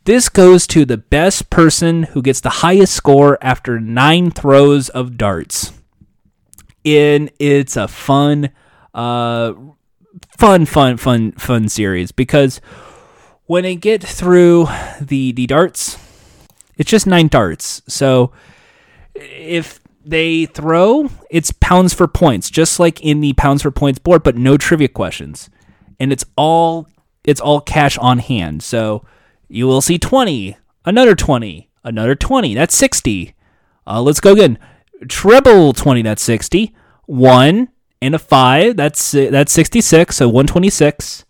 This 0.05 0.29
goes 0.29 0.67
to 0.69 0.85
the 0.85 0.99
best 0.99 1.49
person 1.49 2.03
who 2.05 2.21
gets 2.21 2.41
the 2.41 2.51
highest 2.51 2.93
score 2.93 3.39
after 3.41 3.81
nine 3.81 4.31
throws 4.31 4.91
of 4.91 5.17
darts. 5.17 5.73
And 6.85 7.31
it's 7.39 7.75
a 7.77 7.89
fun, 7.89 8.51
uh, 8.93 9.55
fun, 10.37 10.67
fun, 10.67 10.99
fun, 10.99 11.33
fun 11.33 11.69
series 11.71 12.13
because 12.13 12.61
when 13.47 13.63
they 13.63 13.77
get 13.77 14.03
through 14.03 14.69
the 15.01 15.33
the 15.33 15.47
darts, 15.47 15.99
it's 16.77 16.91
just 16.91 17.07
nine 17.07 17.29
darts. 17.29 17.81
So 17.89 18.33
if 19.15 19.81
they 20.05 20.45
throw, 20.45 21.09
it's 21.31 21.51
pounds 21.53 21.95
for 21.95 22.07
points, 22.07 22.51
just 22.51 22.79
like 22.79 23.01
in 23.01 23.21
the 23.21 23.33
pounds 23.33 23.63
for 23.63 23.71
points 23.71 23.99
board, 23.99 24.23
but 24.23 24.37
no 24.37 24.59
trivia 24.59 24.89
questions. 24.89 25.49
And 25.99 26.13
it's 26.13 26.27
all 26.37 26.89
it's 27.25 27.41
all 27.41 27.63
cash 27.63 27.97
on 27.97 28.19
hand. 28.19 28.63
So 28.63 29.07
you 29.49 29.67
will 29.67 29.81
see 29.81 29.99
20, 29.99 30.57
another 30.85 31.15
20, 31.15 31.71
another 31.83 32.15
20. 32.15 32.55
That's 32.55 32.77
60. 32.77 33.35
Uh, 33.87 34.03
let's 34.03 34.21
go 34.21 34.33
again. 34.33 34.59
Treble 35.09 35.73
20, 35.73 36.03
that's 36.03 36.23
60. 36.23 36.75
1 37.07 37.69
and 38.01 38.15
a 38.15 38.19
5, 38.19 38.77
that's 38.77 39.13
that's 39.13 39.53
66, 39.53 40.17
so 40.17 40.27
126. 40.29 41.25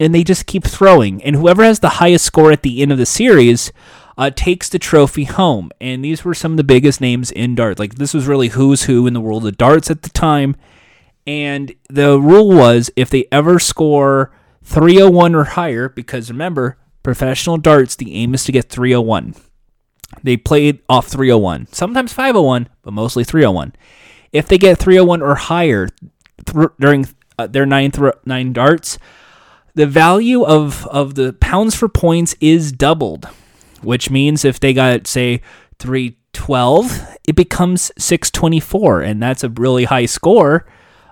And 0.00 0.14
they 0.14 0.24
just 0.24 0.46
keep 0.46 0.64
throwing. 0.64 1.22
And 1.22 1.36
whoever 1.36 1.62
has 1.62 1.80
the 1.80 1.88
highest 2.00 2.24
score 2.24 2.50
at 2.50 2.62
the 2.62 2.82
end 2.82 2.90
of 2.90 2.98
the 2.98 3.06
series 3.06 3.72
uh, 4.18 4.30
takes 4.30 4.68
the 4.68 4.78
trophy 4.78 5.24
home. 5.24 5.70
And 5.80 6.04
these 6.04 6.24
were 6.24 6.34
some 6.34 6.52
of 6.52 6.56
the 6.56 6.64
biggest 6.64 7.00
names 7.00 7.30
in 7.30 7.54
darts. 7.54 7.78
Like 7.78 7.94
this 7.94 8.14
was 8.14 8.26
really 8.26 8.48
who's 8.48 8.84
who 8.84 9.06
in 9.06 9.14
the 9.14 9.20
world 9.20 9.46
of 9.46 9.56
darts 9.56 9.90
at 9.90 10.02
the 10.02 10.10
time. 10.10 10.56
And 11.26 11.74
the 11.88 12.20
rule 12.20 12.48
was 12.48 12.90
if 12.96 13.08
they 13.08 13.26
ever 13.32 13.58
score 13.58 14.32
301 14.62 15.34
or 15.34 15.44
higher, 15.44 15.88
because 15.88 16.30
remember, 16.30 16.76
professional 17.04 17.56
darts, 17.56 17.94
the 17.94 18.14
aim 18.14 18.34
is 18.34 18.44
to 18.44 18.52
get 18.52 18.68
301. 18.68 19.36
They 20.24 20.36
played 20.36 20.80
off 20.88 21.06
301, 21.06 21.68
sometimes 21.70 22.12
501, 22.12 22.68
but 22.82 22.92
mostly 22.92 23.22
301. 23.22 23.74
If 24.32 24.48
they 24.48 24.58
get 24.58 24.78
301 24.78 25.22
or 25.22 25.36
higher 25.36 25.88
th- 26.44 26.68
during 26.80 27.06
uh, 27.38 27.46
their 27.46 27.66
nine, 27.66 27.92
th- 27.92 28.14
nine 28.24 28.52
darts, 28.52 28.98
the 29.76 29.86
value 29.86 30.44
of, 30.44 30.86
of 30.88 31.14
the 31.14 31.32
pounds 31.34 31.76
for 31.76 31.88
points 31.88 32.34
is 32.40 32.72
doubled 32.72 33.28
which 33.84 34.10
means 34.10 34.44
if 34.44 34.58
they 34.58 34.72
got, 34.72 35.06
say, 35.06 35.40
312, 35.78 37.16
it 37.28 37.36
becomes 37.36 37.92
624, 37.98 39.02
and 39.02 39.22
that's 39.22 39.44
a 39.44 39.48
really 39.50 39.84
high 39.84 40.06
score. 40.06 40.66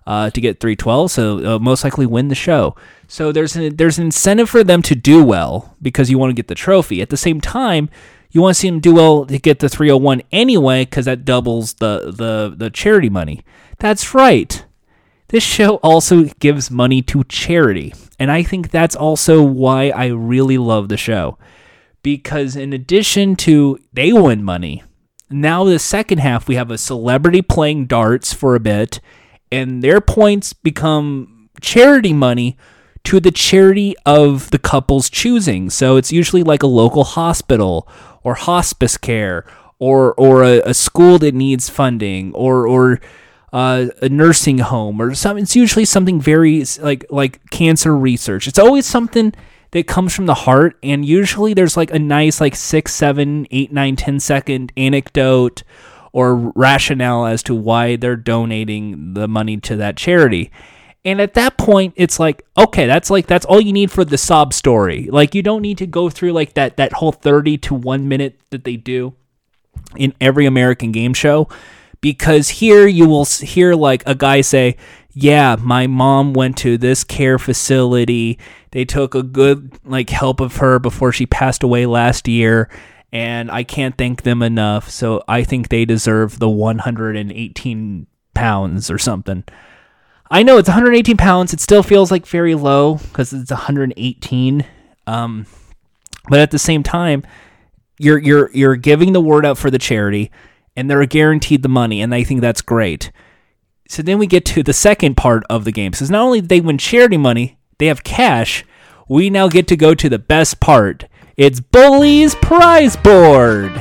Uh, 0.04 0.30
to 0.30 0.40
get 0.40 0.58
312, 0.58 1.12
so 1.12 1.54
uh, 1.54 1.58
most 1.60 1.84
likely 1.84 2.06
win 2.06 2.26
the 2.26 2.34
show. 2.34 2.74
So 3.12 3.30
there's 3.30 3.56
an, 3.56 3.76
there's 3.76 3.98
an 3.98 4.06
incentive 4.06 4.48
for 4.48 4.64
them 4.64 4.80
to 4.80 4.94
do 4.94 5.22
well 5.22 5.76
because 5.82 6.08
you 6.08 6.16
want 6.16 6.30
to 6.30 6.34
get 6.34 6.48
the 6.48 6.54
trophy. 6.54 7.02
At 7.02 7.10
the 7.10 7.18
same 7.18 7.42
time, 7.42 7.90
you 8.30 8.40
want 8.40 8.56
to 8.56 8.60
see 8.60 8.70
them 8.70 8.80
do 8.80 8.94
well 8.94 9.26
to 9.26 9.38
get 9.38 9.58
the 9.58 9.68
301 9.68 10.22
anyway 10.32 10.86
because 10.86 11.04
that 11.04 11.26
doubles 11.26 11.74
the, 11.74 12.10
the 12.10 12.54
the 12.56 12.70
charity 12.70 13.10
money. 13.10 13.44
That's 13.78 14.14
right. 14.14 14.64
This 15.28 15.42
show 15.42 15.74
also 15.82 16.24
gives 16.40 16.70
money 16.70 17.02
to 17.02 17.22
charity, 17.24 17.92
and 18.18 18.30
I 18.30 18.42
think 18.42 18.70
that's 18.70 18.96
also 18.96 19.42
why 19.42 19.90
I 19.90 20.06
really 20.06 20.56
love 20.56 20.88
the 20.88 20.96
show 20.96 21.36
because 22.02 22.56
in 22.56 22.72
addition 22.72 23.36
to 23.44 23.78
they 23.92 24.14
win 24.14 24.42
money, 24.42 24.84
now 25.28 25.64
the 25.64 25.78
second 25.78 26.20
half 26.20 26.48
we 26.48 26.54
have 26.54 26.70
a 26.70 26.78
celebrity 26.78 27.42
playing 27.42 27.88
darts 27.88 28.32
for 28.32 28.54
a 28.54 28.60
bit, 28.60 29.00
and 29.50 29.84
their 29.84 30.00
points 30.00 30.54
become 30.54 31.50
charity 31.60 32.14
money 32.14 32.56
to 33.04 33.20
the 33.20 33.30
charity 33.30 33.94
of 34.06 34.50
the 34.50 34.58
couple's 34.58 35.10
choosing. 35.10 35.70
So 35.70 35.96
it's 35.96 36.12
usually 36.12 36.42
like 36.42 36.62
a 36.62 36.68
local 36.68 37.04
hospital 37.04 37.88
or 38.22 38.34
hospice 38.34 38.96
care 38.96 39.44
or 39.78 40.14
or 40.14 40.44
a, 40.44 40.60
a 40.60 40.74
school 40.74 41.18
that 41.18 41.34
needs 41.34 41.68
funding 41.68 42.32
or 42.34 42.66
or 42.66 43.00
uh, 43.52 43.86
a 44.00 44.08
nursing 44.08 44.58
home 44.58 45.00
or 45.00 45.14
something. 45.14 45.42
It's 45.42 45.56
usually 45.56 45.84
something 45.84 46.20
very 46.20 46.64
like 46.80 47.04
like 47.10 47.50
cancer 47.50 47.96
research. 47.96 48.46
It's 48.46 48.58
always 48.58 48.86
something 48.86 49.34
that 49.72 49.86
comes 49.86 50.14
from 50.14 50.26
the 50.26 50.34
heart 50.34 50.76
and 50.82 51.04
usually 51.04 51.54
there's 51.54 51.76
like 51.76 51.90
a 51.90 51.98
nice 51.98 52.40
like 52.40 52.54
six 52.54 52.94
seven 52.94 53.46
eight 53.50 53.72
nine 53.72 53.96
ten 53.96 54.20
second 54.20 54.72
anecdote 54.76 55.62
or 56.12 56.52
rationale 56.54 57.24
as 57.24 57.42
to 57.42 57.54
why 57.54 57.96
they're 57.96 58.16
donating 58.16 59.14
the 59.14 59.26
money 59.26 59.56
to 59.56 59.76
that 59.76 59.96
charity 59.96 60.50
and 61.04 61.20
at 61.20 61.34
that 61.34 61.58
point 61.58 61.92
it's 61.96 62.18
like 62.20 62.44
okay 62.56 62.86
that's 62.86 63.10
like 63.10 63.26
that's 63.26 63.46
all 63.46 63.60
you 63.60 63.72
need 63.72 63.90
for 63.90 64.04
the 64.04 64.18
sob 64.18 64.52
story 64.52 65.08
like 65.10 65.34
you 65.34 65.42
don't 65.42 65.62
need 65.62 65.78
to 65.78 65.86
go 65.86 66.08
through 66.08 66.32
like 66.32 66.54
that 66.54 66.76
that 66.76 66.92
whole 66.94 67.12
30 67.12 67.58
to 67.58 67.74
1 67.74 68.08
minute 68.08 68.38
that 68.50 68.64
they 68.64 68.76
do 68.76 69.14
in 69.96 70.14
every 70.20 70.46
american 70.46 70.92
game 70.92 71.14
show 71.14 71.48
because 72.02 72.50
here 72.50 72.86
you 72.86 73.08
will 73.08 73.24
hear 73.24 73.74
like 73.74 74.02
a 74.04 74.14
guy 74.14 74.42
say, 74.42 74.76
"Yeah, 75.14 75.56
my 75.58 75.86
mom 75.86 76.34
went 76.34 76.58
to 76.58 76.76
this 76.76 77.04
care 77.04 77.38
facility. 77.38 78.38
They 78.72 78.84
took 78.84 79.14
a 79.14 79.22
good 79.22 79.78
like 79.86 80.10
help 80.10 80.40
of 80.40 80.56
her 80.56 80.78
before 80.78 81.12
she 81.12 81.24
passed 81.24 81.62
away 81.62 81.86
last 81.86 82.28
year." 82.28 82.68
And 83.14 83.50
I 83.50 83.62
can't 83.62 83.96
thank 83.96 84.22
them 84.22 84.42
enough, 84.42 84.90
so 84.90 85.22
I 85.28 85.44
think 85.44 85.68
they 85.68 85.84
deserve 85.84 86.38
the 86.38 86.48
118 86.48 88.06
pounds 88.34 88.90
or 88.90 88.98
something. 88.98 89.44
I 90.32 90.42
know 90.42 90.56
it's 90.56 90.68
118 90.68 91.18
pounds. 91.18 91.52
It 91.52 91.60
still 91.60 91.82
feels 91.82 92.10
like 92.10 92.26
very 92.26 92.54
low 92.54 92.94
because 92.94 93.34
it's 93.34 93.50
118. 93.50 94.66
Um, 95.06 95.44
but 96.30 96.40
at 96.40 96.50
the 96.50 96.58
same 96.58 96.82
time, 96.82 97.22
you're 97.98 98.16
you're 98.18 98.50
you're 98.54 98.76
giving 98.76 99.12
the 99.12 99.20
word 99.20 99.44
out 99.44 99.58
for 99.58 99.70
the 99.70 99.78
charity, 99.78 100.30
and 100.74 100.88
they're 100.88 101.04
guaranteed 101.04 101.62
the 101.62 101.68
money, 101.68 102.00
and 102.00 102.14
I 102.14 102.24
think 102.24 102.40
that's 102.40 102.62
great. 102.62 103.12
So 103.88 104.00
then 104.00 104.18
we 104.18 104.26
get 104.26 104.46
to 104.46 104.62
the 104.62 104.72
second 104.72 105.18
part 105.18 105.44
of 105.50 105.66
the 105.66 105.72
game. 105.72 105.90
Because 105.90 106.10
not 106.10 106.22
only 106.22 106.40
they 106.40 106.62
win 106.62 106.78
charity 106.78 107.18
money, 107.18 107.58
they 107.76 107.88
have 107.88 108.02
cash. 108.02 108.64
We 109.10 109.28
now 109.28 109.48
get 109.48 109.68
to 109.68 109.76
go 109.76 109.94
to 109.94 110.08
the 110.08 110.18
best 110.18 110.60
part. 110.60 111.04
It's 111.36 111.60
Bully's 111.60 112.34
prize 112.36 112.96
board. 112.96 113.72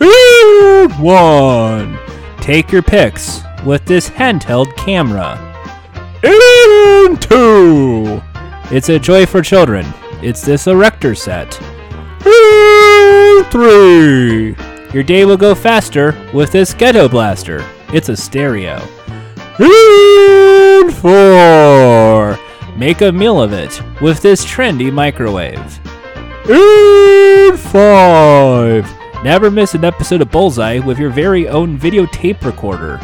And 0.00 0.92
one. 1.00 1.98
Take 2.40 2.70
your 2.70 2.82
picks 2.82 3.40
with 3.64 3.84
this 3.84 4.08
handheld 4.08 4.76
camera. 4.76 5.47
And 6.22 7.20
two. 7.22 8.20
It's 8.70 8.88
a 8.88 8.98
joy 8.98 9.24
for 9.26 9.40
children. 9.40 9.86
It's 10.22 10.42
this 10.42 10.66
erector 10.66 11.14
set. 11.14 11.60
And 12.26 13.46
three. 13.46 14.56
Your 14.92 15.02
day 15.02 15.24
will 15.24 15.36
go 15.36 15.54
faster 15.54 16.14
with 16.34 16.50
this 16.50 16.74
ghetto 16.74 17.08
blaster. 17.08 17.64
It's 17.92 18.08
a 18.08 18.16
stereo. 18.16 18.76
And 19.60 20.92
four. 20.94 22.38
Make 22.76 23.00
a 23.00 23.12
meal 23.12 23.40
of 23.40 23.52
it 23.52 23.80
with 24.00 24.20
this 24.20 24.44
trendy 24.44 24.92
microwave. 24.92 25.80
And 26.48 27.58
five. 27.58 28.92
Never 29.22 29.50
miss 29.50 29.74
an 29.74 29.84
episode 29.84 30.20
of 30.20 30.30
Bullseye 30.30 30.78
with 30.78 30.98
your 30.98 31.10
very 31.10 31.48
own 31.48 31.78
videotape 31.78 32.44
recorder. 32.44 33.00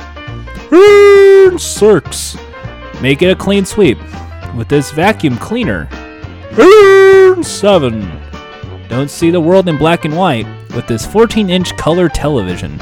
And 0.72 1.60
six. 1.60 2.36
Make 3.04 3.20
it 3.20 3.30
a 3.30 3.36
clean 3.36 3.66
sweep 3.66 3.98
with 4.56 4.70
this 4.70 4.90
vacuum 4.90 5.36
cleaner. 5.36 5.90
Seven. 7.42 8.10
Don't 8.88 9.10
see 9.10 9.30
the 9.30 9.42
world 9.42 9.68
in 9.68 9.76
black 9.76 10.06
and 10.06 10.16
white 10.16 10.46
with 10.74 10.86
this 10.86 11.04
14 11.04 11.50
inch 11.50 11.76
color 11.76 12.08
television. 12.08 12.80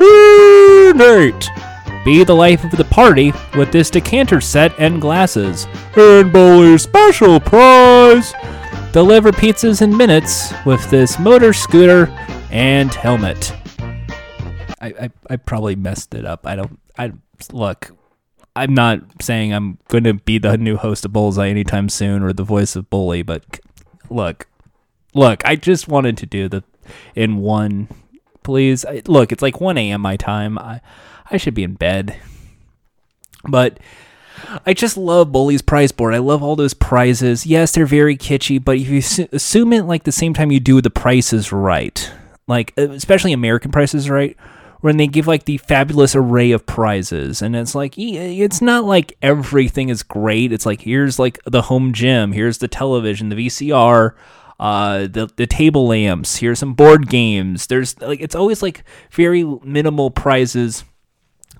Eight. 0.00 1.48
Be 2.04 2.22
the 2.22 2.36
life 2.36 2.62
of 2.62 2.70
the 2.70 2.86
party 2.88 3.32
with 3.56 3.72
this 3.72 3.90
decanter 3.90 4.40
set 4.40 4.72
and 4.78 5.00
glasses. 5.00 5.66
And 5.96 6.32
Bully's 6.32 6.82
special 6.82 7.40
prize. 7.40 8.32
Deliver 8.92 9.32
pizzas 9.32 9.82
in 9.82 9.96
minutes 9.96 10.54
with 10.64 10.88
this 10.88 11.18
motor 11.18 11.52
scooter 11.52 12.06
and 12.52 12.94
helmet. 12.94 13.52
I, 14.80 14.86
I, 14.86 15.10
I 15.30 15.34
probably 15.34 15.74
messed 15.74 16.14
it 16.14 16.24
up. 16.24 16.46
I 16.46 16.54
don't. 16.54 16.78
I 16.96 17.10
look. 17.52 17.90
I'm 18.56 18.74
not 18.74 19.00
saying 19.20 19.52
I'm 19.52 19.78
going 19.88 20.04
to 20.04 20.14
be 20.14 20.38
the 20.38 20.56
new 20.56 20.76
host 20.76 21.04
of 21.04 21.12
Bullseye 21.12 21.48
anytime 21.48 21.88
soon 21.88 22.22
or 22.22 22.32
the 22.32 22.44
voice 22.44 22.76
of 22.76 22.88
Bully, 22.88 23.22
but 23.22 23.58
look, 24.10 24.46
look. 25.12 25.44
I 25.44 25.56
just 25.56 25.88
wanted 25.88 26.16
to 26.18 26.26
do 26.26 26.48
the 26.48 26.62
in 27.14 27.36
one. 27.38 27.88
Please, 28.44 28.84
I, 28.84 29.02
look. 29.06 29.32
It's 29.32 29.42
like 29.42 29.60
1 29.60 29.76
a.m. 29.78 30.00
my 30.02 30.16
time. 30.16 30.58
I 30.58 30.80
I 31.30 31.36
should 31.38 31.54
be 31.54 31.64
in 31.64 31.74
bed, 31.74 32.16
but 33.48 33.80
I 34.66 34.74
just 34.74 34.96
love 34.96 35.32
Bully's 35.32 35.62
prize 35.62 35.90
board. 35.92 36.14
I 36.14 36.18
love 36.18 36.42
all 36.42 36.54
those 36.54 36.74
prizes. 36.74 37.46
Yes, 37.46 37.72
they're 37.72 37.86
very 37.86 38.16
kitschy, 38.16 38.62
but 38.62 38.76
if 38.76 38.88
you 38.88 38.98
s- 38.98 39.18
assume 39.32 39.72
it 39.72 39.84
like 39.86 40.04
the 40.04 40.12
same 40.12 40.34
time 40.34 40.52
you 40.52 40.60
do 40.60 40.80
the 40.80 40.90
prices 40.90 41.50
right, 41.52 42.12
like 42.46 42.72
especially 42.76 43.32
American 43.32 43.72
prices 43.72 44.10
right, 44.10 44.36
when 44.84 44.98
they 44.98 45.06
give 45.06 45.26
like 45.26 45.46
the 45.46 45.56
fabulous 45.56 46.14
array 46.14 46.50
of 46.50 46.66
prizes, 46.66 47.40
and 47.40 47.56
it's 47.56 47.74
like 47.74 47.94
it's 47.96 48.60
not 48.60 48.84
like 48.84 49.16
everything 49.22 49.88
is 49.88 50.02
great. 50.02 50.52
It's 50.52 50.66
like 50.66 50.82
here's 50.82 51.18
like 51.18 51.38
the 51.46 51.62
home 51.62 51.94
gym, 51.94 52.32
here's 52.32 52.58
the 52.58 52.68
television, 52.68 53.30
the 53.30 53.46
VCR. 53.46 54.12
Uh, 54.60 55.06
the 55.06 55.30
the 55.36 55.46
table 55.46 55.88
lamps. 55.88 56.36
Here's 56.36 56.58
some 56.58 56.74
board 56.74 57.08
games. 57.08 57.66
There's 57.66 57.98
like 58.02 58.20
it's 58.20 58.34
always 58.34 58.62
like 58.62 58.84
very 59.10 59.42
minimal 59.42 60.10
prizes 60.10 60.84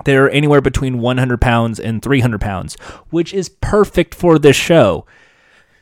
they're 0.04 0.30
anywhere 0.30 0.60
between 0.60 0.98
100 0.98 1.40
pounds 1.40 1.80
and 1.80 2.02
300 2.02 2.42
pounds, 2.42 2.76
which 3.08 3.32
is 3.32 3.48
perfect 3.48 4.14
for 4.14 4.38
this 4.38 4.56
show. 4.56 5.06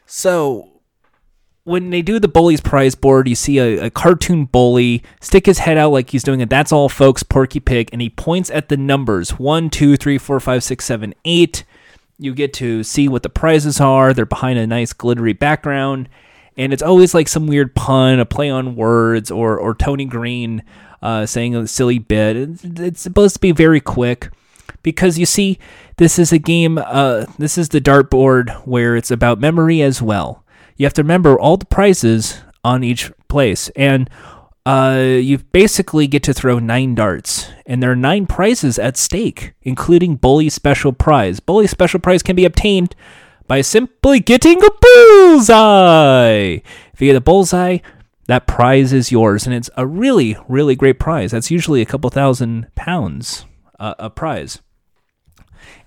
So, 0.07 0.72
when 1.65 1.91
they 1.91 2.03
do 2.03 2.19
the 2.19 2.29
bully's 2.29 2.61
prize 2.61 2.95
board, 2.95 3.29
you 3.29 3.35
see 3.35 3.59
a, 3.59 3.87
a 3.87 3.91
cartoon 3.91 4.47
bully 4.47 5.03
stick 5.21 5.47
his 5.47 5.59
head 5.59 5.79
out 5.79 5.93
like 5.93 6.11
he's 6.11 6.25
doing 6.25 6.43
a 6.43 6.47
That's 6.47 6.73
All 6.73 6.89
Folks 6.89 7.23
Porky 7.23 7.61
Pig, 7.61 7.89
and 7.93 8.03
he 8.03 8.11
points 8.11 8.51
at 8.51 8.69
the 8.69 8.77
numbers 8.77 9.39
1, 9.39 9.71
2, 9.71 9.97
3, 9.97 10.19
4, 10.19 10.41
5, 10.41 10.65
6, 10.65 10.85
7, 10.85 11.15
8. 11.25 11.65
You 12.19 12.35
get 12.35 12.53
to 12.55 12.83
see 12.83 13.09
what 13.09 13.23
the 13.23 13.29
prizes 13.29 13.81
are. 13.81 14.13
They're 14.13 14.27
behind 14.27 14.59
a 14.59 14.67
nice 14.67 14.93
glittery 14.93 15.33
background. 15.33 16.09
And 16.57 16.73
it's 16.73 16.83
always 16.83 17.15
like 17.15 17.29
some 17.29 17.47
weird 17.47 17.75
pun, 17.75 18.19
a 18.21 18.27
play 18.27 18.51
on 18.51 18.77
words, 18.77 19.31
or, 19.31 19.57
or 19.57 19.75
Tony 19.75 20.05
Green 20.05 20.63
uh, 21.01 21.27
saying 21.27 21.57
a 21.57 21.67
silly 21.67 21.99
bit. 21.99 22.37
It's, 22.37 22.65
it's 22.65 23.01
supposed 23.01 23.35
to 23.35 23.41
be 23.41 23.53
very 23.53 23.81
quick 23.81 24.31
because 24.83 25.19
you 25.19 25.27
see, 25.27 25.59
this 25.97 26.19
is 26.19 26.33
a 26.33 26.39
game, 26.39 26.79
uh, 26.79 27.27
this 27.39 27.57
is 27.57 27.71
the 27.71 27.81
dartboard 27.81 28.53
where 28.67 28.97
it's 28.97 29.11
about 29.11 29.41
memory 29.41 29.81
as 29.81 30.03
well. 30.03 30.42
You 30.77 30.87
have 30.87 30.95
to 30.95 31.03
remember 31.03 31.39
all 31.39 31.57
the 31.57 31.67
prizes 31.67 32.41
on 32.65 32.85
each 32.85 33.13
place. 33.29 33.69
And 33.71 34.09
uh, 34.65 35.19
you 35.21 35.39
basically 35.39 36.07
get 36.07 36.23
to 36.25 36.35
throw 36.35 36.59
nine 36.59 36.95
darts, 36.95 37.51
and 37.67 37.83
there 37.83 37.91
are 37.91 37.97
nine 37.97 38.27
prizes 38.27 38.79
at 38.79 38.97
stake, 38.97 39.55
including 39.63 40.15
Bully 40.15 40.49
Special 40.49 40.93
Prize. 40.93 41.41
Bully 41.41 41.67
Special 41.67 41.99
Prize 41.99 42.23
can 42.23 42.37
be 42.37 42.45
obtained 42.45 42.95
by 43.49 43.61
simply 43.61 44.21
getting 44.21 44.63
a 44.63 44.71
bullseye. 44.81 46.61
If 46.93 47.01
you 47.01 47.09
get 47.09 47.17
a 47.17 47.21
bullseye, 47.21 47.79
that 48.27 48.47
prize 48.47 48.93
is 48.93 49.11
yours, 49.11 49.47
and 49.47 49.55
it's 49.55 49.69
a 49.77 49.85
really, 49.85 50.37
really 50.49 50.77
great 50.77 51.01
prize. 51.01 51.33
That's 51.33 51.51
usually 51.51 51.83
a 51.83 51.87
couple 51.87 52.09
thousand 52.11 52.73
pounds 52.77 53.47
uh, 53.81 53.95
a 53.99 54.11
prize. 54.11 54.63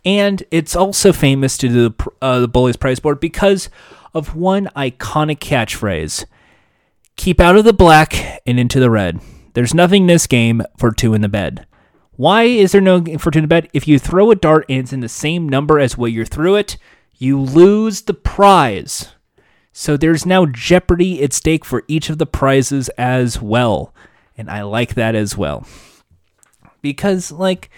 And 0.04 0.44
it's 0.52 0.76
also 0.76 1.14
famous 1.14 1.58
to 1.60 1.70
the 1.70 2.10
uh, 2.22 2.42
the 2.42 2.48
Bully's 2.48 2.76
Prize 2.76 3.00
Board 3.00 3.20
because 3.20 3.70
of 4.16 4.36
one 4.36 4.68
iconic 4.76 5.38
catchphrase 5.40 6.26
keep 7.18 7.40
out 7.40 7.56
of 7.56 7.66
the 7.66 7.74
black 7.74 8.42
and 8.46 8.60
into 8.60 8.80
the 8.80 8.90
red. 8.90 9.20
There's 9.54 9.74
nothing 9.74 10.04
in 10.04 10.08
this 10.08 10.28
game 10.28 10.64
for 10.78 10.92
two 10.92 11.14
in 11.14 11.22
the 11.22 11.30
bed. 11.30 11.66
Why 12.14 12.44
is 12.44 12.72
there 12.72 12.82
no 12.82 13.00
game 13.02 13.18
for 13.18 13.32
two 13.32 13.40
in 13.40 13.44
the 13.44 13.50
bed? 13.50 13.70
If 13.74 13.88
you 13.88 14.00
throw 14.00 14.32
a 14.32 14.36
dart 14.36 14.66
and 14.70 14.80
it's 14.80 14.94
in 14.94 15.02
the 15.02 15.10
same 15.10 15.48
number 15.48 15.80
as 15.80 15.98
where 15.98 16.10
you 16.10 16.26
threw 16.26 16.56
it, 16.56 16.78
you 17.18 17.40
lose 17.40 18.02
the 18.02 18.14
prize. 18.14 19.14
So 19.72 19.98
there's 19.98 20.26
now 20.26 20.46
jeopardy 20.46 21.22
at 21.24 21.34
stake 21.34 21.66
for 21.66 21.84
each 21.88 22.10
of 22.10 22.18
the 22.18 22.26
prizes 22.26 22.90
as 22.98 23.42
well. 23.42 23.94
And 24.38 24.50
I 24.50 24.64
like 24.64 24.96
that 24.96 25.16
as 25.16 25.38
well. 25.38 25.66
Because, 26.82 27.32
like, 27.32 27.70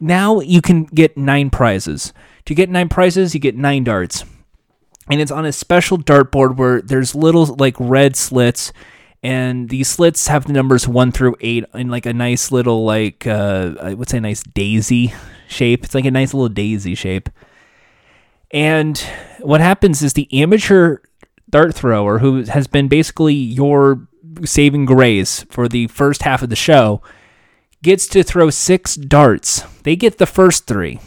now 0.00 0.40
you 0.40 0.60
can 0.60 0.84
get 0.84 1.16
nine 1.16 1.48
prizes. 1.50 2.12
To 2.46 2.54
get 2.54 2.68
nine 2.68 2.88
prizes, 2.88 3.34
you 3.34 3.40
get 3.40 3.56
nine 3.56 3.84
darts 3.84 4.24
and 5.08 5.20
it's 5.20 5.30
on 5.30 5.44
a 5.44 5.52
special 5.52 5.98
dartboard 5.98 6.56
where 6.56 6.80
there's 6.80 7.14
little 7.14 7.46
like 7.46 7.76
red 7.78 8.16
slits 8.16 8.72
and 9.22 9.68
these 9.68 9.88
slits 9.88 10.26
have 10.28 10.46
the 10.46 10.52
numbers 10.52 10.88
1 10.88 11.12
through 11.12 11.36
8 11.40 11.64
in 11.74 11.88
like 11.88 12.06
a 12.06 12.12
nice 12.12 12.50
little 12.50 12.84
like 12.84 13.26
uh 13.26 13.74
i 13.80 13.94
would 13.94 14.08
say 14.08 14.20
nice 14.20 14.42
daisy 14.42 15.12
shape. 15.52 15.84
It's 15.84 15.94
like 15.94 16.04
a 16.04 16.10
nice 16.10 16.34
little 16.34 16.48
daisy 16.48 16.94
shape. 16.94 17.28
And 18.50 18.98
what 19.40 19.60
happens 19.60 20.02
is 20.02 20.14
the 20.14 20.28
amateur 20.32 20.98
dart 21.48 21.74
thrower 21.74 22.18
who 22.18 22.42
has 22.44 22.66
been 22.66 22.88
basically 22.88 23.34
your 23.34 24.08
saving 24.44 24.86
grace 24.86 25.44
for 25.50 25.68
the 25.68 25.86
first 25.88 26.22
half 26.22 26.42
of 26.42 26.48
the 26.48 26.56
show 26.56 27.02
gets 27.82 28.06
to 28.08 28.22
throw 28.22 28.50
six 28.50 28.94
darts. 28.94 29.62
They 29.82 29.96
get 29.96 30.18
the 30.18 30.26
first 30.26 30.66
three. 30.66 31.00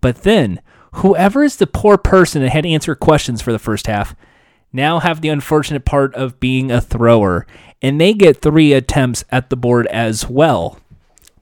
But 0.00 0.22
then 0.22 0.60
whoever 0.96 1.44
is 1.44 1.56
the 1.56 1.66
poor 1.66 1.98
person 1.98 2.42
that 2.42 2.50
had 2.50 2.64
to 2.64 2.70
answer 2.70 2.94
questions 2.94 3.42
for 3.42 3.52
the 3.52 3.58
first 3.58 3.86
half 3.86 4.14
now 4.72 4.98
have 4.98 5.20
the 5.20 5.28
unfortunate 5.28 5.84
part 5.84 6.14
of 6.14 6.40
being 6.40 6.70
a 6.70 6.80
thrower, 6.80 7.46
and 7.80 8.00
they 8.00 8.12
get 8.12 8.42
three 8.42 8.72
attempts 8.72 9.24
at 9.30 9.48
the 9.48 9.56
board 9.56 9.86
as 9.86 10.28
well. 10.28 10.78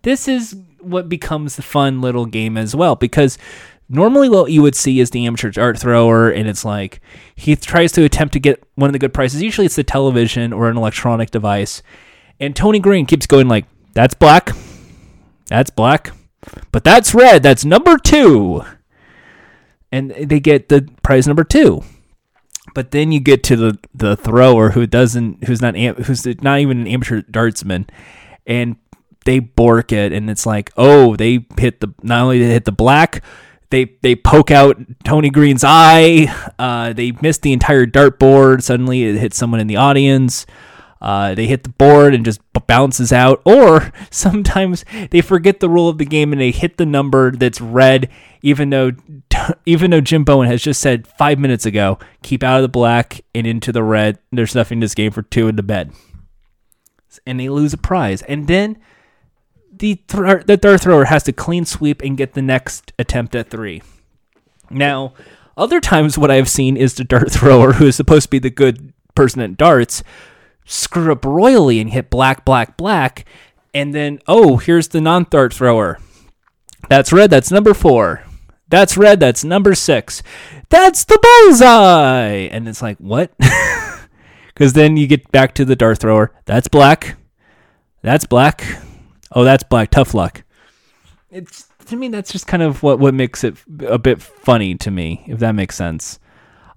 This 0.02 0.28
is 0.28 0.57
what 0.80 1.09
becomes 1.09 1.57
the 1.57 1.62
fun 1.62 2.00
little 2.00 2.26
game 2.26 2.57
as 2.57 2.76
well, 2.76 2.94
because 2.94 3.38
normally 3.88 4.28
what 4.28 4.52
you 4.52 4.62
would 4.62 4.74
see 4.74 5.00
is 5.00 5.11
the 5.11 5.26
amateur 5.26 5.50
dart 5.50 5.78
thrower, 5.78 6.30
and 6.30 6.48
it's 6.48 6.64
like 6.64 7.00
he 7.34 7.57
tries 7.57 7.92
to 7.92 8.05
attempt 8.05 8.34
to 8.34 8.40
get 8.40 8.62
one 8.74 8.88
of 8.88 8.92
the 8.92 8.98
good 8.98 9.14
prizes. 9.14 9.42
Usually 9.42 9.66
it's 9.66 9.76
the 9.76 9.84
television 9.84 10.52
or 10.52 10.68
an 10.68 10.76
electronic 10.76 11.30
device, 11.30 11.82
and 12.38 12.55
Tony 12.55 12.78
Green 12.78 13.07
keeps 13.07 13.26
going 13.26 13.48
like, 13.48 13.64
"That's 13.94 14.14
black, 14.14 14.52
that's 15.46 15.70
black, 15.70 16.12
But 16.72 16.84
that's 16.84 17.14
red. 17.14 17.42
That's 17.42 17.64
number 17.64 17.96
two. 17.96 18.62
And 19.95 20.11
they 20.11 20.40
get 20.40 20.68
the 20.68 20.88
prize 21.05 21.28
number 21.28 21.45
two. 21.45 21.84
But 22.74 22.90
then 22.90 23.12
you 23.12 23.20
get 23.20 23.45
to 23.45 23.57
the, 23.57 23.78
the 23.95 24.16
thrower 24.16 24.70
who 24.70 24.88
doesn't, 24.88 25.45
who's 25.45 25.62
not, 25.62 25.76
who's 25.76 26.26
not 26.42 26.59
even 26.59 26.80
an 26.80 26.86
amateur 26.88 27.22
dartsman, 27.22 27.86
and 28.45 28.74
they 29.24 29.38
bork 29.38 29.92
it, 29.92 30.12
and 30.12 30.28
it's 30.28 30.47
like, 30.47 30.72
oh, 30.76 31.14
they 31.14 31.47
hit 31.57 31.80
the 31.80 31.95
not 32.03 32.22
only 32.22 32.40
did 32.40 32.49
they 32.49 32.55
hit 32.55 32.64
the 32.64 32.72
black, 32.72 33.22
they 33.70 33.92
they 34.03 34.16
poke 34.16 34.51
out 34.51 34.76
Tony 35.05 35.30
Green's 35.30 35.62
eye. 35.64 36.26
Uh, 36.59 36.92
they 36.92 37.12
miss 37.22 37.38
the 37.38 37.53
entire 37.53 37.86
dartboard. 37.86 38.62
Suddenly, 38.62 39.05
it 39.05 39.16
hits 39.16 39.36
someone 39.36 39.61
in 39.61 39.68
the 39.68 39.76
audience. 39.76 40.45
Uh, 41.05 41.34
they 41.34 41.46
hit 41.46 41.64
the 41.64 41.68
board 41.68 42.14
and 42.14 42.24
just 42.24 42.40
bounces 42.66 43.12
out. 43.12 43.42
Or 43.44 43.92
sometimes 44.11 44.86
they 45.11 45.20
forget 45.20 45.61
the 45.61 45.68
rule 45.68 45.90
of 45.90 45.98
the 45.98 46.07
game 46.07 46.32
and 46.32 46.40
they 46.40 46.50
hit 46.50 46.78
the 46.78 46.86
number 46.86 47.30
that's 47.30 47.61
red, 47.61 48.09
even 48.40 48.70
though 48.70 48.92
even 49.66 49.90
though 49.90 50.00
Jim 50.00 50.24
Bowen 50.24 50.48
has 50.48 50.62
just 50.62 50.80
said 50.80 51.07
five 51.07 51.38
minutes 51.38 51.66
ago, 51.66 51.98
keep 52.22 52.42
out 52.42 52.57
of 52.57 52.62
the 52.62 52.68
black 52.68 53.20
and 53.34 53.46
into 53.46 53.70
the 53.70 53.82
red. 53.82 54.18
There's 54.32 54.55
nothing 54.55 54.76
in 54.76 54.80
this 54.80 54.94
game 54.94 55.12
for 55.12 55.20
two 55.20 55.46
in 55.46 55.57
the 55.57 55.62
bed, 55.62 55.92
and 57.26 57.38
they 57.38 57.50
lose 57.50 57.74
a 57.74 57.78
prize. 57.78 58.22
And 58.22 58.46
then 58.46 58.78
the 59.70 59.96
th- 59.96 60.46
the 60.46 60.57
dart 60.57 60.80
thrower 60.80 61.05
has 61.05 61.24
to 61.24 61.32
clean 61.32 61.66
sweep 61.66 62.00
and 62.00 62.16
get 62.16 62.32
the 62.32 62.40
next 62.40 62.94
attempt 62.98 63.34
at 63.34 63.50
three. 63.50 63.82
Now, 64.70 65.12
other 65.55 65.80
times 65.80 66.16
what 66.16 66.30
I've 66.30 66.48
seen 66.48 66.78
is 66.78 66.94
the 66.94 67.05
dart 67.05 67.30
thrower 67.32 67.74
who 67.74 67.88
is 67.88 67.96
supposed 67.96 68.24
to 68.24 68.30
be 68.30 68.38
the 68.38 68.48
good 68.48 68.94
person 69.14 69.42
at 69.42 69.59
darts 69.59 70.02
screw 70.65 71.12
up 71.12 71.25
royally 71.25 71.81
and 71.81 71.91
hit 71.91 72.11
black, 72.11 72.45
black, 72.45 72.77
black, 72.77 73.25
and 73.73 73.95
then 73.95 74.21
oh, 74.27 74.57
here's 74.57 74.89
the 74.89 75.01
non-dart 75.01 75.53
thrower. 75.53 75.99
That's 76.89 77.12
red. 77.12 77.31
That's 77.31 77.51
number 77.51 77.75
four. 77.75 78.23
That's 78.69 78.97
red. 78.97 79.21
That's 79.21 79.45
number 79.45 79.75
six. 79.75 80.23
That's 80.69 81.05
the 81.05 81.19
bullseye. 81.23 82.49
And 82.51 82.69
it's 82.69 82.83
like 82.83 82.99
what? 82.99 83.33
Because 84.55 84.73
then 84.73 84.97
you 84.97 85.07
get 85.07 85.31
back 85.33 85.55
to 85.57 85.65
the 85.65 85.75
dart 85.75 85.99
thrower. 85.99 86.33
That's 86.45 86.69
black. 86.69 87.17
That's 88.03 88.25
black. 88.25 88.65
Oh, 89.33 89.43
that's 89.43 89.65
black. 89.65 89.91
Tough 89.91 90.15
luck. 90.15 90.45
It's 91.31 91.69
to 91.87 91.97
me 91.97 92.09
that's 92.09 92.31
just 92.33 92.47
kind 92.47 92.62
of 92.62 92.83
what 92.83 93.01
what 93.01 93.15
makes 93.15 93.43
it 93.43 93.57
a 93.87 93.99
bit 93.99 94.23
funny 94.23 94.77
to 94.77 94.91
me, 94.91 95.25
if 95.27 95.41
that 95.41 95.53
makes 95.53 95.75
sense. 95.75 96.21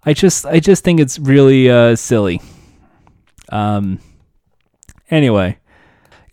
I 0.04 0.14
just 0.14 0.46
I 0.46 0.60
just 0.60 0.84
think 0.84 1.00
it's 1.00 1.20
really 1.20 1.70
uh, 1.70 1.96
silly. 1.96 2.42
Um. 3.52 4.00
Anyway, 5.10 5.58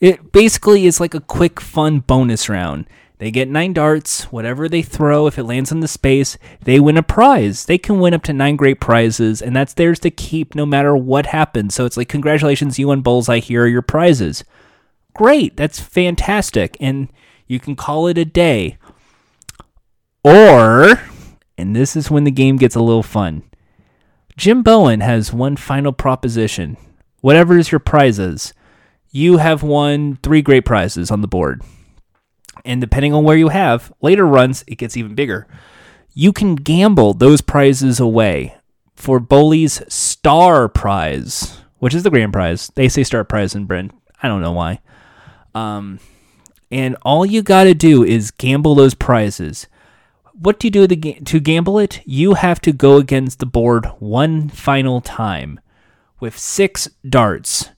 it 0.01 0.33
basically 0.33 0.87
is 0.87 1.01
like 1.01 1.15
a 1.15 1.21
quick, 1.21 1.61
fun 1.61 2.01
bonus 2.01 2.49
round. 2.49 2.87
They 3.19 3.31
get 3.31 3.49
nine 3.49 3.73
darts. 3.73 4.25
Whatever 4.33 4.69
they 4.69 4.83
throw, 4.83 5.27
if 5.27 5.39
it 5.39 5.45
lands 5.45 5.71
in 5.71 5.81
the 5.81 5.89
space, 5.89 6.37
they 6.63 6.81
win 6.81 6.97
a 6.97 7.03
prize. 7.03 7.67
They 7.67 7.79
can 7.79 8.01
win 8.01 8.13
up 8.13 8.23
to 8.25 8.33
nine 8.33 8.57
great 8.57 8.81
prizes, 8.81 9.41
and 9.41 9.55
that's 9.55 9.75
theirs 9.75 10.01
to 10.01 10.11
keep 10.11 10.55
no 10.55 10.67
matter 10.67 10.97
what 10.97 11.27
happens. 11.27 11.75
So 11.75 11.85
it's 11.85 11.97
like, 11.97 12.09
congratulations, 12.09 12.79
you 12.79 12.89
won 12.89 13.03
Bullseye. 13.03 13.39
Here 13.39 13.63
are 13.63 13.69
your 13.69 13.83
prizes. 13.83 14.45
Great, 15.15 15.57
that's 15.57 15.79
fantastic, 15.79 16.77
and 16.81 17.09
you 17.47 17.61
can 17.61 17.77
call 17.77 18.09
it 18.09 18.19
a 18.19 18.25
day. 18.25 18.77
Or, 20.25 21.01
and 21.57 21.77
this 21.77 21.95
is 21.95 22.11
when 22.11 22.25
the 22.25 22.33
game 22.33 22.57
gets 22.57 22.75
a 22.75 22.83
little 22.83 23.05
fun. 23.05 23.45
Jim 24.37 24.65
Bowen 24.65 25.01
has 25.01 25.33
one 25.33 25.57
final 25.57 25.93
proposition. 25.93 26.77
Whatever 27.25 27.57
is 27.57 27.73
your 27.73 27.79
prizes, 27.79 28.53
you 29.11 29.39
have 29.39 29.63
won 29.63 30.19
three 30.23 30.43
great 30.43 30.67
prizes 30.67 31.11
on 31.11 31.23
the 31.23 31.27
board. 31.27 31.63
And 32.67 32.83
depending 32.83 33.15
on 33.15 33.25
where 33.25 33.39
you 33.39 33.49
have, 33.49 33.91
later 34.03 34.27
runs, 34.27 34.63
it 34.67 34.77
gets 34.77 34.95
even 34.95 35.15
bigger. 35.15 35.47
You 36.13 36.35
can 36.35 36.55
gamble 36.55 37.15
those 37.15 37.41
prizes 37.41 37.99
away 37.99 38.57
for 38.95 39.21
Bully's 39.21 39.81
Star 39.89 40.69
Prize, 40.69 41.63
which 41.79 41.95
is 41.95 42.03
the 42.03 42.11
grand 42.11 42.35
prize. 42.35 42.71
They 42.75 42.91
say 42.91 43.03
Star 43.03 43.25
Prize 43.25 43.55
in 43.55 43.65
Britain. 43.65 43.93
I 44.23 44.29
don't 44.29 44.43
know 44.43 44.53
why. 44.53 44.83
Um, 45.55 46.01
and 46.71 46.95
all 47.01 47.25
you 47.25 47.41
got 47.41 47.65
to 47.65 47.73
do 47.73 48.05
is 48.05 48.33
gamble 48.33 48.75
those 48.75 48.93
prizes. 48.93 49.67
What 50.35 50.59
do 50.59 50.67
you 50.67 50.71
do 50.71 50.87
to, 50.87 51.21
to 51.25 51.41
gamble 51.41 51.79
it? 51.79 52.03
You 52.05 52.35
have 52.35 52.61
to 52.61 52.73
go 52.73 52.99
against 52.99 53.39
the 53.39 53.47
board 53.47 53.87
one 53.99 54.51
final 54.51 55.01
time 55.01 55.59
with 56.21 56.39
six 56.39 56.89
darts 57.09 57.71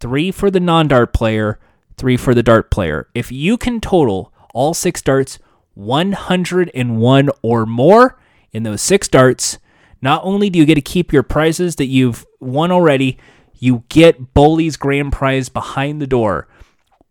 three 0.00 0.30
for 0.30 0.50
the 0.50 0.60
non 0.60 0.88
dart 0.88 1.12
player, 1.12 1.58
three 1.96 2.16
for 2.16 2.34
the 2.34 2.42
dart 2.42 2.70
player. 2.70 3.08
If 3.14 3.32
you 3.32 3.56
can 3.56 3.80
total 3.80 4.32
all 4.54 4.74
six 4.74 5.02
darts 5.02 5.38
101 5.74 7.30
or 7.42 7.66
more 7.66 8.18
in 8.52 8.62
those 8.62 8.82
six 8.82 9.08
darts, 9.08 9.58
not 10.00 10.22
only 10.24 10.50
do 10.50 10.58
you 10.58 10.64
get 10.64 10.76
to 10.76 10.80
keep 10.80 11.12
your 11.12 11.22
prizes 11.22 11.76
that 11.76 11.86
you've 11.86 12.26
won 12.40 12.70
already, 12.70 13.18
you 13.58 13.84
get 13.88 14.34
Bully's 14.34 14.76
grand 14.76 15.12
prize 15.12 15.48
behind 15.48 16.00
the 16.00 16.06
door. 16.06 16.48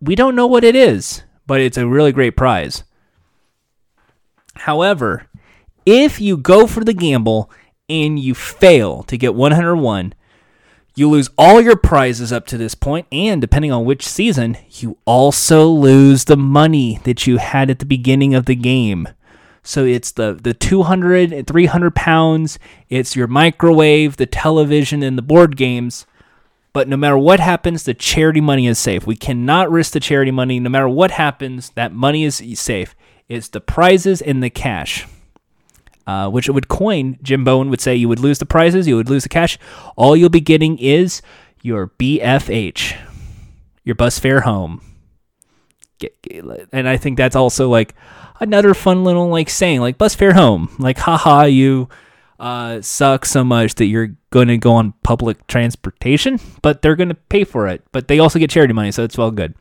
We 0.01 0.15
don't 0.15 0.35
know 0.35 0.47
what 0.47 0.63
it 0.63 0.75
is, 0.75 1.23
but 1.47 1.61
it's 1.61 1.77
a 1.77 1.87
really 1.87 2.11
great 2.11 2.35
prize. 2.35 2.83
However, 4.55 5.27
if 5.85 6.21
you 6.21 6.37
go 6.37 6.65
for 6.65 6.83
the 6.83 6.93
gamble 6.93 7.51
and 7.89 8.17
you 8.17 8.33
fail 8.33 9.03
to 9.03 9.17
get 9.17 9.35
101, 9.35 10.13
you 10.95 11.09
lose 11.09 11.29
all 11.37 11.59
your 11.59 11.75
prizes 11.75 12.31
up 12.31 12.47
to 12.47 12.57
this 12.57 12.73
point, 12.73 13.05
and 13.11 13.41
depending 13.41 13.71
on 13.71 13.85
which 13.85 14.07
season, 14.07 14.57
you 14.71 14.97
also 15.05 15.67
lose 15.67 16.25
the 16.25 16.37
money 16.37 16.99
that 17.03 17.27
you 17.27 17.37
had 17.37 17.69
at 17.69 17.79
the 17.79 17.85
beginning 17.85 18.33
of 18.33 18.45
the 18.45 18.55
game. 18.55 19.09
So 19.61 19.83
it's 19.83 20.11
the, 20.11 20.39
the 20.41 20.53
200 20.53 21.33
and 21.33 21.45
300 21.45 21.95
pounds, 21.95 22.57
it's 22.89 23.15
your 23.15 23.27
microwave, 23.27 24.15
the 24.17 24.25
television, 24.25 25.03
and 25.03 25.17
the 25.17 25.21
board 25.21 25.57
games. 25.57 26.05
But 26.71 26.87
no 26.87 26.97
matter 26.97 27.17
what 27.17 27.39
happens, 27.39 27.83
the 27.83 27.93
charity 27.93 28.41
money 28.41 28.67
is 28.67 28.77
safe. 28.77 29.07
We 29.07 29.15
cannot 29.15 29.71
risk 29.71 29.93
the 29.93 29.99
charity 29.99 30.31
money. 30.31 30.59
No 30.59 30.69
matter 30.69 30.89
what 30.89 31.11
happens, 31.11 31.71
that 31.71 31.93
money 31.93 32.25
is 32.25 32.43
safe. 32.59 32.95
It's 33.27 33.47
the 33.47 33.61
prizes 33.61 34.21
and 34.21 34.43
the 34.43 34.49
cash 34.49 35.07
uh, 36.07 36.29
which 36.29 36.49
would 36.49 36.67
coin, 36.67 37.17
Jim 37.21 37.43
Bowen 37.43 37.69
would 37.69 37.81
say 37.81 37.95
you 37.95 38.09
would 38.09 38.19
lose 38.19 38.39
the 38.39 38.45
prizes, 38.45 38.87
you 38.87 38.95
would 38.95 39.09
lose 39.09 39.23
the 39.23 39.29
cash. 39.29 39.57
All 39.95 40.15
you'll 40.15 40.29
be 40.29 40.41
getting 40.41 40.77
is 40.77 41.21
your 41.61 41.87
BFH, 41.99 42.97
your 43.83 43.95
bus 43.95 44.19
fare 44.19 44.41
home. 44.41 44.81
And 46.71 46.87
I 46.87 46.97
think 46.97 47.17
that's 47.17 47.35
also 47.35 47.69
like 47.69 47.95
another 48.39 48.73
fun 48.73 49.03
little 49.03 49.29
like 49.29 49.49
saying, 49.49 49.81
like 49.81 49.97
bus 49.97 50.13
fare 50.13 50.33
home. 50.33 50.75
Like, 50.77 50.97
haha, 50.97 51.43
you 51.45 51.89
uh, 52.39 52.81
suck 52.81 53.25
so 53.25 53.43
much 53.43 53.75
that 53.75 53.85
you're 53.85 54.15
going 54.29 54.49
to 54.49 54.57
go 54.57 54.73
on 54.73 54.93
public 55.03 55.47
transportation, 55.47 56.39
but 56.61 56.81
they're 56.81 56.95
going 56.95 57.09
to 57.09 57.15
pay 57.15 57.43
for 57.43 57.67
it. 57.67 57.83
But 57.91 58.07
they 58.07 58.19
also 58.19 58.39
get 58.39 58.49
charity 58.49 58.73
money, 58.73 58.91
so 58.91 59.03
it's 59.03 59.17
all 59.17 59.31
good 59.31 59.55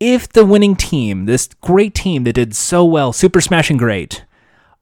if 0.00 0.28
the 0.28 0.44
winning 0.44 0.76
team, 0.76 1.24
this 1.26 1.48
great 1.60 1.94
team 1.94 2.24
that 2.24 2.34
did 2.34 2.54
so 2.54 2.84
well, 2.84 3.12
super 3.12 3.40
smashing 3.40 3.76
great, 3.76 4.24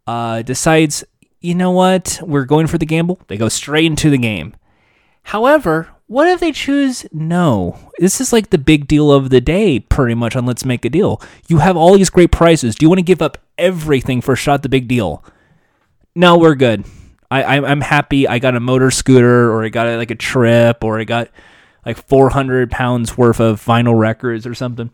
uh, 0.07 0.42
decides, 0.42 1.05
you 1.40 1.55
know 1.55 1.70
what, 1.70 2.20
we're 2.22 2.44
going 2.44 2.66
for 2.66 2.78
the 2.78 2.86
gamble, 2.86 3.20
they 3.28 3.36
go 3.36 3.48
straight 3.48 3.86
into 3.86 4.11
the 4.11 4.18
game. 4.18 4.55
However, 5.24 5.88
what 6.07 6.28
if 6.28 6.40
they 6.40 6.53
choose 6.53 7.07
no? 7.12 7.78
This 7.98 8.20
is 8.20 8.32
like 8.32 8.50
the 8.50 8.59
big 8.59 8.86
deal 8.86 9.11
of 9.11 9.30
the 9.30 9.40
day, 9.40 9.80
pretty 9.80 10.14
much, 10.14 10.36
on 10.36 10.44
Let's 10.44 10.64
Make 10.64 10.84
a 10.84 10.90
Deal. 10.90 11.22
You 11.48 11.59
have 11.59 11.76
all 11.76 11.96
these 11.96 12.11
great 12.11 12.32
prizes. 12.32 12.74
Do 12.74 12.84
you 12.84 12.90
want 12.90 12.98
to 12.98 13.05
give 13.05 13.22
up 13.22 13.38
everything 13.57 14.20
for 14.20 14.32
a 14.32 14.36
shot 14.36 14.62
the 14.62 14.68
big 14.68 14.88
deal? 14.88 15.24
No, 16.14 16.36
we're 16.36 16.55
good. 16.55 16.84
I, 17.30 17.57
I'm 17.57 17.80
happy 17.80 18.28
I 18.28 18.38
got 18.38 18.57
a 18.57 18.61
motor 18.61 18.90
scooter, 18.90 19.50
or 19.50 19.64
I 19.64 19.70
got 19.70 19.86
like 19.96 20.11
a 20.11 20.14
trip, 20.14 20.84
or 20.84 21.00
I 21.00 21.05
got 21.05 21.30
like 21.86 21.96
400 21.96 22.70
pounds 22.70 23.16
worth 23.16 23.40
of 23.40 23.64
vinyl 23.64 23.98
records 23.98 24.46
or 24.46 24.55
something. 24.55 24.90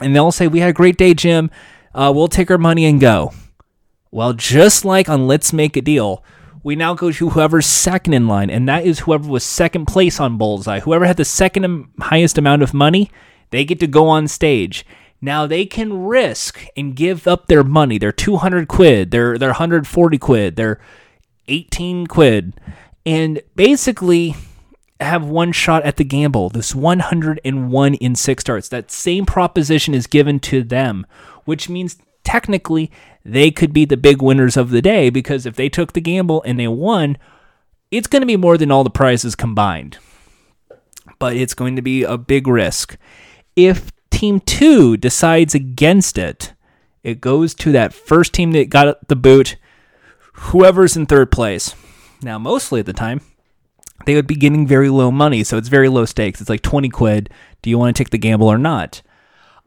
And 0.00 0.14
they'll 0.14 0.30
say, 0.30 0.46
We 0.46 0.60
had 0.60 0.70
a 0.70 0.74
great 0.74 0.96
day, 0.96 1.14
Jim. 1.14 1.50
Uh, 1.92 2.12
we'll 2.14 2.28
take 2.28 2.48
our 2.50 2.58
money 2.58 2.84
and 2.84 3.00
go. 3.00 3.32
Well, 4.14 4.34
just 4.34 4.84
like 4.84 5.08
on 5.08 5.26
Let's 5.26 5.54
Make 5.54 5.74
a 5.74 5.80
Deal, 5.80 6.22
we 6.62 6.76
now 6.76 6.92
go 6.92 7.10
to 7.10 7.30
whoever's 7.30 7.64
second 7.64 8.12
in 8.12 8.28
line, 8.28 8.50
and 8.50 8.68
that 8.68 8.84
is 8.84 9.00
whoever 9.00 9.26
was 9.26 9.42
second 9.42 9.86
place 9.86 10.20
on 10.20 10.36
Bullseye. 10.36 10.80
Whoever 10.80 11.06
had 11.06 11.16
the 11.16 11.24
second 11.24 11.88
highest 11.98 12.36
amount 12.36 12.60
of 12.60 12.74
money, 12.74 13.10
they 13.48 13.64
get 13.64 13.80
to 13.80 13.86
go 13.86 14.08
on 14.08 14.28
stage. 14.28 14.84
Now 15.22 15.46
they 15.46 15.64
can 15.64 16.04
risk 16.04 16.62
and 16.76 16.94
give 16.94 17.26
up 17.26 17.46
their 17.46 17.64
money, 17.64 17.96
their 17.96 18.12
200 18.12 18.68
quid, 18.68 19.12
their 19.12 19.38
their 19.38 19.48
140 19.48 20.18
quid, 20.18 20.56
their 20.56 20.78
18 21.48 22.06
quid, 22.06 22.60
and 23.06 23.40
basically 23.56 24.36
have 25.00 25.24
one 25.24 25.52
shot 25.52 25.84
at 25.84 25.96
the 25.96 26.04
gamble. 26.04 26.50
This 26.50 26.74
101 26.74 27.94
in 27.94 28.14
six 28.14 28.42
starts. 28.42 28.68
That 28.68 28.90
same 28.90 29.24
proposition 29.24 29.94
is 29.94 30.06
given 30.06 30.38
to 30.40 30.62
them, 30.62 31.06
which 31.46 31.70
means 31.70 31.96
technically 32.32 32.90
they 33.26 33.50
could 33.50 33.74
be 33.74 33.84
the 33.84 33.96
big 33.96 34.22
winners 34.22 34.56
of 34.56 34.70
the 34.70 34.80
day 34.80 35.10
because 35.10 35.44
if 35.44 35.54
they 35.54 35.68
took 35.68 35.92
the 35.92 36.00
gamble 36.00 36.42
and 36.46 36.58
they 36.58 36.66
won, 36.66 37.18
it's 37.90 38.06
going 38.06 38.22
to 38.22 38.26
be 38.26 38.38
more 38.38 38.56
than 38.56 38.70
all 38.70 38.84
the 38.84 38.90
prizes 38.90 39.34
combined. 39.36 39.98
But 41.18 41.36
it's 41.36 41.52
going 41.52 41.76
to 41.76 41.82
be 41.82 42.04
a 42.04 42.16
big 42.16 42.46
risk. 42.46 42.96
If 43.54 43.92
team 44.10 44.40
two 44.40 44.96
decides 44.96 45.54
against 45.54 46.16
it, 46.16 46.54
it 47.02 47.20
goes 47.20 47.52
to 47.56 47.72
that 47.72 47.92
first 47.92 48.32
team 48.32 48.52
that 48.52 48.70
got 48.70 49.08
the 49.08 49.16
boot, 49.16 49.56
whoever's 50.32 50.96
in 50.96 51.04
third 51.04 51.30
place. 51.30 51.74
Now, 52.22 52.38
mostly 52.38 52.80
at 52.80 52.86
the 52.86 52.94
time, 52.94 53.20
they 54.06 54.14
would 54.14 54.26
be 54.26 54.36
getting 54.36 54.66
very 54.66 54.88
low 54.88 55.10
money, 55.10 55.44
so 55.44 55.58
it's 55.58 55.68
very 55.68 55.90
low 55.90 56.06
stakes. 56.06 56.40
It's 56.40 56.48
like 56.48 56.62
20 56.62 56.88
quid. 56.88 57.28
Do 57.60 57.68
you 57.68 57.76
want 57.76 57.94
to 57.94 58.02
take 58.02 58.10
the 58.10 58.16
gamble 58.16 58.48
or 58.48 58.58
not? 58.58 59.02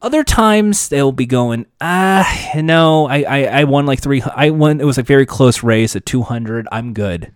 Other 0.06 0.24
times 0.24 0.90
they'll 0.90 1.12
be 1.12 1.26
going, 1.26 1.66
ah, 1.82 2.52
no, 2.58 3.08
I, 3.08 3.24
I, 3.24 3.44
I 3.46 3.64
won 3.64 3.88
like 3.88 4.00
three. 4.00 4.22
I 4.22 4.52
won. 4.52 4.80
It 4.80 4.84
was 4.84 5.00
a 5.00 5.02
very 5.04 5.26
close 5.26 5.64
race 5.64 5.96
at 5.96 6.06
200. 6.06 6.68
I'm 6.72 6.94
good, 6.94 7.34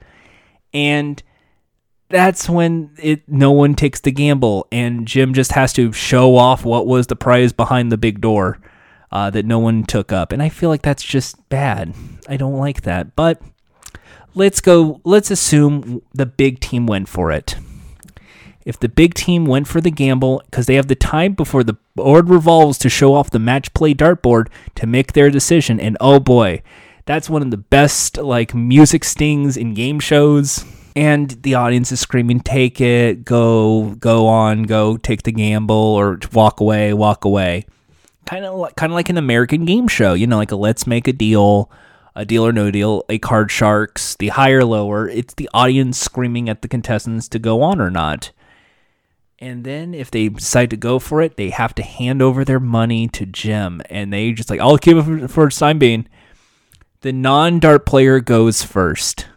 and 0.71 1.19
that's 2.09 2.47
when 2.47 2.91
it 3.01 3.27
no 3.27 3.51
one 3.51 3.73
takes 3.73 4.01
the 4.01 4.11
gamble, 4.11 4.67
and 4.71 5.07
Jim 5.07 5.33
just 5.33 5.53
has 5.53 5.73
to 5.73 5.91
show 5.91 6.35
off 6.35 6.63
what 6.63 6.85
was 6.85 7.07
the 7.07 7.15
prize 7.15 7.53
behind 7.53 7.91
the 7.91 7.97
big 7.97 8.21
door 8.21 8.59
uh, 9.11 9.31
that 9.31 9.47
no 9.47 9.57
one 9.57 9.83
took 9.83 10.11
up, 10.11 10.31
and 10.31 10.43
I 10.43 10.49
feel 10.49 10.69
like 10.69 10.83
that's 10.83 11.03
just 11.03 11.49
bad. 11.49 11.95
I 12.27 12.37
don't 12.37 12.59
like 12.59 12.83
that, 12.83 13.15
but 13.15 13.41
let's 14.35 14.61
go. 14.61 15.01
Let's 15.03 15.31
assume 15.31 16.03
the 16.13 16.27
big 16.27 16.59
team 16.59 16.85
went 16.85 17.09
for 17.09 17.31
it 17.31 17.55
if 18.69 18.79
the 18.79 18.87
big 18.87 19.15
team 19.15 19.45
went 19.45 19.67
for 19.67 19.81
the 19.81 19.89
gamble 19.89 20.43
because 20.45 20.67
they 20.67 20.75
have 20.75 20.87
the 20.87 20.93
time 20.93 21.33
before 21.33 21.63
the 21.63 21.75
board 21.95 22.29
revolves 22.29 22.77
to 22.77 22.87
show 22.87 23.15
off 23.15 23.31
the 23.31 23.39
match 23.39 23.73
play 23.73 23.95
dartboard 23.95 24.47
to 24.75 24.85
make 24.85 25.13
their 25.13 25.31
decision. 25.31 25.79
And 25.79 25.97
oh 25.99 26.19
boy, 26.19 26.61
that's 27.07 27.31
one 27.31 27.41
of 27.41 27.49
the 27.49 27.57
best 27.57 28.19
like 28.19 28.53
music 28.53 29.03
stings 29.03 29.57
in 29.57 29.73
game 29.73 29.99
shows. 29.99 30.63
And 30.95 31.31
the 31.41 31.55
audience 31.55 31.91
is 31.91 31.99
screaming, 31.99 32.41
"Take 32.41 32.79
it! 32.79 33.25
Go! 33.25 33.95
Go 33.95 34.27
on! 34.27 34.63
Go! 34.63 34.97
Take 34.97 35.23
the 35.23 35.31
gamble 35.31 35.75
or 35.75 36.19
walk 36.31 36.59
away! 36.59 36.93
Walk 36.93 37.25
away!" 37.25 37.65
Kind 38.27 38.45
of, 38.45 38.55
like 38.55 38.75
kind 38.75 38.91
of 38.91 38.95
like 38.95 39.09
an 39.09 39.17
American 39.17 39.65
game 39.65 39.87
show, 39.87 40.13
you 40.13 40.27
know, 40.27 40.37
like 40.37 40.51
a 40.51 40.55
Let's 40.55 40.85
Make 40.85 41.07
a 41.07 41.13
Deal, 41.13 41.71
a 42.15 42.23
Deal 42.23 42.45
or 42.45 42.51
No 42.51 42.69
Deal, 42.69 43.03
a 43.09 43.17
Card 43.17 43.49
Sharks, 43.49 44.15
the 44.19 44.27
higher 44.27 44.63
lower. 44.63 45.09
It's 45.09 45.33
the 45.33 45.49
audience 45.55 45.97
screaming 45.97 46.49
at 46.49 46.61
the 46.61 46.67
contestants 46.67 47.27
to 47.29 47.39
go 47.39 47.63
on 47.63 47.81
or 47.81 47.89
not. 47.89 48.31
And 49.41 49.63
then 49.63 49.93
if 49.93 50.11
they 50.11 50.27
decide 50.27 50.69
to 50.71 50.77
go 50.77 50.99
for 50.99 51.21
it, 51.21 51.37
they 51.37 51.49
have 51.49 51.73
to 51.75 51.83
hand 51.83 52.21
over 52.21 52.43
their 52.43 52.59
money 52.59 53.07
to 53.09 53.25
Jim. 53.25 53.81
And 53.89 54.11
they 54.11 54.33
just 54.33 54.49
like, 54.49 54.59
I'll 54.59 54.77
keep 54.77 54.97
it 54.97 55.03
for, 55.03 55.27
for 55.29 55.49
time 55.49 55.79
being. 55.79 56.07
The 57.01 57.13
non 57.13 57.59
dart 57.59 57.85
player 57.85 58.19
goes 58.19 58.63
first. 58.63 59.27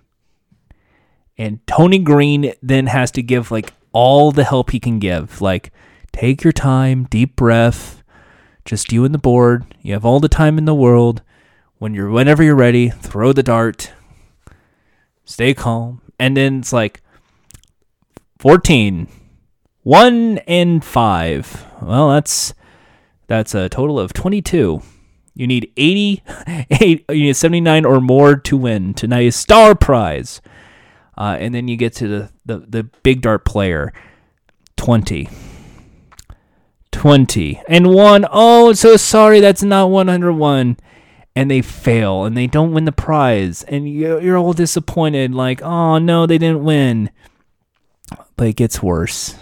And 1.39 1.65
Tony 1.69 2.01
Green 2.01 2.53
then 2.61 2.89
has 2.89 3.13
to 3.13 3.23
give 3.23 3.53
like 3.53 3.73
all 3.93 4.33
the 4.33 4.45
help 4.45 4.71
he 4.71 4.81
can 4.81 4.99
give. 4.99 5.41
Like, 5.41 5.73
take 6.13 6.43
your 6.43 6.53
time, 6.53 7.05
deep 7.05 7.37
breath, 7.37 8.03
just 8.65 8.93
you 8.93 9.05
and 9.05 9.15
the 9.15 9.19
board. 9.19 9.65
You 9.83 9.93
have 9.93 10.05
all 10.05 10.19
the 10.19 10.29
time 10.29 10.59
in 10.59 10.65
the 10.65 10.75
world. 10.75 11.23
When 11.79 11.95
you're 11.95 12.11
whenever 12.11 12.43
you're 12.43 12.57
ready, 12.57 12.91
throw 12.91 13.33
the 13.33 13.43
dart. 13.45 13.93
Stay 15.25 15.55
calm. 15.55 16.03
And 16.19 16.37
then 16.37 16.59
it's 16.59 16.73
like 16.73 17.03
14 18.39 19.07
one 19.83 20.39
and 20.47 20.85
five. 20.85 21.67
Well, 21.81 22.11
that's 22.11 22.55
that's 23.27 23.55
a 23.55 23.69
total 23.69 23.99
of 23.99 24.13
22. 24.13 24.83
You 25.35 25.47
need 25.47 25.73
80, 25.77 26.23
eight, 26.71 27.05
you 27.09 27.23
need 27.23 27.37
79 27.37 27.85
or 27.85 28.01
more 28.01 28.37
to 28.37 28.57
win 28.57 28.93
tonight's 28.95 29.37
star 29.37 29.75
prize. 29.75 30.43
Uh, 31.17 31.37
and 31.39 31.55
then 31.55 31.69
you 31.69 31.77
get 31.77 31.95
to 31.95 32.09
the, 32.09 32.31
the, 32.45 32.59
the 32.59 32.83
big 33.03 33.23
dart 33.23 33.45
player 33.45 33.93
20. 34.77 35.29
20 36.91 37.63
and 37.69 37.95
one. 37.95 38.27
Oh, 38.31 38.75
so 38.75 38.97
sorry, 38.97 39.41
that's 39.41 39.63
not 39.63 39.87
101. 39.87 40.77
And 41.35 41.51
they 41.51 41.63
fail 41.63 42.25
and 42.25 42.37
they 42.37 42.47
don't 42.47 42.73
win 42.73 42.85
the 42.85 42.93
prize. 42.93 43.63
And 43.63 43.89
you're 43.91 44.37
all 44.37 44.53
disappointed, 44.53 45.35
like, 45.35 45.63
oh 45.63 45.97
no, 45.97 46.27
they 46.27 46.37
didn't 46.37 46.65
win. 46.65 47.11
But 48.37 48.49
it 48.49 48.57
gets 48.57 48.83
worse 48.83 49.37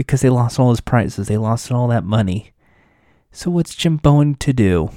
because 0.00 0.22
they 0.22 0.30
lost 0.30 0.58
all 0.58 0.70
his 0.70 0.80
prizes. 0.80 1.28
They 1.28 1.36
lost 1.36 1.70
all 1.70 1.86
that 1.88 2.04
money. 2.04 2.52
So 3.32 3.50
what's 3.50 3.74
Jim 3.74 3.98
Bowen 3.98 4.34
to 4.36 4.50
do? 4.50 4.88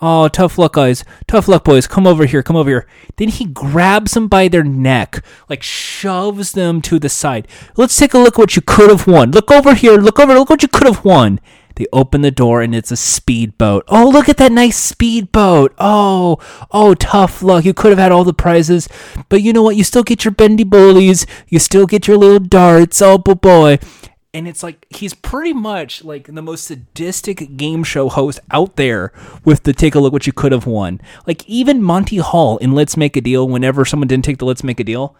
Oh, 0.00 0.28
tough 0.28 0.56
luck, 0.56 0.74
guys. 0.74 1.04
Tough 1.26 1.48
luck, 1.48 1.64
boys. 1.64 1.88
Come 1.88 2.06
over 2.06 2.26
here. 2.26 2.44
Come 2.44 2.54
over 2.54 2.70
here. 2.70 2.86
Then 3.16 3.28
he 3.28 3.46
grabs 3.46 4.12
them 4.12 4.28
by 4.28 4.46
their 4.46 4.62
neck, 4.62 5.24
like 5.48 5.64
shoves 5.64 6.52
them 6.52 6.80
to 6.82 7.00
the 7.00 7.08
side. 7.08 7.48
Let's 7.76 7.96
take 7.96 8.14
a 8.14 8.18
look 8.18 8.34
at 8.34 8.38
what 8.38 8.54
you 8.54 8.62
could 8.62 8.88
have 8.88 9.08
won. 9.08 9.32
Look 9.32 9.50
over 9.50 9.74
here. 9.74 9.96
Look 9.96 10.20
over. 10.20 10.32
Look 10.34 10.48
what 10.48 10.62
you 10.62 10.68
could 10.68 10.86
have 10.86 11.04
won. 11.04 11.40
They 11.76 11.86
open 11.92 12.20
the 12.20 12.30
door 12.30 12.62
and 12.62 12.74
it's 12.74 12.90
a 12.90 12.96
speedboat. 12.96 13.84
Oh, 13.88 14.08
look 14.08 14.28
at 14.28 14.36
that 14.38 14.52
nice 14.52 14.76
speedboat. 14.76 15.74
Oh, 15.78 16.38
oh, 16.70 16.94
tough 16.94 17.42
luck. 17.42 17.64
You 17.64 17.74
could 17.74 17.90
have 17.90 17.98
had 17.98 18.12
all 18.12 18.24
the 18.24 18.34
prizes, 18.34 18.88
but 19.28 19.42
you 19.42 19.52
know 19.52 19.62
what? 19.62 19.76
You 19.76 19.84
still 19.84 20.02
get 20.02 20.24
your 20.24 20.32
bendy 20.32 20.64
bullies. 20.64 21.26
You 21.48 21.58
still 21.58 21.86
get 21.86 22.06
your 22.06 22.16
little 22.16 22.40
darts. 22.40 23.00
Oh, 23.00 23.18
boy. 23.18 23.78
And 24.32 24.46
it's 24.46 24.62
like 24.62 24.86
he's 24.90 25.12
pretty 25.12 25.52
much 25.52 26.04
like 26.04 26.32
the 26.32 26.42
most 26.42 26.64
sadistic 26.64 27.56
game 27.56 27.82
show 27.82 28.08
host 28.08 28.38
out 28.52 28.76
there 28.76 29.12
with 29.44 29.64
the 29.64 29.72
take 29.72 29.96
a 29.96 29.98
look 29.98 30.12
what 30.12 30.26
you 30.26 30.32
could 30.32 30.52
have 30.52 30.66
won. 30.66 31.00
Like 31.26 31.48
even 31.48 31.82
Monty 31.82 32.18
Hall 32.18 32.56
in 32.58 32.72
Let's 32.72 32.96
Make 32.96 33.16
a 33.16 33.20
Deal, 33.20 33.48
whenever 33.48 33.84
someone 33.84 34.06
didn't 34.06 34.24
take 34.24 34.38
the 34.38 34.44
Let's 34.44 34.62
Make 34.62 34.78
a 34.78 34.84
Deal, 34.84 35.16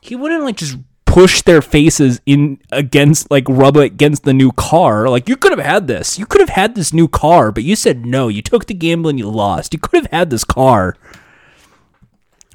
he 0.00 0.16
wouldn't 0.16 0.42
like 0.42 0.56
just 0.56 0.78
push 1.16 1.40
their 1.40 1.62
faces 1.62 2.20
in 2.26 2.58
against 2.70 3.30
like 3.30 3.48
rub 3.48 3.74
against 3.74 4.24
the 4.24 4.34
new 4.34 4.52
car. 4.52 5.08
Like 5.08 5.30
you 5.30 5.36
could 5.38 5.50
have 5.50 5.64
had 5.64 5.86
this. 5.86 6.18
You 6.18 6.26
could 6.26 6.42
have 6.42 6.50
had 6.50 6.74
this 6.74 6.92
new 6.92 7.08
car, 7.08 7.50
but 7.50 7.64
you 7.64 7.74
said 7.74 8.04
no. 8.04 8.28
You 8.28 8.42
took 8.42 8.66
the 8.66 8.74
gamble 8.74 9.08
and 9.08 9.18
you 9.18 9.30
lost. 9.30 9.72
You 9.72 9.80
could 9.80 9.96
have 9.96 10.12
had 10.12 10.28
this 10.28 10.44
car. 10.44 10.94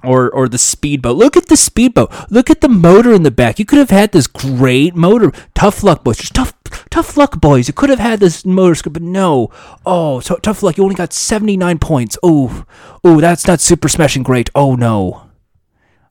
Or 0.04 0.30
or 0.30 0.48
the 0.48 0.60
speedboat. 0.60 1.18
Look 1.18 1.36
at 1.36 1.48
the 1.48 1.58
speedboat. 1.58 2.12
Look 2.30 2.52
at 2.52 2.62
the 2.62 2.70
motor 2.70 3.12
in 3.14 3.24
the 3.24 3.32
back. 3.32 3.58
You 3.58 3.66
could 3.66 3.80
have 3.80 3.90
had 3.90 4.12
this 4.12 4.28
great 4.28 4.96
motor. 4.96 5.32
Tough 5.56 5.82
luck, 5.82 6.04
boys. 6.04 6.18
Just 6.18 6.36
tough 6.36 6.54
tough 6.92 7.18
luck, 7.18 7.42
boys. 7.42 7.68
You 7.68 7.74
could 7.74 7.90
have 7.90 7.98
had 7.98 8.20
this 8.20 8.46
motor, 8.46 8.92
but 8.92 9.02
no. 9.02 9.50
Oh, 9.88 10.20
so 10.20 10.36
tough 10.36 10.62
luck. 10.62 10.78
You 10.78 10.84
only 10.84 10.94
got 10.94 11.14
79 11.14 11.80
points. 11.80 12.16
Oh, 12.22 12.66
oh, 13.04 13.20
that's 13.22 13.48
not 13.48 13.60
super 13.60 13.90
smashing 13.90 14.22
great. 14.22 14.52
Oh 14.54 14.76
no. 14.76 15.30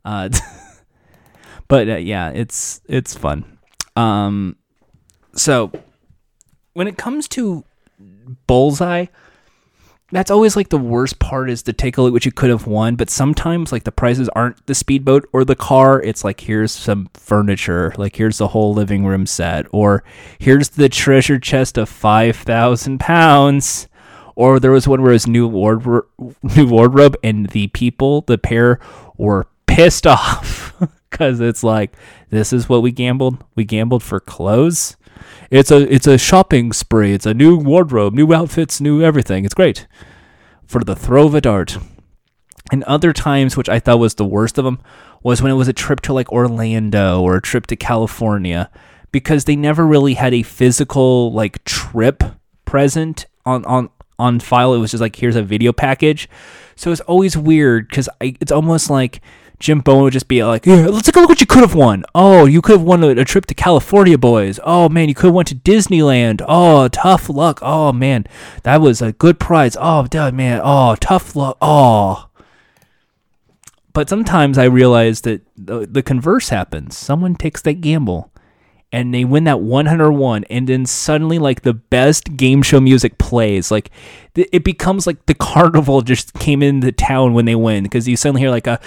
Uh 0.04 0.30
but 1.70 1.88
uh, 1.88 1.96
yeah, 1.96 2.30
it's 2.30 2.82
it's 2.86 3.14
fun. 3.14 3.58
Um, 3.94 4.56
so 5.34 5.70
when 6.72 6.88
it 6.88 6.98
comes 6.98 7.28
to 7.28 7.64
bullseye, 8.48 9.06
that's 10.10 10.32
always 10.32 10.56
like 10.56 10.70
the 10.70 10.78
worst 10.78 11.20
part 11.20 11.48
is 11.48 11.62
to 11.62 11.72
take 11.72 11.96
a 11.96 12.02
look 12.02 12.12
what 12.12 12.26
you 12.26 12.32
could 12.32 12.50
have 12.50 12.66
won. 12.66 12.96
But 12.96 13.08
sometimes 13.08 13.70
like 13.70 13.84
the 13.84 13.92
prizes 13.92 14.28
aren't 14.30 14.66
the 14.66 14.74
speedboat 14.74 15.28
or 15.32 15.44
the 15.44 15.54
car. 15.54 16.02
It's 16.02 16.24
like 16.24 16.40
here's 16.40 16.72
some 16.72 17.08
furniture, 17.14 17.94
like 17.96 18.16
here's 18.16 18.38
the 18.38 18.48
whole 18.48 18.74
living 18.74 19.06
room 19.06 19.24
set, 19.24 19.66
or 19.70 20.02
here's 20.40 20.70
the 20.70 20.88
treasure 20.88 21.38
chest 21.38 21.78
of 21.78 21.88
five 21.88 22.34
thousand 22.34 22.98
pounds. 22.98 23.86
Or 24.34 24.58
there 24.58 24.72
was 24.72 24.88
one 24.88 25.02
where 25.02 25.12
was 25.12 25.28
new 25.28 25.46
wardrobe, 25.46 26.06
new 26.42 26.66
wardrobe, 26.66 27.16
and 27.22 27.48
the 27.50 27.68
people, 27.68 28.22
the 28.22 28.38
pair, 28.38 28.80
were 29.16 29.46
pissed 29.68 30.06
off 30.08 30.74
because 31.10 31.40
it's 31.40 31.62
like 31.62 31.94
this 32.30 32.52
is 32.52 32.68
what 32.68 32.82
we 32.82 32.92
gambled. 32.92 33.44
We 33.54 33.64
gambled 33.64 34.02
for 34.02 34.20
clothes. 34.20 34.96
It's 35.50 35.70
a 35.70 35.92
it's 35.92 36.06
a 36.06 36.18
shopping 36.18 36.72
spree. 36.72 37.12
It's 37.12 37.26
a 37.26 37.34
new 37.34 37.56
wardrobe, 37.56 38.14
new 38.14 38.32
outfits, 38.32 38.80
new 38.80 39.02
everything. 39.02 39.44
It's 39.44 39.54
great 39.54 39.86
for 40.66 40.84
the 40.84 40.96
throw 40.96 41.26
of 41.26 41.34
a 41.34 41.40
dart. 41.40 41.78
And 42.72 42.84
other 42.84 43.12
times, 43.12 43.56
which 43.56 43.68
I 43.68 43.80
thought 43.80 43.98
was 43.98 44.14
the 44.14 44.24
worst 44.24 44.56
of 44.56 44.64
them, 44.64 44.78
was 45.22 45.42
when 45.42 45.50
it 45.50 45.56
was 45.56 45.66
a 45.66 45.72
trip 45.72 46.00
to 46.02 46.12
like 46.12 46.30
Orlando 46.30 47.20
or 47.20 47.36
a 47.36 47.42
trip 47.42 47.66
to 47.66 47.76
California, 47.76 48.70
because 49.10 49.44
they 49.44 49.56
never 49.56 49.84
really 49.84 50.14
had 50.14 50.32
a 50.32 50.44
physical 50.44 51.32
like 51.32 51.64
trip 51.64 52.22
present 52.64 53.26
on 53.44 53.64
on 53.64 53.90
on 54.18 54.38
file. 54.38 54.72
It 54.74 54.78
was 54.78 54.92
just 54.92 55.00
like 55.00 55.16
here's 55.16 55.36
a 55.36 55.42
video 55.42 55.72
package. 55.72 56.28
So 56.76 56.92
it's 56.92 57.00
always 57.02 57.36
weird 57.36 57.88
because 57.88 58.08
it's 58.20 58.52
almost 58.52 58.88
like 58.88 59.20
Jim 59.60 59.80
Bowen 59.80 60.04
would 60.04 60.14
just 60.14 60.26
be 60.26 60.42
like, 60.42 60.64
yeah, 60.64 60.86
let's 60.86 61.06
take 61.06 61.16
a 61.16 61.20
look 61.20 61.28
what 61.28 61.40
you 61.40 61.46
could 61.46 61.60
have 61.60 61.74
won. 61.74 62.02
Oh, 62.14 62.46
you 62.46 62.62
could 62.62 62.78
have 62.78 62.82
won 62.82 63.04
a, 63.04 63.08
a, 63.10 63.24
trip 63.26 63.44
to 63.46 63.54
California, 63.54 64.16
boys. 64.16 64.58
Oh 64.64 64.88
man, 64.88 65.08
you 65.08 65.14
could 65.14 65.26
have 65.26 65.34
went 65.34 65.48
to 65.48 65.54
Disneyland. 65.54 66.42
Oh, 66.48 66.88
tough 66.88 67.28
luck. 67.28 67.60
Oh 67.60 67.92
man, 67.92 68.26
that 68.62 68.80
was 68.80 69.02
a 69.02 69.12
good 69.12 69.38
prize. 69.38 69.76
Oh, 69.78 70.08
man. 70.32 70.60
Oh, 70.64 70.96
tough 70.96 71.36
luck. 71.36 71.58
Oh. 71.60 72.28
But 73.92 74.08
sometimes 74.08 74.56
I 74.56 74.64
realize 74.64 75.20
that 75.22 75.42
the, 75.56 75.86
the 75.86 76.02
converse 76.02 76.48
happens. 76.48 76.96
Someone 76.96 77.34
takes 77.34 77.60
that 77.62 77.82
gamble 77.82 78.32
and 78.92 79.14
they 79.14 79.24
win 79.24 79.44
that 79.44 79.60
101 79.60 80.44
and 80.44 80.68
then 80.68 80.84
suddenly 80.84 81.38
like 81.38 81.62
the 81.62 81.74
best 81.74 82.36
game 82.36 82.62
show 82.62 82.80
music 82.80 83.18
plays. 83.18 83.70
Like 83.70 83.90
it 84.34 84.64
becomes 84.64 85.06
like 85.06 85.26
the 85.26 85.34
carnival 85.34 86.02
just 86.02 86.34
came 86.34 86.62
into 86.62 86.90
town 86.92 87.34
when 87.34 87.44
they 87.44 87.54
win 87.54 87.84
because 87.84 88.08
you 88.08 88.16
suddenly 88.16 88.40
hear 88.40 88.50
like 88.50 88.66
a 88.66 88.80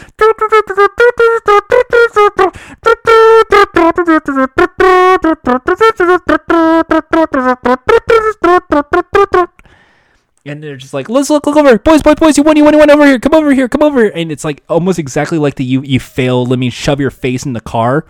and 10.45 10.62
they're 10.62 10.76
just 10.76 10.93
like, 10.93 11.08
let's 11.08 11.30
look, 11.30 11.47
look 11.47 11.56
over, 11.56 11.80
boys, 11.80 12.04
boys, 12.04 12.16
boys, 12.16 12.38
you 12.38 12.43
won, 12.43 12.58
you 12.58 12.66
won, 12.66 12.74
you 12.74 12.80
won, 12.80 12.91
over 12.91 13.06
here, 13.06 13.18
come 13.18 13.34
over 13.34 13.54
here, 13.54 13.70
come 13.70 13.82
over, 13.82 14.06
and 14.06 14.30
it's 14.32 14.43
like 14.43 14.62
almost 14.68 14.99
exactly 14.99 15.38
like 15.38 15.56
the 15.56 15.64
you 15.64 15.82
you 15.84 15.99
fail. 15.99 16.45
Let 16.45 16.60
me 16.60 16.70
shove 16.70 16.99
your 16.99 17.12
face 17.12 17.45
in 17.45 17.54
the 17.54 17.62
car. 17.62 18.06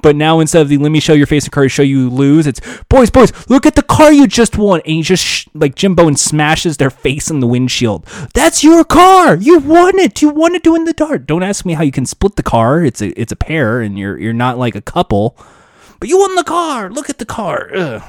But 0.00 0.16
now 0.16 0.40
instead 0.40 0.62
of 0.62 0.68
the 0.68 0.78
let 0.78 0.92
me 0.92 1.00
show 1.00 1.12
your 1.12 1.26
face 1.26 1.44
and 1.44 1.52
car, 1.52 1.68
show 1.68 1.82
you 1.82 2.08
lose. 2.08 2.46
It's 2.46 2.60
boys, 2.88 3.10
boys, 3.10 3.32
look 3.48 3.66
at 3.66 3.74
the 3.74 3.82
car 3.82 4.12
you 4.12 4.26
just 4.26 4.56
won, 4.56 4.80
and 4.80 4.94
he 4.94 5.02
just 5.02 5.24
sh- 5.24 5.48
like 5.54 5.74
Jim 5.74 5.94
Bowen 5.94 6.16
smashes 6.16 6.76
their 6.76 6.90
face 6.90 7.30
in 7.30 7.40
the 7.40 7.46
windshield. 7.46 8.06
That's 8.34 8.62
your 8.62 8.84
car. 8.84 9.36
You 9.36 9.58
won 9.58 9.98
it. 9.98 10.22
You 10.22 10.30
won 10.30 10.54
it 10.54 10.62
doing 10.62 10.84
the 10.84 10.92
dart. 10.92 11.26
Don't 11.26 11.42
ask 11.42 11.64
me 11.64 11.74
how 11.74 11.82
you 11.82 11.92
can 11.92 12.06
split 12.06 12.36
the 12.36 12.42
car. 12.42 12.84
It's 12.84 13.02
a 13.02 13.08
it's 13.20 13.32
a 13.32 13.36
pair, 13.36 13.80
and 13.80 13.98
you're 13.98 14.18
you're 14.18 14.32
not 14.32 14.58
like 14.58 14.74
a 14.74 14.82
couple. 14.82 15.36
But 16.00 16.08
you 16.08 16.18
won 16.18 16.36
the 16.36 16.44
car. 16.44 16.90
Look 16.90 17.10
at 17.10 17.18
the 17.18 17.26
car. 17.26 17.70
Ugh. 17.74 18.02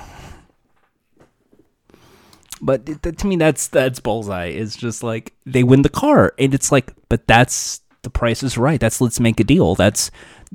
But 2.61 2.85
to 3.03 3.27
me, 3.27 3.35
that's 3.37 3.67
that's 3.67 3.99
bullseye. 3.99 4.47
It's 4.47 4.75
just 4.75 5.01
like 5.01 5.33
they 5.45 5.63
win 5.63 5.81
the 5.81 5.89
car, 5.89 6.33
and 6.37 6.53
it's 6.53 6.71
like, 6.71 6.93
but 7.07 7.25
that's 7.25 7.81
the 8.01 8.09
price 8.09 8.43
is 8.43 8.57
right. 8.57 8.79
That's 8.79 9.01
let's 9.01 9.19
make 9.19 9.39
a 9.39 9.43
deal. 9.43 9.75
That's 9.75 10.11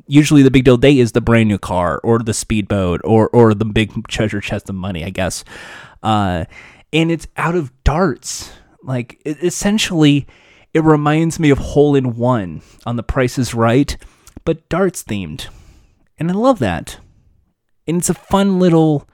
usually 0.06 0.42
the 0.42 0.50
big 0.50 0.64
deal 0.64 0.76
day 0.76 0.98
is 0.98 1.12
the 1.12 1.20
brand 1.20 1.48
new 1.48 1.58
car 1.58 2.00
or 2.02 2.18
the 2.18 2.34
speedboat 2.34 3.00
or 3.04 3.28
or 3.30 3.54
the 3.54 3.64
big 3.64 4.06
treasure 4.08 4.40
chest 4.40 4.68
of 4.68 4.74
money, 4.74 5.04
I 5.04 5.10
guess. 5.10 5.44
Uh, 6.02 6.44
and 6.92 7.10
it's 7.10 7.26
out 7.36 7.54
of 7.54 7.72
darts. 7.84 8.52
Like 8.82 9.20
it, 9.24 9.42
essentially, 9.42 10.26
it 10.72 10.84
reminds 10.84 11.38
me 11.38 11.50
of 11.50 11.58
Hole 11.58 11.94
in 11.94 12.16
One 12.16 12.62
on 12.84 12.96
The 12.96 13.02
Price 13.02 13.38
is 13.38 13.54
Right, 13.54 13.96
but 14.44 14.68
darts 14.68 15.02
themed, 15.02 15.48
and 16.18 16.30
I 16.30 16.34
love 16.34 16.58
that. 16.58 16.98
And 17.86 17.98
it's 17.98 18.10
a 18.10 18.14
fun 18.14 18.58
little 18.58 19.08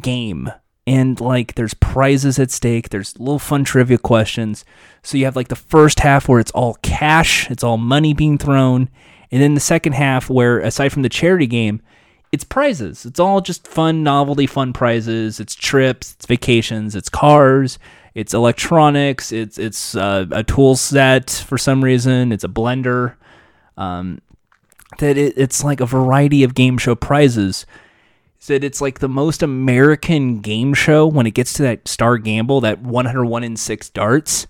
game 0.00 0.50
and 0.86 1.20
like 1.20 1.54
there's 1.54 1.74
prizes 1.74 2.38
at 2.38 2.50
stake 2.50 2.90
there's 2.90 3.18
little 3.18 3.38
fun 3.38 3.64
trivia 3.64 3.98
questions 3.98 4.64
so 5.02 5.16
you 5.16 5.24
have 5.24 5.36
like 5.36 5.48
the 5.48 5.56
first 5.56 6.00
half 6.00 6.28
where 6.28 6.40
it's 6.40 6.50
all 6.50 6.74
cash 6.82 7.50
it's 7.50 7.64
all 7.64 7.78
money 7.78 8.12
being 8.12 8.36
thrown 8.36 8.88
and 9.30 9.42
then 9.42 9.54
the 9.54 9.60
second 9.60 9.92
half 9.92 10.30
where 10.30 10.58
aside 10.60 10.90
from 10.90 11.02
the 11.02 11.08
charity 11.08 11.46
game 11.46 11.80
it's 12.32 12.42
prizes. 12.42 13.06
It's 13.06 13.20
all 13.20 13.40
just 13.40 13.68
fun 13.68 14.02
novelty 14.02 14.48
fun 14.48 14.72
prizes. 14.72 15.38
It's 15.38 15.54
trips 15.54 16.14
it's 16.14 16.26
vacations 16.26 16.96
it's 16.96 17.08
cars 17.08 17.78
it's 18.14 18.32
electronics 18.34 19.32
it's 19.32 19.58
it's 19.58 19.94
uh, 19.94 20.26
a 20.30 20.44
tool 20.44 20.76
set 20.76 21.30
for 21.30 21.58
some 21.58 21.82
reason 21.82 22.30
it's 22.30 22.44
a 22.44 22.48
blender 22.48 23.14
um, 23.76 24.20
that 24.98 25.16
it, 25.16 25.34
it's 25.36 25.64
like 25.64 25.80
a 25.80 25.86
variety 25.86 26.44
of 26.44 26.54
game 26.54 26.78
show 26.78 26.94
prizes. 26.94 27.66
Said 28.38 28.62
it's 28.62 28.80
like 28.80 28.98
the 28.98 29.08
most 29.08 29.42
American 29.42 30.40
game 30.40 30.74
show 30.74 31.06
when 31.06 31.26
it 31.26 31.32
gets 31.32 31.54
to 31.54 31.62
that 31.62 31.88
Star 31.88 32.18
Gamble, 32.18 32.60
that 32.60 32.80
101 32.82 33.42
in 33.42 33.56
6 33.56 33.90
darts. 33.90 34.46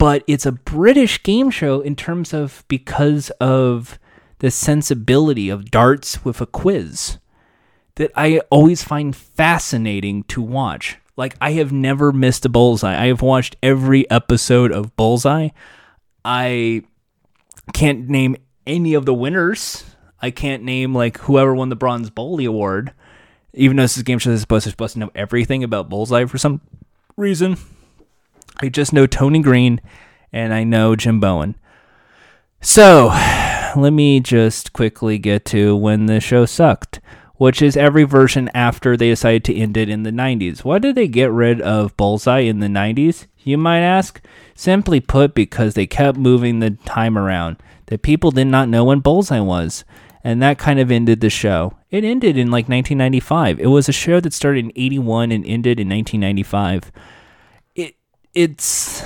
But 0.00 0.24
it's 0.26 0.46
a 0.46 0.52
British 0.52 1.22
game 1.22 1.50
show 1.50 1.80
in 1.80 1.94
terms 1.94 2.32
of 2.32 2.64
because 2.66 3.30
of 3.40 3.98
the 4.38 4.50
sensibility 4.50 5.48
of 5.48 5.70
darts 5.70 6.24
with 6.24 6.40
a 6.40 6.46
quiz 6.46 7.18
that 7.96 8.10
I 8.16 8.40
always 8.50 8.82
find 8.82 9.14
fascinating 9.14 10.24
to 10.24 10.42
watch. 10.42 10.96
Like, 11.16 11.36
I 11.40 11.52
have 11.52 11.70
never 11.70 12.12
missed 12.12 12.46
a 12.46 12.48
bullseye. 12.48 13.00
I 13.00 13.06
have 13.06 13.20
watched 13.20 13.56
every 13.62 14.10
episode 14.10 14.72
of 14.72 14.96
Bullseye. 14.96 15.50
I 16.24 16.82
can't 17.74 18.08
name 18.08 18.36
any 18.66 18.94
of 18.94 19.04
the 19.04 19.14
winners 19.14 19.84
I 20.22 20.30
can't 20.30 20.62
name 20.62 20.94
like 20.94 21.18
whoever 21.18 21.54
won 21.54 21.70
the 21.70 21.76
Bronze 21.76 22.10
Bully 22.10 22.44
Award, 22.44 22.92
even 23.54 23.76
though 23.76 23.84
this 23.84 23.96
is 23.96 24.02
game 24.02 24.18
show 24.18 24.30
that's 24.30 24.42
supposed, 24.42 24.68
supposed 24.68 24.94
to 24.94 24.98
know 24.98 25.10
everything 25.14 25.64
about 25.64 25.88
Bullseye 25.88 26.26
for 26.26 26.38
some 26.38 26.60
reason. 27.16 27.56
I 28.60 28.68
just 28.68 28.92
know 28.92 29.06
Tony 29.06 29.40
Green 29.40 29.80
and 30.32 30.52
I 30.52 30.64
know 30.64 30.96
Jim 30.96 31.20
Bowen. 31.20 31.56
So 32.60 33.08
let 33.76 33.92
me 33.92 34.20
just 34.20 34.72
quickly 34.72 35.18
get 35.18 35.44
to 35.46 35.74
when 35.76 36.06
the 36.06 36.20
show 36.20 36.44
sucked, 36.44 37.00
which 37.36 37.62
is 37.62 37.76
every 37.76 38.04
version 38.04 38.50
after 38.54 38.96
they 38.96 39.08
decided 39.08 39.44
to 39.44 39.56
end 39.56 39.76
it 39.76 39.88
in 39.88 40.02
the 40.02 40.10
90s. 40.10 40.64
Why 40.64 40.78
did 40.78 40.94
they 40.94 41.08
get 41.08 41.30
rid 41.30 41.60
of 41.60 41.96
Bullseye 41.96 42.40
in 42.40 42.60
the 42.60 42.66
90s? 42.66 43.26
You 43.38 43.56
might 43.56 43.80
ask. 43.80 44.20
Simply 44.54 45.00
put, 45.00 45.34
because 45.34 45.72
they 45.72 45.86
kept 45.86 46.18
moving 46.18 46.58
the 46.58 46.72
time 46.84 47.16
around. 47.16 47.56
That 47.86 48.02
people 48.02 48.30
did 48.30 48.46
not 48.46 48.68
know 48.68 48.84
when 48.84 49.00
Bullseye 49.00 49.40
was 49.40 49.84
and 50.22 50.42
that 50.42 50.58
kind 50.58 50.78
of 50.78 50.90
ended 50.90 51.20
the 51.20 51.30
show. 51.30 51.76
It 51.90 52.04
ended 52.04 52.36
in 52.36 52.50
like 52.50 52.68
1995. 52.68 53.58
It 53.58 53.66
was 53.66 53.88
a 53.88 53.92
show 53.92 54.20
that 54.20 54.32
started 54.32 54.66
in 54.66 54.72
81 54.76 55.32
and 55.32 55.44
ended 55.46 55.80
in 55.80 55.88
1995. 55.88 56.92
It 58.34 58.50
it's 58.50 59.02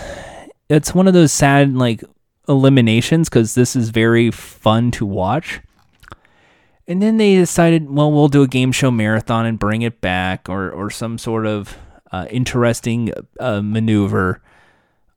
it's 0.69 0.95
one 0.95 1.07
of 1.07 1.15
those 1.15 1.33
sad 1.33 1.75
like 1.75 2.03
eliminations 2.49 3.29
cuz 3.29 3.55
this 3.55 3.75
is 3.77 3.91
very 3.91 4.31
fun 4.31 4.91
to 4.93 5.07
watch. 5.07 5.61
And 6.87 7.01
then 7.01 7.17
they 7.17 7.37
decided, 7.37 7.89
well, 7.89 8.13
we'll 8.13 8.29
do 8.29 8.43
a 8.43 8.47
game 8.47 8.71
show 8.71 8.91
marathon 8.91 9.47
and 9.47 9.59
bring 9.59 9.83
it 9.83 10.01
back 10.01 10.49
or 10.49 10.71
or 10.71 10.91
some 10.91 11.19
sort 11.19 11.47
of 11.47 11.77
uh, 12.13 12.27
interesting 12.31 13.13
uh, 13.41 13.63
maneuver. 13.63 14.43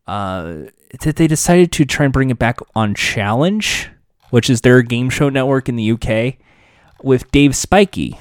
Uh, 0.08 0.70
that 1.02 1.18
they 1.18 1.28
decided 1.28 1.72
to 1.74 1.84
try 1.84 2.06
and 2.06 2.14
bring 2.14 2.30
it 2.30 2.40
back 2.40 2.60
on 2.74 2.96
challenge 2.96 3.90
which 4.30 4.50
is 4.50 4.62
their 4.62 4.82
game 4.82 5.10
show 5.10 5.30
network 5.30 5.70
in 5.70 5.76
the 5.76 5.92
UK, 5.92 6.36
with 7.04 7.32
Dave 7.32 7.52
Spikey 7.52 8.18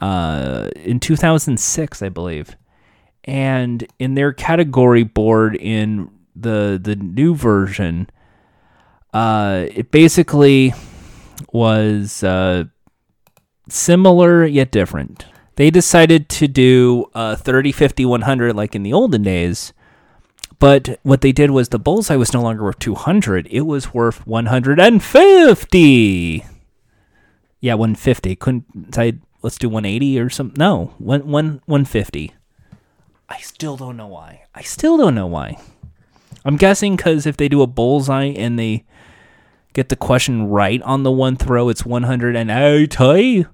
uh, 0.00 0.68
in 0.76 1.00
2006, 1.00 2.02
I 2.02 2.08
believe. 2.08 2.56
And 3.24 3.86
in 3.98 4.14
their 4.14 4.32
category 4.32 5.04
board 5.04 5.56
in 5.56 6.10
the 6.34 6.80
the 6.82 6.96
new 6.96 7.34
version, 7.34 8.08
uh, 9.12 9.66
it 9.72 9.90
basically 9.90 10.74
was 11.52 12.24
uh, 12.24 12.64
similar 13.68 14.44
yet 14.44 14.72
different. 14.72 15.26
They 15.56 15.70
decided 15.70 16.28
to 16.30 16.48
do 16.48 17.10
uh, 17.14 17.36
30, 17.36 17.72
50, 17.72 18.06
100 18.06 18.56
like 18.56 18.74
in 18.74 18.82
the 18.82 18.92
olden 18.92 19.22
days 19.22 19.72
but 20.62 21.00
what 21.02 21.22
they 21.22 21.32
did 21.32 21.50
was 21.50 21.70
the 21.70 21.78
bullseye 21.80 22.14
was 22.14 22.32
no 22.32 22.40
longer 22.40 22.62
worth 22.62 22.78
200, 22.78 23.48
it 23.50 23.62
was 23.62 23.92
worth 23.92 24.24
150. 24.28 26.44
Yeah, 27.58 27.74
150. 27.74 28.36
Couldn't 28.36 28.96
I 28.96 29.14
let's 29.42 29.58
do 29.58 29.68
180 29.68 30.20
or 30.20 30.30
something? 30.30 30.54
No, 30.56 30.94
one, 30.98 31.26
one, 31.26 31.62
150. 31.66 32.32
I 33.32 33.38
still 33.38 33.78
don't 33.78 33.96
know 33.96 34.08
why. 34.08 34.42
I 34.54 34.60
still 34.60 34.98
don't 34.98 35.14
know 35.14 35.26
why. 35.26 35.58
I'm 36.44 36.58
guessing 36.58 36.96
because 36.96 37.24
if 37.24 37.38
they 37.38 37.48
do 37.48 37.62
a 37.62 37.66
bullseye 37.66 38.26
and 38.26 38.58
they 38.58 38.84
get 39.72 39.88
the 39.88 39.96
question 39.96 40.48
right 40.48 40.82
on 40.82 41.02
the 41.02 41.10
one 41.10 41.36
throw, 41.36 41.70
it's 41.70 41.86
180. 41.86 43.46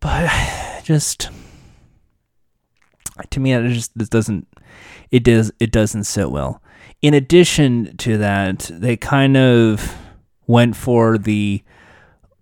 But 0.00 0.80
just 0.82 1.30
to 3.30 3.38
me, 3.38 3.52
it 3.52 3.68
just 3.68 3.96
this 3.96 4.08
doesn't 4.08 4.48
it 5.12 5.22
does 5.22 5.52
it 5.60 5.70
doesn't 5.70 6.04
sit 6.04 6.32
well. 6.32 6.60
In 7.00 7.14
addition 7.14 7.96
to 7.98 8.18
that, 8.18 8.68
they 8.72 8.96
kind 8.96 9.36
of 9.36 9.96
went 10.48 10.74
for 10.74 11.18
the 11.18 11.62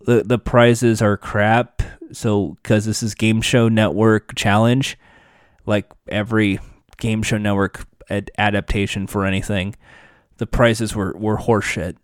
the, 0.06 0.22
the 0.24 0.38
prizes 0.38 1.02
are 1.02 1.18
crap. 1.18 1.82
So 2.12 2.56
because 2.62 2.86
this 2.86 3.02
is 3.02 3.14
Game 3.14 3.42
Show 3.42 3.68
Network 3.68 4.34
challenge, 4.36 4.96
like 5.68 5.86
every 6.08 6.58
Game 6.96 7.22
Show 7.22 7.38
Network 7.38 7.86
ad- 8.10 8.30
adaptation 8.38 9.06
for 9.06 9.24
anything, 9.24 9.76
the 10.38 10.46
prices 10.46 10.96
were 10.96 11.14
were 11.16 11.36
horseshit. 11.36 11.96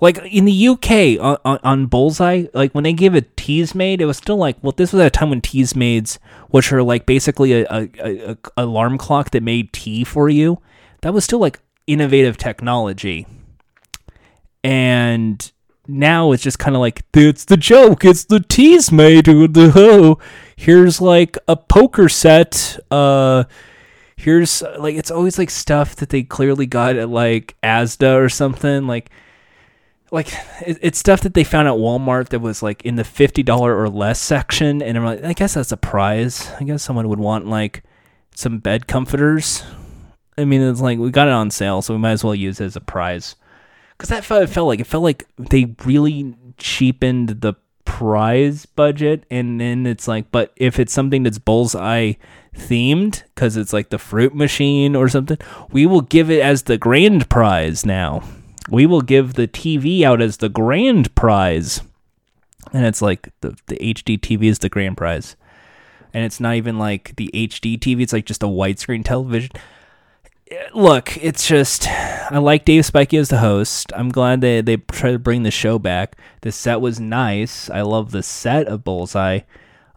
Like 0.00 0.18
in 0.18 0.44
the 0.44 0.68
UK 0.68 1.18
on, 1.18 1.38
on, 1.44 1.58
on, 1.62 1.86
Bullseye, 1.86 2.46
like 2.52 2.72
when 2.72 2.84
they 2.84 2.92
gave 2.92 3.14
a 3.14 3.22
Teasmade, 3.22 4.00
it 4.00 4.04
was 4.04 4.18
still 4.18 4.36
like, 4.36 4.56
well, 4.60 4.74
this 4.76 4.92
was 4.92 5.00
at 5.00 5.06
a 5.06 5.10
time 5.10 5.30
when 5.30 5.40
Teasmades, 5.40 6.18
which 6.50 6.70
are 6.70 6.82
like 6.82 7.06
basically 7.06 7.52
a, 7.54 7.66
a, 7.70 7.88
a, 7.98 8.30
a 8.32 8.36
alarm 8.58 8.98
clock 8.98 9.30
that 9.30 9.42
made 9.42 9.72
tea 9.72 10.04
for 10.04 10.28
you, 10.28 10.60
that 11.00 11.14
was 11.14 11.24
still 11.24 11.38
like 11.38 11.60
innovative 11.86 12.36
technology. 12.36 13.26
And 14.62 15.50
now 15.88 16.32
it's 16.32 16.42
just 16.42 16.58
kind 16.58 16.76
of 16.76 16.80
like 16.80 17.02
it's 17.14 17.46
the 17.46 17.56
joke, 17.56 18.04
it's 18.04 18.24
the 18.24 18.40
Teasmade. 18.40 19.28
Oh, 19.28 20.18
here's 20.56 21.00
like 21.00 21.38
a 21.48 21.56
poker 21.56 22.08
set. 22.08 22.78
Uh, 22.90 23.44
here's 24.16 24.62
like 24.78 24.94
it's 24.96 25.10
always 25.10 25.38
like 25.38 25.50
stuff 25.50 25.96
that 25.96 26.08
they 26.08 26.22
clearly 26.22 26.66
got 26.66 26.96
at 26.96 27.08
like 27.08 27.56
Asda 27.62 28.16
or 28.16 28.28
something. 28.28 28.86
Like 28.86 29.10
like 30.10 30.32
it, 30.66 30.78
it's 30.82 30.98
stuff 30.98 31.20
that 31.22 31.34
they 31.34 31.44
found 31.44 31.68
at 31.68 31.74
Walmart 31.74 32.28
that 32.30 32.40
was 32.40 32.62
like 32.62 32.82
in 32.84 32.96
the 32.96 33.04
fifty 33.04 33.42
dollar 33.42 33.76
or 33.76 33.88
less 33.88 34.20
section, 34.20 34.82
and 34.82 34.96
I'm 34.96 35.04
like, 35.04 35.24
I 35.24 35.32
guess 35.32 35.54
that's 35.54 35.72
a 35.72 35.76
prize. 35.76 36.50
I 36.60 36.64
guess 36.64 36.82
someone 36.82 37.08
would 37.08 37.18
want 37.18 37.46
like 37.46 37.82
some 38.34 38.58
bed 38.58 38.86
comforters. 38.86 39.64
I 40.38 40.44
mean, 40.44 40.60
it's 40.60 40.80
like 40.80 40.98
we 40.98 41.10
got 41.10 41.28
it 41.28 41.32
on 41.34 41.50
sale, 41.50 41.82
so 41.82 41.94
we 41.94 42.00
might 42.00 42.12
as 42.12 42.24
well 42.24 42.34
use 42.34 42.60
it 42.60 42.66
as 42.66 42.76
a 42.76 42.80
prize. 42.80 43.36
because 43.96 44.10
that 44.10 44.24
felt, 44.24 44.48
felt 44.50 44.68
like 44.68 44.80
it 44.80 44.86
felt 44.86 45.02
like 45.02 45.26
they 45.38 45.74
really 45.84 46.34
cheapened 46.58 47.40
the 47.40 47.54
prize 47.86 48.66
budget 48.66 49.24
and 49.30 49.58
then 49.60 49.86
it's 49.86 50.06
like 50.06 50.30
but 50.30 50.52
if 50.56 50.78
it's 50.78 50.92
something 50.92 51.22
that's 51.22 51.38
bullseye 51.38 52.12
themed 52.54 53.22
because 53.34 53.56
it's 53.56 53.72
like 53.72 53.88
the 53.88 53.98
fruit 53.98 54.34
machine 54.34 54.94
or 54.94 55.08
something 55.08 55.38
we 55.70 55.86
will 55.86 56.02
give 56.02 56.30
it 56.30 56.40
as 56.40 56.64
the 56.64 56.76
grand 56.76 57.28
prize 57.30 57.86
now. 57.86 58.22
We 58.68 58.84
will 58.84 59.00
give 59.00 59.34
the 59.34 59.46
tv 59.46 60.02
out 60.02 60.20
as 60.20 60.38
the 60.38 60.48
grand 60.48 61.14
prize. 61.14 61.80
And 62.72 62.84
it's 62.84 63.00
like 63.00 63.30
the, 63.40 63.56
the 63.68 63.76
hd 63.76 64.20
tv 64.20 64.44
is 64.44 64.58
the 64.58 64.68
grand 64.68 64.96
prize. 64.96 65.36
And 66.12 66.24
it's 66.24 66.40
not 66.40 66.56
even 66.56 66.78
like 66.78 67.14
the 67.16 67.30
hd 67.32 67.78
tv 67.78 68.02
it's 68.02 68.12
like 68.12 68.26
just 68.26 68.42
a 68.42 68.46
widescreen 68.46 69.04
television 69.04 69.52
look, 70.74 71.16
it's 71.16 71.46
just 71.46 71.88
I 71.88 72.38
like 72.38 72.64
Dave 72.64 72.84
Spikey 72.84 73.18
as 73.18 73.28
the 73.28 73.38
host. 73.38 73.92
I'm 73.94 74.10
glad 74.10 74.40
they 74.40 74.60
they 74.60 74.76
try 74.76 75.12
to 75.12 75.18
bring 75.18 75.42
the 75.42 75.50
show 75.50 75.78
back. 75.78 76.16
The 76.42 76.52
set 76.52 76.80
was 76.80 77.00
nice. 77.00 77.70
I 77.70 77.82
love 77.82 78.10
the 78.10 78.22
set 78.22 78.66
of 78.66 78.84
Bullseye 78.84 79.40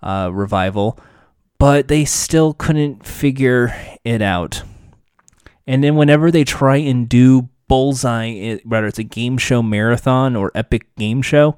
uh, 0.02 0.30
revival, 0.32 1.00
but 1.58 1.88
they 1.88 2.06
still 2.06 2.54
couldn't 2.54 3.06
figure 3.06 3.76
it 4.04 4.22
out. 4.22 4.64
And 5.68 5.84
then 5.84 5.96
whenever 5.96 6.32
they 6.32 6.44
try 6.44 6.78
and 6.78 7.08
do 7.08 7.50
Bullseye, 7.68 8.58
whether 8.64 8.88
it's 8.88 8.98
a 8.98 9.04
game 9.04 9.38
show 9.38 9.62
marathon 9.62 10.36
or 10.36 10.52
epic 10.56 10.88
game 10.96 11.22
show, 11.22 11.58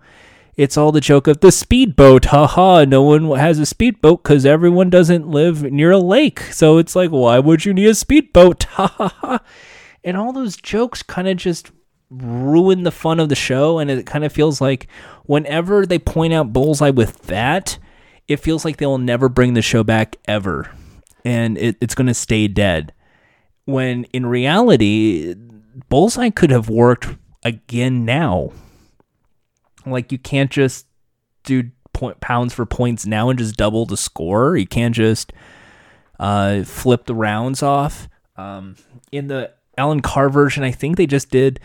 it's 0.55 0.77
all 0.77 0.91
the 0.91 1.01
joke 1.01 1.27
of 1.27 1.39
the 1.39 1.51
speedboat. 1.51 2.25
Haha, 2.25 2.85
no 2.85 3.01
one 3.01 3.37
has 3.37 3.59
a 3.59 3.65
speedboat 3.65 4.23
because 4.23 4.45
everyone 4.45 4.89
doesn't 4.89 5.27
live 5.27 5.63
near 5.63 5.91
a 5.91 5.97
lake. 5.97 6.41
So 6.51 6.77
it's 6.77 6.95
like, 6.95 7.09
why 7.09 7.39
would 7.39 7.65
you 7.65 7.73
need 7.73 7.87
a 7.87 7.95
speedboat? 7.95 8.63
Ha 8.71 8.87
ha 8.87 9.07
ha. 9.07 9.39
And 10.03 10.17
all 10.17 10.33
those 10.33 10.57
jokes 10.57 11.03
kind 11.03 11.27
of 11.27 11.37
just 11.37 11.71
ruin 12.09 12.83
the 12.83 12.91
fun 12.91 13.19
of 13.19 13.29
the 13.29 13.35
show. 13.35 13.79
And 13.79 13.89
it 13.89 14.05
kind 14.05 14.25
of 14.25 14.33
feels 14.33 14.59
like 14.59 14.87
whenever 15.25 15.85
they 15.85 15.99
point 15.99 16.33
out 16.33 16.53
Bullseye 16.53 16.89
with 16.89 17.21
that, 17.23 17.77
it 18.27 18.37
feels 18.37 18.65
like 18.65 18.77
they'll 18.77 18.97
never 18.97 19.29
bring 19.29 19.53
the 19.53 19.61
show 19.61 19.83
back 19.83 20.17
ever. 20.27 20.71
And 21.23 21.57
it, 21.57 21.77
it's 21.79 21.95
going 21.95 22.07
to 22.07 22.13
stay 22.13 22.47
dead. 22.47 22.93
When 23.65 24.05
in 24.05 24.25
reality, 24.25 25.35
Bullseye 25.87 26.31
could 26.31 26.49
have 26.49 26.67
worked 26.67 27.15
again 27.43 28.05
now 28.05 28.51
like 29.86 30.11
you 30.11 30.17
can't 30.17 30.51
just 30.51 30.88
do 31.43 31.71
point 31.93 32.19
pounds 32.19 32.53
for 32.53 32.65
points 32.65 33.05
now 33.05 33.29
and 33.29 33.39
just 33.39 33.55
double 33.57 33.86
the 33.86 33.97
score. 33.97 34.57
You 34.57 34.67
can't 34.67 34.95
just 34.95 35.34
uh, 36.19 36.63
flip 36.63 37.05
the 37.05 37.15
rounds 37.15 37.63
off. 37.63 38.07
Um, 38.38 38.75
in 39.11 39.27
the 39.27 39.51
Alan 39.77 40.01
Carr 40.01 40.29
version, 40.29 40.63
I 40.63 40.71
think 40.71 40.97
they 40.97 41.07
just 41.07 41.29
did 41.29 41.59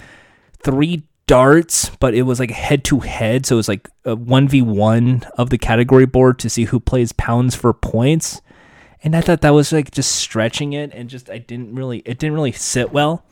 three 0.62 1.04
darts, 1.26 1.90
but 2.00 2.14
it 2.14 2.22
was 2.22 2.40
like 2.40 2.50
head 2.50 2.84
to 2.84 3.00
head. 3.00 3.46
So 3.46 3.56
it 3.56 3.58
was 3.58 3.68
like 3.68 3.88
a 4.04 4.16
1v1 4.16 5.28
of 5.36 5.50
the 5.50 5.58
category 5.58 6.06
board 6.06 6.38
to 6.40 6.50
see 6.50 6.64
who 6.64 6.80
plays 6.80 7.12
pounds 7.12 7.54
for 7.54 7.72
points. 7.72 8.40
And 9.02 9.14
I 9.14 9.20
thought 9.20 9.42
that 9.42 9.50
was 9.50 9.72
like 9.72 9.90
just 9.90 10.12
stretching 10.16 10.72
it 10.72 10.92
and 10.92 11.08
just 11.08 11.30
I 11.30 11.38
didn't 11.38 11.74
really 11.74 11.98
it 11.98 12.18
didn't 12.18 12.34
really 12.34 12.52
sit 12.52 12.92
well. 12.92 13.24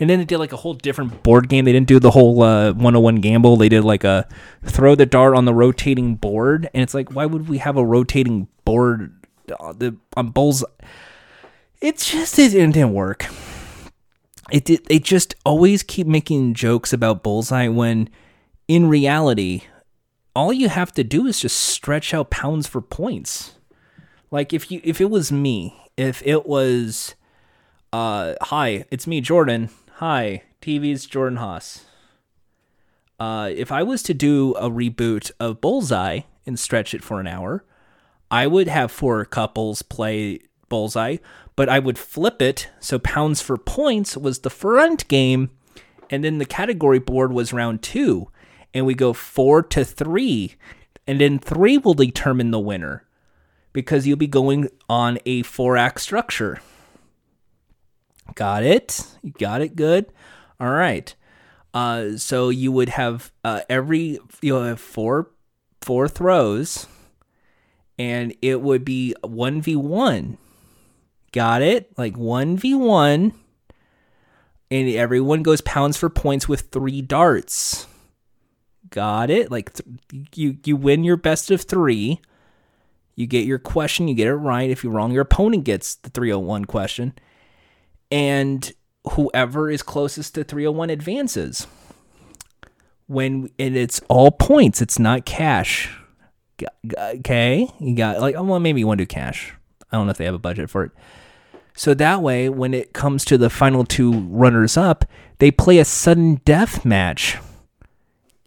And 0.00 0.10
then 0.10 0.18
they 0.18 0.24
did 0.24 0.38
like 0.38 0.52
a 0.52 0.56
whole 0.56 0.74
different 0.74 1.22
board 1.22 1.48
game. 1.48 1.64
They 1.64 1.72
didn't 1.72 1.86
do 1.86 2.00
the 2.00 2.10
whole 2.10 2.42
uh, 2.42 2.72
101 2.72 3.16
gamble. 3.16 3.56
They 3.56 3.68
did 3.68 3.84
like 3.84 4.04
a 4.04 4.26
throw 4.64 4.94
the 4.94 5.06
dart 5.06 5.36
on 5.36 5.44
the 5.44 5.54
rotating 5.54 6.16
board. 6.16 6.68
And 6.74 6.82
it's 6.82 6.94
like, 6.94 7.12
why 7.12 7.26
would 7.26 7.48
we 7.48 7.58
have 7.58 7.76
a 7.76 7.84
rotating 7.84 8.48
board 8.64 9.26
uh, 9.60 9.72
the, 9.72 9.96
on 10.16 10.30
bowls? 10.30 10.64
It 11.80 11.98
just, 11.98 12.38
it 12.38 12.50
didn't 12.50 12.92
work. 12.92 13.26
It 14.50 14.64
did, 14.64 14.86
they 14.86 14.98
just 14.98 15.34
always 15.44 15.82
keep 15.82 16.06
making 16.06 16.54
jokes 16.54 16.92
about 16.92 17.22
Bullseye 17.22 17.68
when 17.68 18.10
in 18.68 18.88
reality, 18.88 19.62
all 20.34 20.52
you 20.52 20.68
have 20.68 20.92
to 20.94 21.04
do 21.04 21.26
is 21.26 21.40
just 21.40 21.56
stretch 21.56 22.12
out 22.12 22.30
pounds 22.30 22.66
for 22.66 22.80
points. 22.80 23.58
Like 24.30 24.52
if 24.52 24.70
you 24.70 24.80
if 24.82 25.00
it 25.00 25.10
was 25.10 25.30
me, 25.30 25.76
if 25.96 26.22
it 26.26 26.46
was 26.46 27.14
uh, 27.94 28.34
hi, 28.42 28.84
it's 28.90 29.06
me, 29.06 29.20
Jordan. 29.20 29.70
Hi, 29.98 30.42
TV's 30.60 31.06
Jordan 31.06 31.38
Haas. 31.38 31.84
Uh, 33.20 33.48
if 33.54 33.70
I 33.70 33.84
was 33.84 34.02
to 34.02 34.12
do 34.12 34.52
a 34.54 34.68
reboot 34.68 35.30
of 35.38 35.60
Bullseye 35.60 36.22
and 36.44 36.58
stretch 36.58 36.92
it 36.92 37.04
for 37.04 37.20
an 37.20 37.28
hour, 37.28 37.64
I 38.32 38.48
would 38.48 38.66
have 38.66 38.90
four 38.90 39.24
couples 39.24 39.82
play 39.82 40.40
Bullseye, 40.68 41.18
but 41.54 41.68
I 41.68 41.78
would 41.78 41.96
flip 41.96 42.42
it 42.42 42.68
so 42.80 42.98
pounds 42.98 43.40
for 43.40 43.56
points 43.56 44.16
was 44.16 44.40
the 44.40 44.50
front 44.50 45.06
game, 45.06 45.50
and 46.10 46.24
then 46.24 46.38
the 46.38 46.46
category 46.46 46.98
board 46.98 47.32
was 47.32 47.52
round 47.52 47.80
two, 47.80 48.28
and 48.74 48.86
we 48.86 48.94
go 48.94 49.12
four 49.12 49.62
to 49.62 49.84
three, 49.84 50.56
and 51.06 51.20
then 51.20 51.38
three 51.38 51.78
will 51.78 51.94
determine 51.94 52.50
the 52.50 52.58
winner 52.58 53.04
because 53.72 54.04
you'll 54.04 54.16
be 54.16 54.26
going 54.26 54.68
on 54.88 55.20
a 55.24 55.42
four 55.42 55.76
act 55.76 56.00
structure. 56.00 56.60
Got 58.34 58.64
it. 58.64 59.06
You 59.22 59.32
got 59.32 59.60
it 59.60 59.76
good. 59.76 60.06
All 60.58 60.70
right. 60.70 61.14
Uh, 61.72 62.16
so 62.16 62.48
you 62.48 62.70
would 62.72 62.88
have 62.90 63.32
uh, 63.42 63.60
every 63.68 64.18
you 64.40 64.54
have 64.54 64.80
four 64.80 65.30
four 65.82 66.08
throws, 66.08 66.86
and 67.98 68.34
it 68.40 68.60
would 68.60 68.84
be 68.84 69.14
one 69.22 69.60
v 69.60 69.76
one. 69.76 70.38
Got 71.32 71.62
it? 71.62 71.92
Like 71.98 72.16
one 72.16 72.56
v 72.56 72.74
one, 72.74 73.32
and 74.70 74.88
everyone 74.88 75.42
goes 75.42 75.60
pounds 75.60 75.96
for 75.96 76.08
points 76.08 76.48
with 76.48 76.70
three 76.70 77.02
darts. 77.02 77.86
Got 78.90 79.30
it? 79.30 79.50
Like 79.50 79.72
th- 79.74 80.28
you 80.34 80.58
you 80.64 80.76
win 80.76 81.02
your 81.02 81.16
best 81.16 81.50
of 81.50 81.62
three. 81.62 82.20
You 83.16 83.26
get 83.26 83.46
your 83.46 83.58
question, 83.58 84.08
you 84.08 84.14
get 84.14 84.26
it 84.26 84.34
right. 84.34 84.70
If 84.70 84.82
you're 84.82 84.92
wrong, 84.92 85.12
your 85.12 85.22
opponent 85.22 85.64
gets 85.64 85.94
the 85.94 86.10
301 86.10 86.64
question 86.64 87.14
and 88.14 88.72
whoever 89.10 89.68
is 89.68 89.82
closest 89.82 90.36
to 90.36 90.44
301 90.44 90.88
advances. 90.88 91.66
When 93.06 93.50
and 93.58 93.76
it's 93.76 94.00
all 94.08 94.30
points, 94.30 94.80
it's 94.80 95.00
not 95.00 95.26
cash. 95.26 95.94
Okay, 96.96 97.68
you 97.80 97.96
got 97.96 98.20
like 98.20 98.36
oh 98.36 98.44
well 98.44 98.60
maybe 98.60 98.80
you 98.80 98.86
want 98.86 98.98
to 98.98 99.04
do 99.04 99.08
cash. 99.08 99.52
I 99.90 99.96
don't 99.96 100.06
know 100.06 100.12
if 100.12 100.16
they 100.16 100.24
have 100.24 100.34
a 100.34 100.38
budget 100.38 100.70
for 100.70 100.84
it. 100.84 100.92
So 101.76 101.92
that 101.94 102.22
way, 102.22 102.48
when 102.48 102.72
it 102.72 102.92
comes 102.92 103.24
to 103.26 103.36
the 103.36 103.50
final 103.50 103.84
two 103.84 104.12
runners 104.12 104.76
up, 104.76 105.04
they 105.38 105.50
play 105.50 105.78
a 105.78 105.84
sudden 105.84 106.36
death 106.44 106.84
match 106.84 107.36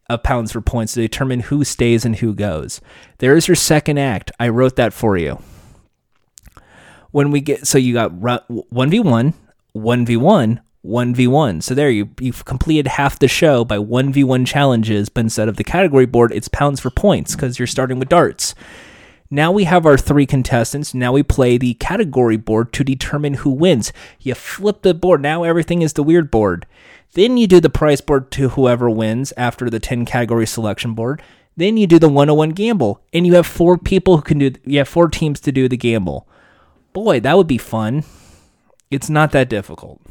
of 0.09 0.23
pounds 0.23 0.53
for 0.53 0.61
points 0.61 0.93
to 0.93 1.01
determine 1.01 1.41
who 1.41 1.65
stays 1.65 2.05
and 2.05 2.15
who 2.15 2.33
goes. 2.33 2.79
There's 3.17 3.49
your 3.49 3.55
second 3.55 3.97
act. 3.97 4.31
I 4.39 4.47
wrote 4.47 4.77
that 4.77 4.93
for 4.93 5.17
you. 5.17 5.41
When 7.11 7.31
we 7.31 7.41
get 7.41 7.67
so 7.67 7.77
you 7.77 7.93
got 7.93 8.13
1v1 8.13 9.33
1v1, 9.77 10.59
1v1. 10.85 11.63
So 11.63 11.73
there 11.73 11.89
you 11.89 12.09
you've 12.19 12.45
completed 12.45 12.87
half 12.87 13.19
the 13.19 13.27
show 13.27 13.65
by 13.65 13.77
1v1 13.77 14.47
challenges, 14.47 15.09
but 15.09 15.21
instead 15.21 15.49
of 15.49 15.57
the 15.57 15.63
category 15.63 16.05
board, 16.05 16.31
it's 16.31 16.47
pounds 16.47 16.79
for 16.79 16.89
points 16.89 17.35
because 17.35 17.59
you're 17.59 17.67
starting 17.67 17.99
with 17.99 18.09
darts. 18.09 18.55
Now 19.29 19.51
we 19.51 19.65
have 19.65 19.85
our 19.85 19.97
three 19.97 20.25
contestants. 20.25 20.93
Now 20.93 21.11
we 21.11 21.21
play 21.21 21.57
the 21.57 21.73
category 21.75 22.37
board 22.37 22.71
to 22.73 22.83
determine 22.83 23.35
who 23.35 23.49
wins. 23.49 23.91
You 24.21 24.33
flip 24.35 24.83
the 24.83 24.93
board. 24.93 25.21
Now 25.21 25.43
everything 25.43 25.81
is 25.81 25.93
the 25.93 26.03
weird 26.03 26.31
board. 26.31 26.65
Then 27.13 27.35
you 27.35 27.45
do 27.47 27.59
the 27.59 27.69
prize 27.69 27.99
board 27.99 28.31
to 28.31 28.49
whoever 28.49 28.89
wins 28.89 29.33
after 29.35 29.69
the 29.69 29.79
10 29.79 30.05
category 30.05 30.47
selection 30.47 30.93
board. 30.93 31.21
Then 31.57 31.75
you 31.75 31.87
do 31.87 31.99
the 31.99 32.07
101 32.07 32.51
gamble. 32.51 33.01
And 33.11 33.27
you 33.27 33.33
have 33.35 33.45
four 33.45 33.77
people 33.77 34.15
who 34.15 34.21
can 34.21 34.37
do 34.37 34.53
you 34.63 34.77
have 34.77 34.87
four 34.87 35.09
teams 35.09 35.41
to 35.41 35.51
do 35.51 35.67
the 35.67 35.77
gamble. 35.77 36.25
Boy, 36.93 37.19
that 37.19 37.35
would 37.35 37.47
be 37.47 37.57
fun 37.57 38.05
it's 38.91 39.09
not 39.09 39.31
that 39.31 39.49
difficult. 39.49 40.01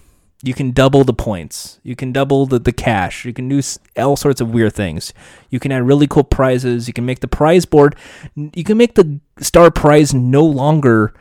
You 0.43 0.53
can 0.53 0.71
double 0.71 1.03
the 1.03 1.15
points. 1.15 1.81
You 1.83 1.97
can 1.97 2.13
double 2.13 2.47
the, 2.47 2.59
the 2.59 2.73
cash. 2.73 3.25
You 3.25 3.33
can 3.33 3.49
do 3.49 3.63
all 3.97 4.17
sorts 4.17 4.41
of 4.41 4.51
weird 4.51 4.75
things. 4.75 5.15
You 5.51 5.59
can 5.59 5.73
add 5.73 5.87
really 5.87 6.07
cool 6.07 6.25
prizes. 6.25 6.87
You 6.87 6.93
can 6.93 7.07
make 7.07 7.21
the 7.21 7.29
prize 7.29 7.65
board. 7.65 7.97
You 8.35 8.63
can 8.63 8.77
make 8.77 8.95
the 8.95 9.19
star 9.41 9.71
prize 9.71 10.13
no 10.13 10.45
longer 10.45 11.15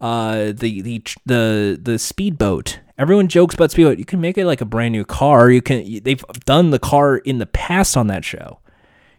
uh, 0.00 0.52
the 0.52 0.80
the 0.80 1.02
the 1.26 1.78
the 1.80 1.98
speedboat. 1.98 2.80
Everyone 2.98 3.28
jokes 3.28 3.54
about 3.54 3.70
speedboat. 3.70 3.98
You 3.98 4.04
can 4.04 4.20
make 4.20 4.38
it 4.38 4.46
like 4.46 4.60
a 4.60 4.66
brand 4.66 4.92
new 4.92 5.04
car. 5.04 5.50
You 5.50 5.62
can. 5.62 6.02
They've 6.02 6.24
done 6.46 6.70
the 6.70 6.78
car 6.78 7.18
in 7.18 7.38
the 7.38 7.46
past 7.46 7.96
on 7.96 8.06
that 8.06 8.24
show. 8.24 8.58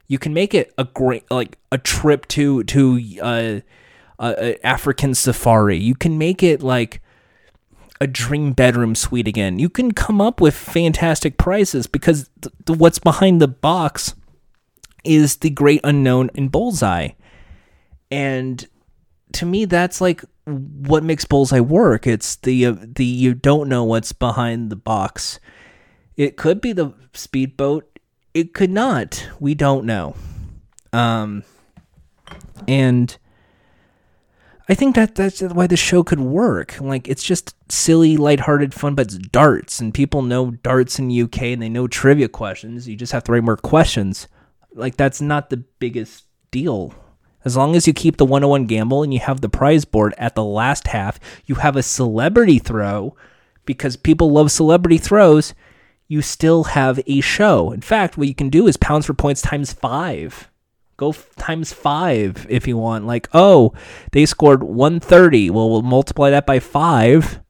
You 0.08 0.18
can 0.18 0.34
make 0.34 0.54
it 0.54 0.74
a 0.78 0.86
great 0.86 1.30
like 1.30 1.60
a 1.72 1.78
trip 1.78 2.28
to 2.30 2.64
to 2.64 3.00
uh, 3.22 3.60
uh, 4.18 4.54
African 4.64 5.14
safari. 5.14 5.78
You 5.78 5.96
can 5.96 6.18
make 6.18 6.42
it 6.42 6.64
like 6.64 7.02
a 8.02 8.08
dream 8.08 8.54
bedroom 8.54 8.96
suite 8.96 9.28
again. 9.28 9.60
You 9.60 9.70
can 9.70 9.92
come 9.92 10.20
up 10.20 10.42
with 10.42 10.56
fantastic 10.56 11.38
prices 11.38 11.88
because 11.88 12.30
th- 12.42 12.54
th- 12.66 12.80
what's 12.80 13.00
behind 13.00 13.42
the 13.42 13.48
box 13.48 14.16
is 15.04 15.38
the 15.38 15.50
great 15.50 15.82
unknown 15.84 16.30
in 16.34 16.50
Bullseye. 16.50 17.10
And 18.12 18.66
to 19.34 19.46
me 19.46 19.66
that's 19.66 20.02
like 20.02 20.24
what 20.46 21.04
makes 21.04 21.26
Bullseye 21.26 21.60
work. 21.60 22.06
It's 22.06 22.36
the 22.38 22.66
uh, 22.66 22.76
the 22.80 23.06
you 23.06 23.34
don't 23.34 23.70
know 23.70 23.84
what's 23.84 24.12
behind 24.12 24.70
the 24.70 24.76
box. 24.76 25.40
It 26.18 26.38
could 26.38 26.62
be 26.62 26.74
the 26.74 26.94
speedboat. 27.14 28.00
It 28.34 28.54
could 28.54 28.70
not. 28.70 29.28
We 29.40 29.56
don't 29.56 29.86
know. 29.86 30.16
Um, 30.92 31.44
and 32.68 33.18
I 34.70 34.76
think 34.76 34.96
that 34.96 35.16
that's 35.16 35.42
why 35.42 35.68
the 35.68 35.76
show 35.76 36.04
could 36.04 36.22
work. 36.22 36.80
Like 36.80 37.08
it's 37.10 37.24
just 37.24 37.56
silly, 37.72 38.16
lighthearted 38.16 38.74
fun, 38.74 38.96
but 38.96 39.08
it's 39.08 39.18
darts, 39.18 39.82
and 39.82 39.94
people 39.94 40.22
know 40.22 40.52
darts 40.52 41.00
in 41.00 41.12
UK, 41.12 41.42
and 41.44 41.62
they 41.62 41.70
know 41.70 41.88
trivia 41.88 42.30
questions. 42.30 42.88
You 42.88 42.96
just 42.96 43.12
have 43.12 43.26
to 43.26 43.32
write 43.32 43.44
more 43.44 43.58
questions. 43.58 44.28
Like 44.74 44.96
that's 44.96 45.22
not 45.22 45.50
the 45.50 45.58
biggest 45.58 46.26
deal. 46.52 46.96
As 47.46 47.58
long 47.58 47.76
as 47.76 47.88
you 47.88 47.94
keep 47.94 48.16
the 48.16 48.26
101 48.26 48.68
gamble 48.68 49.04
and 49.04 49.14
you 49.14 49.20
have 49.20 49.42
the 49.42 49.50
prize 49.50 49.84
board 49.84 50.14
at 50.18 50.34
the 50.34 50.46
last 50.46 50.88
half, 50.88 51.20
you 51.46 51.56
have 51.56 51.76
a 51.76 51.84
celebrity 51.84 52.58
throw 52.58 53.18
because 53.66 53.98
people 53.98 54.32
love 54.32 54.50
celebrity 54.50 54.98
throws. 54.98 55.54
You 56.08 56.22
still 56.22 56.64
have 56.66 57.02
a 57.06 57.20
show. 57.20 57.72
In 57.72 57.82
fact, 57.82 58.18
what 58.18 58.30
you 58.30 58.36
can 58.36 58.50
do 58.50 58.66
is 58.68 58.78
pounds 58.78 59.06
for 59.06 59.14
points 59.14 59.42
times 59.42 59.74
five 59.74 60.50
Go 60.98 61.10
f- 61.10 61.30
times 61.36 61.74
five 61.74 62.46
if 62.50 62.68
you 62.68 62.78
want. 62.78 63.06
Like, 63.06 63.28
oh, 63.34 63.74
they 64.12 64.26
scored 64.26 64.64
130. 64.64 65.50
Well, 65.50 65.70
we'll 65.70 65.82
multiply 65.82 66.30
that 66.30 66.46
by 66.46 66.60
five. 66.60 67.42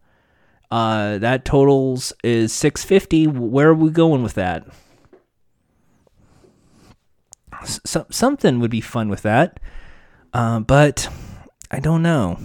Uh, 0.71 1.17
that 1.19 1.45
totals 1.45 2.13
is 2.23 2.51
650. 2.53 3.27
Where 3.27 3.69
are 3.69 3.75
we 3.75 3.91
going 3.91 4.23
with 4.23 4.33
that? 4.35 4.65
So, 7.63 8.05
something 8.09 8.59
would 8.59 8.71
be 8.71 8.81
fun 8.81 9.09
with 9.09 9.21
that. 9.21 9.59
Uh, 10.33 10.61
but 10.61 11.09
I 11.69 11.79
don't 11.79 12.01
know. 12.01 12.39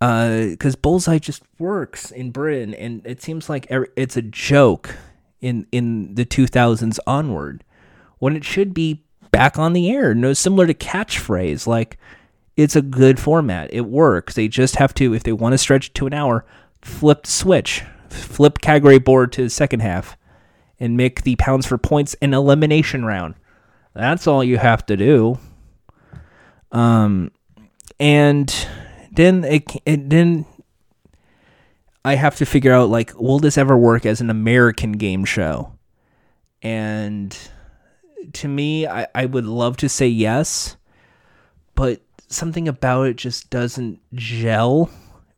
Because 0.00 0.74
uh, 0.74 0.78
Bullseye 0.80 1.18
just 1.18 1.42
works 1.58 2.10
in 2.10 2.30
Britain, 2.30 2.72
and 2.72 3.04
it 3.04 3.20
seems 3.20 3.48
like 3.48 3.66
it's 3.70 4.16
a 4.16 4.22
joke 4.22 4.94
in 5.40 5.66
in 5.72 6.14
the 6.14 6.24
2000s 6.24 6.98
onward, 7.06 7.64
when 8.18 8.36
it 8.36 8.44
should 8.44 8.72
be 8.72 9.04
back 9.30 9.58
on 9.58 9.72
the 9.72 9.90
air. 9.90 10.14
No, 10.14 10.32
similar 10.32 10.66
to 10.66 10.74
catchphrase. 10.74 11.66
Like 11.66 11.98
it's 12.56 12.76
a 12.76 12.82
good 12.82 13.20
format. 13.20 13.72
It 13.72 13.82
works. 13.82 14.34
They 14.34 14.48
just 14.48 14.76
have 14.76 14.92
to, 14.94 15.14
if 15.14 15.22
they 15.22 15.32
want 15.32 15.52
to 15.52 15.58
stretch 15.58 15.88
it 15.88 15.94
to 15.94 16.06
an 16.06 16.12
hour, 16.12 16.44
flip 16.82 17.22
the 17.22 17.30
switch, 17.30 17.84
flip 18.10 18.60
category 18.60 18.98
board 18.98 19.32
to 19.32 19.44
the 19.44 19.50
second 19.50 19.80
half, 19.80 20.16
and 20.80 20.96
make 20.96 21.22
the 21.22 21.36
pounds 21.36 21.66
for 21.66 21.78
points 21.78 22.14
an 22.20 22.34
elimination 22.34 23.04
round. 23.04 23.34
That's 23.94 24.26
all 24.26 24.42
you 24.42 24.58
have 24.58 24.84
to 24.86 24.96
do. 24.96 25.38
Um, 26.72 27.30
and 28.00 28.52
then 29.12 29.44
it, 29.44 29.64
it 29.86 30.10
then 30.10 30.44
I 32.04 32.14
have 32.14 32.36
to 32.36 32.46
figure 32.46 32.72
out 32.72 32.88
like, 32.88 33.18
will 33.18 33.38
this 33.38 33.58
ever 33.58 33.76
work 33.76 34.06
as 34.06 34.20
an 34.20 34.30
American 34.30 34.92
game 34.92 35.24
show? 35.24 35.72
And 36.62 37.36
to 38.34 38.48
me, 38.48 38.86
I, 38.86 39.06
I 39.14 39.26
would 39.26 39.44
love 39.44 39.76
to 39.78 39.88
say 39.88 40.08
yes, 40.08 40.76
but 41.74 42.00
something 42.28 42.68
about 42.68 43.06
it 43.06 43.16
just 43.16 43.50
doesn't 43.50 44.00
gel 44.14 44.90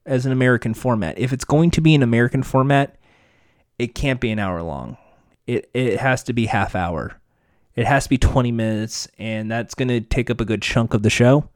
as 0.07 0.27
an 0.27 0.33
American 0.33 0.75
format. 0.75 1.19
If 1.19 1.33
it's 1.33 1.45
going 1.45 1.71
to 1.73 1.81
be 1.81 1.95
an 1.95 2.03
American 2.03 2.43
format, 2.43 2.97
it 3.79 3.95
can't 3.95 4.21
be 4.21 4.31
an 4.31 4.39
hour 4.39 4.63
long. 4.63 4.97
It 5.47 5.71
it 5.73 5.99
has 6.01 6.23
to 6.25 6.33
be 6.33 6.47
half 6.47 6.75
hour. 6.75 7.17
It 7.75 7.87
has 7.87 8.05
to 8.05 8.11
be 8.11 8.19
20 8.19 8.53
minutes 8.53 9.09
and 9.19 9.51
that's 9.51 9.75
going 9.75 9.89
to 9.89 10.01
take 10.01 10.29
up 10.29 10.41
a 10.41 10.45
good 10.45 10.61
chunk 10.61 10.93
of 10.93 11.03
the 11.03 11.11
show. 11.11 11.49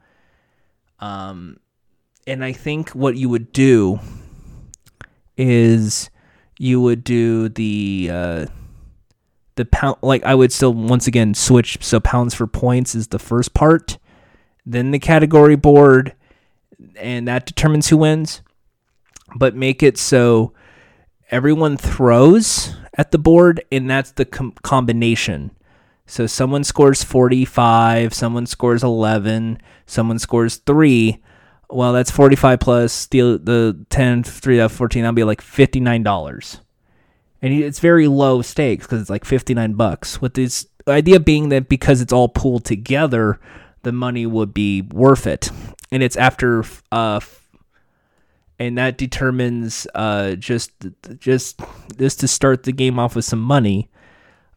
Um 1.00 1.58
and 2.26 2.42
I 2.42 2.52
think 2.52 2.90
what 2.90 3.16
you 3.16 3.28
would 3.28 3.52
do 3.52 4.00
is 5.36 6.08
you 6.58 6.80
would 6.80 7.04
do 7.04 7.48
the 7.48 8.08
uh 8.10 8.46
the 9.56 9.64
pound 9.64 9.96
like 10.02 10.24
I 10.24 10.34
would 10.34 10.52
still 10.52 10.72
once 10.72 11.06
again 11.06 11.34
switch 11.34 11.78
so 11.80 12.00
pounds 12.00 12.34
for 12.34 12.46
points 12.46 12.94
is 12.94 13.08
the 13.08 13.18
first 13.18 13.54
part, 13.54 13.98
then 14.66 14.90
the 14.90 14.98
category 14.98 15.56
board 15.56 16.14
and 16.96 17.28
that 17.28 17.46
determines 17.46 17.88
who 17.88 17.98
wins. 17.98 18.42
But 19.36 19.54
make 19.54 19.82
it 19.82 19.98
so 19.98 20.52
everyone 21.30 21.76
throws 21.76 22.76
at 22.94 23.10
the 23.10 23.18
board 23.18 23.64
and 23.70 23.88
that's 23.88 24.12
the 24.12 24.24
com- 24.24 24.54
combination. 24.62 25.50
So 26.06 26.26
someone 26.26 26.64
scores 26.64 27.02
45, 27.02 28.12
someone 28.12 28.46
scores 28.46 28.84
11, 28.84 29.58
someone 29.86 30.18
scores 30.18 30.56
3. 30.56 31.22
Well, 31.70 31.92
that's 31.94 32.10
45 32.10 32.60
plus 32.60 33.06
the 33.06 33.40
the 33.42 33.86
10 33.88 34.22
3 34.22 34.68
14 34.68 35.02
that'll 35.02 35.14
be 35.14 35.24
like 35.24 35.40
$59 35.40 36.60
and 37.44 37.52
it's 37.52 37.78
very 37.78 38.08
low 38.08 38.40
stakes 38.40 38.86
because 38.86 39.02
it's 39.02 39.10
like 39.10 39.26
59 39.26 39.74
bucks. 39.74 40.18
With 40.18 40.32
this 40.32 40.66
idea 40.88 41.20
being 41.20 41.50
that 41.50 41.68
because 41.68 42.00
it's 42.00 42.12
all 42.12 42.30
pooled 42.30 42.64
together 42.64 43.38
the 43.82 43.92
money 43.92 44.24
would 44.24 44.54
be 44.54 44.80
worth 44.80 45.26
it. 45.26 45.50
And 45.92 46.02
it's 46.02 46.16
after 46.16 46.64
uh 46.90 47.20
and 48.58 48.78
that 48.78 48.96
determines 48.96 49.86
uh 49.94 50.36
just 50.36 50.72
just 51.18 51.60
just 51.98 52.20
to 52.20 52.28
start 52.28 52.62
the 52.62 52.72
game 52.72 52.98
off 52.98 53.14
with 53.14 53.26
some 53.26 53.42
money. 53.42 53.90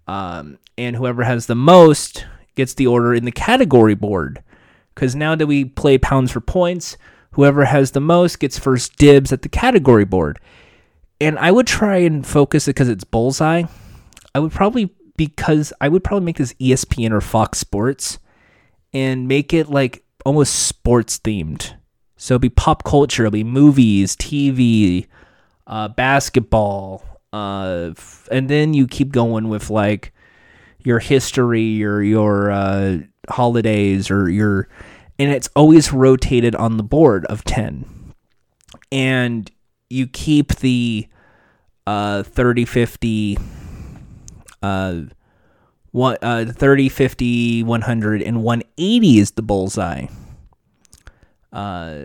Um 0.07 0.57
and 0.77 0.95
whoever 0.95 1.23
has 1.23 1.47
the 1.47 1.55
most 1.55 2.25
gets 2.55 2.73
the 2.73 2.87
order 2.87 3.13
in 3.13 3.25
the 3.25 3.33
category 3.33 3.95
board. 3.95 4.41
Because 4.95 5.13
now 5.13 5.35
that 5.35 5.47
we 5.47 5.65
play 5.65 5.97
pounds 5.97 6.31
for 6.31 6.39
points 6.39 6.95
whoever 7.31 7.65
has 7.65 7.91
the 7.91 7.99
most 7.99 8.39
gets 8.39 8.57
first 8.57 8.95
dibs 8.95 9.33
at 9.33 9.41
the 9.41 9.49
category 9.49 10.05
board 10.05 10.39
and 11.19 11.37
I 11.39 11.51
would 11.51 11.67
try 11.67 11.97
and 11.97 12.25
focus 12.25 12.67
it 12.67 12.71
because 12.71 12.89
it's 12.89 13.03
bullseye. 13.03 13.63
I 14.35 14.39
would 14.39 14.51
probably 14.51 14.93
because 15.15 15.73
I 15.81 15.89
would 15.89 16.03
probably 16.03 16.25
make 16.25 16.37
this 16.37 16.53
ESPN 16.53 17.11
or 17.11 17.21
Fox 17.21 17.57
Sports 17.59 18.19
and 18.93 19.27
make 19.27 19.53
it 19.53 19.69
like 19.69 20.03
almost 20.25 20.67
sports 20.67 21.19
themed. 21.19 21.73
So 22.17 22.35
it'd 22.35 22.41
be 22.41 22.49
pop 22.49 22.83
culture, 22.83 23.23
it'll 23.23 23.31
be 23.31 23.43
movies, 23.43 24.15
TV, 24.15 25.07
uh, 25.65 25.87
basketball, 25.89 27.03
uh, 27.33 27.91
and 28.31 28.49
then 28.49 28.73
you 28.73 28.87
keep 28.87 29.11
going 29.11 29.49
with 29.49 29.69
like 29.69 30.13
your 30.83 30.99
history 30.99 31.83
or 31.83 32.01
your 32.01 32.49
uh, 32.49 32.99
holidays 33.29 34.09
or 34.09 34.29
your, 34.29 34.67
and 35.19 35.31
it's 35.31 35.49
always 35.55 35.93
rotated 35.93 36.55
on 36.55 36.77
the 36.77 36.83
board 36.83 37.25
of 37.25 37.43
ten, 37.43 38.13
and 38.91 39.51
you 39.89 40.07
keep 40.07 40.55
the 40.57 41.07
uh 41.85 42.23
30 42.23 42.65
50 42.65 43.37
uh 44.61 45.01
uh 45.93 46.45
30 46.45 46.89
50 46.89 47.63
100 47.63 48.21
and 48.21 48.43
180 48.43 49.19
is 49.19 49.31
the 49.31 49.41
bullseye. 49.41 50.07
Uh 51.51 52.03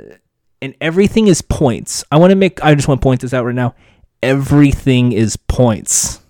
and 0.60 0.74
everything 0.80 1.26
is 1.26 1.42
points. 1.42 2.04
I 2.12 2.18
want 2.18 2.30
to 2.30 2.36
make 2.36 2.62
i 2.64 2.74
just 2.74 2.88
want 2.88 3.00
to 3.00 3.04
point 3.04 3.20
this 3.20 3.34
out 3.34 3.44
right 3.44 3.54
now. 3.54 3.74
Everything 4.22 5.12
is 5.12 5.36
points. 5.36 6.20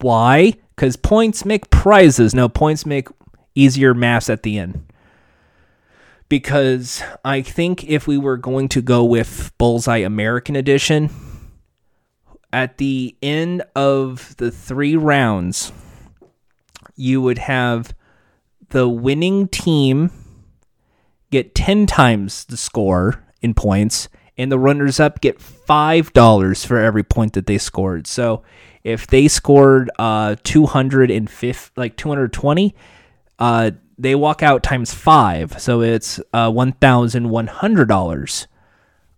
Why? 0.00 0.54
Because 0.74 0.96
points 0.96 1.44
make 1.44 1.70
prizes. 1.70 2.34
No 2.34 2.48
points 2.48 2.86
make 2.86 3.08
easier 3.54 3.92
maths 3.92 4.30
at 4.30 4.42
the 4.42 4.58
end 4.58 4.89
because 6.30 7.02
I 7.24 7.42
think 7.42 7.84
if 7.84 8.06
we 8.06 8.16
were 8.16 8.38
going 8.38 8.68
to 8.70 8.80
go 8.80 9.04
with 9.04 9.52
Bullseye 9.58 9.98
American 9.98 10.56
Edition, 10.56 11.10
at 12.52 12.78
the 12.78 13.16
end 13.20 13.62
of 13.74 14.36
the 14.38 14.50
three 14.50 14.96
rounds, 14.96 15.72
you 16.96 17.20
would 17.20 17.38
have 17.38 17.94
the 18.70 18.88
winning 18.88 19.48
team 19.48 20.12
get 21.32 21.54
10 21.54 21.86
times 21.86 22.44
the 22.44 22.56
score 22.56 23.24
in 23.42 23.52
points, 23.52 24.08
and 24.38 24.52
the 24.52 24.58
runners 24.58 25.00
up 25.00 25.20
get 25.20 25.38
$5 25.38 26.66
for 26.66 26.78
every 26.78 27.02
point 27.02 27.32
that 27.32 27.46
they 27.46 27.58
scored. 27.58 28.06
So 28.06 28.44
if 28.84 29.08
they 29.08 29.26
scored 29.26 29.90
uh, 29.98 30.36
250, 30.44 31.72
like 31.76 31.96
220, 31.96 32.74
uh, 33.40 33.72
they 34.00 34.14
walk 34.14 34.42
out 34.42 34.62
times 34.62 34.94
five, 34.94 35.60
so 35.60 35.82
it's 35.82 36.18
uh, 36.32 36.50
one 36.50 36.72
thousand 36.72 37.28
one 37.28 37.46
hundred 37.46 37.86
dollars. 37.86 38.46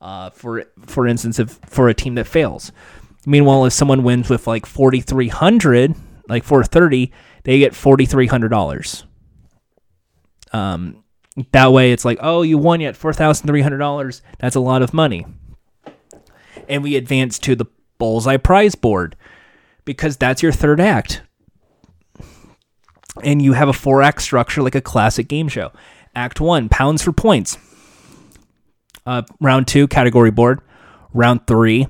Uh, 0.01 0.31
for 0.31 0.65
for 0.85 1.07
instance, 1.07 1.39
if 1.39 1.61
for 1.67 1.89
a 1.89 1.95
team 1.95 2.17
that 2.17 2.27
fails. 2.27 2.73
Meanwhile, 3.25 3.67
if 3.67 3.73
someone 3.73 4.03
wins 4.03 4.29
with 4.29 4.49
like 4.49 4.67
forty 4.67 5.01
three 5.01 5.29
hundred, 5.29 5.95
like 6.29 6.43
four 6.43 6.65
thirty, 6.65 7.13
they 7.45 7.61
get 7.61 7.75
forty 7.75 8.07
three 8.07 8.27
hundred 8.27 8.49
dollars. 8.49 9.05
Um, 10.53 11.05
that 11.53 11.73
way, 11.73 11.93
it's 11.93 12.05
like, 12.05 12.19
oh, 12.21 12.43
you 12.43 12.59
won 12.59 12.81
yet 12.81 12.97
four 12.97 13.13
thousand 13.13 13.47
three 13.47 13.63
hundred 13.63 13.79
dollars. 13.79 14.21
That's 14.41 14.57
a 14.57 14.61
lot 14.61 14.83
of 14.83 14.93
money. 14.93 15.25
And 16.69 16.83
we 16.83 16.97
advance 16.97 17.39
to 17.41 17.55
the 17.55 17.67
bullseye 17.99 18.37
prize 18.37 18.75
board 18.75 19.15
because 19.85 20.17
that's 20.17 20.43
your 20.43 20.53
third 20.53 20.81
act 20.81 21.23
and 23.23 23.43
you 23.43 23.53
have 23.53 23.69
a 23.69 23.73
four 23.73 24.03
act 24.03 24.23
structure 24.23 24.63
like 24.63 24.75
a 24.75 24.81
classic 24.81 25.29
game 25.29 25.49
show. 25.49 25.73
Act 26.15 26.41
one, 26.41 26.69
pounds 26.69 27.03
for 27.03 27.13
points. 27.13 27.59
Uh, 29.05 29.23
round 29.41 29.67
two, 29.67 29.89
category 29.89 30.31
board. 30.31 30.61
Round 31.13 31.47
three, 31.47 31.89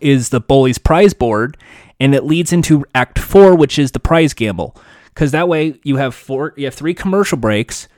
is 0.00 0.28
the 0.28 0.40
Bully's 0.40 0.78
prize 0.78 1.14
board, 1.14 1.56
and 2.00 2.14
it 2.14 2.24
leads 2.24 2.52
into 2.52 2.84
Act 2.94 3.18
Four, 3.18 3.56
which 3.56 3.78
is 3.78 3.92
the 3.92 4.00
prize 4.00 4.34
gamble. 4.34 4.76
Because 5.06 5.32
that 5.32 5.48
way 5.48 5.80
you 5.82 5.96
have 5.96 6.14
four, 6.14 6.52
you 6.56 6.66
have 6.66 6.74
three 6.74 6.94
commercial 6.94 7.38
breaks. 7.38 7.88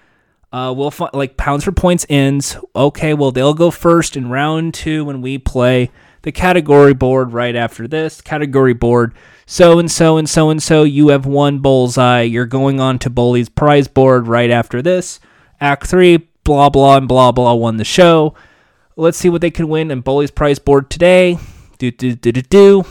Uh, 0.53 0.73
we'll 0.77 0.93
like 1.13 1.37
pounds 1.37 1.65
for 1.65 1.73
points 1.73 2.07
ends. 2.09 2.57
Okay, 2.75 3.13
well 3.13 3.33
they'll 3.33 3.55
go 3.55 3.71
first 3.71 4.17
in 4.17 4.31
round 4.31 4.73
two 4.75 5.05
when 5.05 5.21
we 5.21 5.37
play 5.37 5.91
the 6.23 6.33
category 6.33 6.95
board 6.95 7.33
right 7.33 7.55
after 7.55 7.87
this 7.87 8.21
category 8.21 8.73
board. 8.73 9.15
So 9.51 9.79
and 9.79 9.91
so 9.91 10.19
and 10.19 10.29
so 10.29 10.51
and 10.51 10.63
so, 10.63 10.83
you 10.83 11.09
have 11.09 11.25
won 11.25 11.61
bullseye. 11.61 12.21
You're 12.21 12.45
going 12.45 12.81
on 12.81 12.99
to 12.99 13.09
Bully's 13.09 13.49
prize 13.49 13.89
board 13.89 14.29
right 14.29 14.51
after 14.51 14.83
this. 14.83 15.21
Act 15.59 15.87
three, 15.87 16.29
blah 16.45 16.69
blah 16.69 16.99
and 16.99 17.09
blah 17.09 17.33
blah 17.33 17.55
won 17.55 17.79
the 17.79 17.85
show. 17.85 18.35
Let's 18.95 19.17
see 19.17 19.31
what 19.31 19.41
they 19.41 19.51
can 19.51 19.67
win 19.69 19.91
in 19.91 20.03
Bully's 20.03 20.31
prize 20.31 20.59
board 20.59 20.91
today. 20.91 21.39
Do 21.79 21.91
do 21.91 22.15
do 22.15 22.31
do 22.31 22.43
do. 22.43 22.85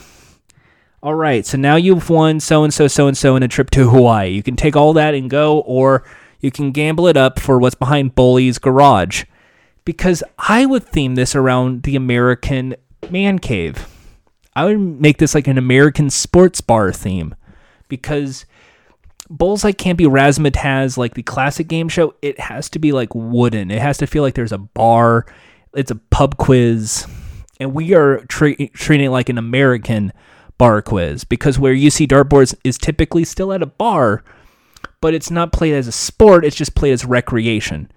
All 1.04 1.14
right, 1.14 1.46
so 1.46 1.60
now 1.60 1.76
you've 1.76 2.10
won 2.10 2.40
so 2.40 2.64
and 2.64 2.74
so, 2.74 2.88
so 2.88 3.06
and 3.06 3.16
so 3.16 3.36
in 3.36 3.44
a 3.44 3.48
trip 3.48 3.70
to 3.70 3.92
Hawaii. 3.92 4.30
You 4.30 4.42
can 4.42 4.56
take 4.56 4.76
all 4.76 4.94
that 4.94 5.14
and 5.14 5.30
go, 5.30 5.60
or 5.60 6.06
you 6.40 6.50
can 6.50 6.72
gamble 6.72 7.06
it 7.06 7.16
up 7.16 7.38
for 7.38 7.60
what's 7.60 7.76
behind 7.76 8.16
Bully's 8.16 8.58
garage. 8.58 9.26
Because 9.86 10.24
I 10.40 10.66
would 10.66 10.84
theme 10.84 11.14
this 11.14 11.36
around 11.36 11.84
the 11.84 11.96
American 11.96 12.76
man 13.12 13.38
cave. 13.38 13.88
I 14.58 14.66
would 14.66 14.80
make 14.80 15.20
this 15.20 15.36
like 15.36 15.46
an 15.46 15.60
American 15.60 16.10
sports 16.10 16.62
bar 16.62 16.92
theme. 16.92 17.36
Because 17.90 18.46
Bullseye 19.30 19.72
can't 19.72 20.00
be 20.00 20.06
razzmatazz 20.06 20.98
like 20.98 21.14
the 21.14 21.22
classic 21.22 21.68
game 21.68 21.90
show. 21.90 22.16
It 22.24 22.40
has 22.40 22.68
to 22.72 22.80
be 22.80 22.92
like 22.92 23.14
wooden. 23.14 23.70
It 23.70 23.80
has 23.80 24.00
to 24.00 24.08
feel 24.08 24.24
like 24.24 24.34
there's 24.34 24.52
a 24.52 24.58
bar. 24.58 25.28
It's 25.76 25.92
a 25.92 25.96
pub 25.96 26.38
quiz. 26.38 27.06
And 27.60 27.76
we 27.76 27.94
are 27.94 28.26
tre- 28.26 28.56
treating 28.74 29.06
it 29.06 29.12
like 29.12 29.30
an 29.30 29.38
American 29.38 30.12
bar 30.58 30.82
quiz 30.82 31.24
because 31.24 31.60
where 31.60 31.74
you 31.74 31.92
see 31.92 32.08
dartboards 32.08 32.56
is 32.64 32.80
typically 32.80 33.26
still 33.26 33.54
at 33.54 33.62
a 33.62 33.68
bar, 33.68 34.24
but 35.02 35.14
it's 35.14 35.30
not 35.30 35.52
played 35.52 35.76
as 35.76 35.88
a 35.88 35.92
sport, 35.92 36.44
it's 36.44 36.56
just 36.56 36.74
played 36.74 36.94
as 36.94 37.06
recreation. 37.06 37.92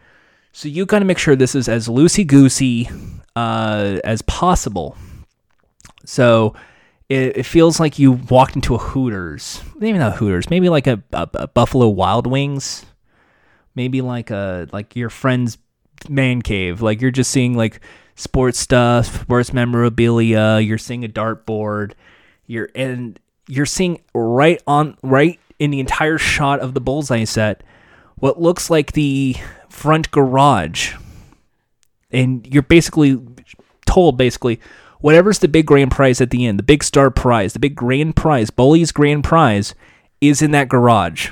So 0.53 0.69
you 0.69 0.85
got 0.85 0.99
to 0.99 1.07
make 1.07 1.17
sure 1.17 1.37
this 1.37 1.55
is 1.55 1.71
as 1.71 1.89
loosey 1.89 2.27
goosey 2.27 2.91
uh, 3.35 3.99
as 4.05 4.21
possible. 4.23 4.95
So 6.11 6.55
it, 7.09 7.37
it, 7.39 7.43
feels 7.45 7.79
like 7.79 8.01
you 8.01 8.11
walked 8.11 8.57
into 8.57 8.75
a 8.75 8.79
Hooters, 8.79 9.63
maybe 9.77 9.97
not 9.97 10.17
Hooters, 10.17 10.51
maybe 10.51 10.69
like 10.69 10.89
a, 10.89 11.01
a, 11.13 11.29
a 11.35 11.47
Buffalo 11.47 11.87
Wild 11.87 12.27
Wings, 12.27 12.85
maybe 13.77 14.01
like 14.01 14.33
a 14.33 14.67
like 14.73 14.97
your 14.97 15.09
friend's 15.09 15.57
man 16.09 16.43
cave. 16.43 16.83
Like 16.83 17.01
you're 17.01 17.13
just 17.13 17.31
seeing 17.31 17.57
like 17.57 17.81
sports 18.17 18.59
stuff, 18.59 19.23
sports 19.23 19.53
memorabilia. 19.53 20.59
You're 20.59 20.79
seeing 20.79 21.05
a 21.05 21.09
dartboard. 21.09 21.93
You're 22.49 22.71
and 22.75 23.21
you're 23.47 23.65
seeing 23.65 24.03
right 24.13 24.61
on 24.67 24.97
right 25.05 25.39
in 25.61 25.71
the 25.71 25.79
entire 25.79 26.19
shot 26.19 26.59
of 26.59 26.75
the 26.75 26.81
bullseye 26.81 27.23
set 27.23 27.63
what 28.17 28.43
looks 28.43 28.69
like 28.69 28.93
the 28.93 29.37
front 29.69 30.11
garage. 30.11 30.97
And 32.11 32.45
you're 32.53 32.65
basically 32.65 33.17
told 33.87 34.17
basically 34.17 34.59
whatever's 35.01 35.39
the 35.39 35.49
big 35.49 35.67
grand 35.67 35.91
prize 35.91 36.21
at 36.21 36.31
the 36.31 36.47
end, 36.47 36.59
the 36.59 36.65
big 36.65 36.85
star 36.85 37.11
prize, 37.11 37.53
the 37.53 37.59
big 37.59 37.75
grand 37.75 38.17
prize, 38.17 38.51
Bully's 38.51 38.93
grand 38.93 39.25
prize 39.25 39.75
is 40.21 40.43
in 40.43 40.51
that 40.53 40.69
garage. 40.69 41.31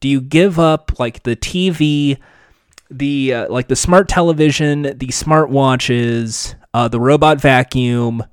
Do 0.00 0.08
you 0.08 0.20
give 0.20 0.58
up 0.58 0.98
like 0.98 1.22
the 1.22 1.36
TV, 1.36 2.18
the 2.90 3.34
uh, 3.34 3.52
like 3.52 3.68
the 3.68 3.76
smart 3.76 4.08
television, 4.08 4.98
the 4.98 5.10
smart 5.10 5.48
watches, 5.50 6.54
uh, 6.74 6.88
the 6.88 7.00
robot 7.00 7.40
vacuum, 7.40 8.24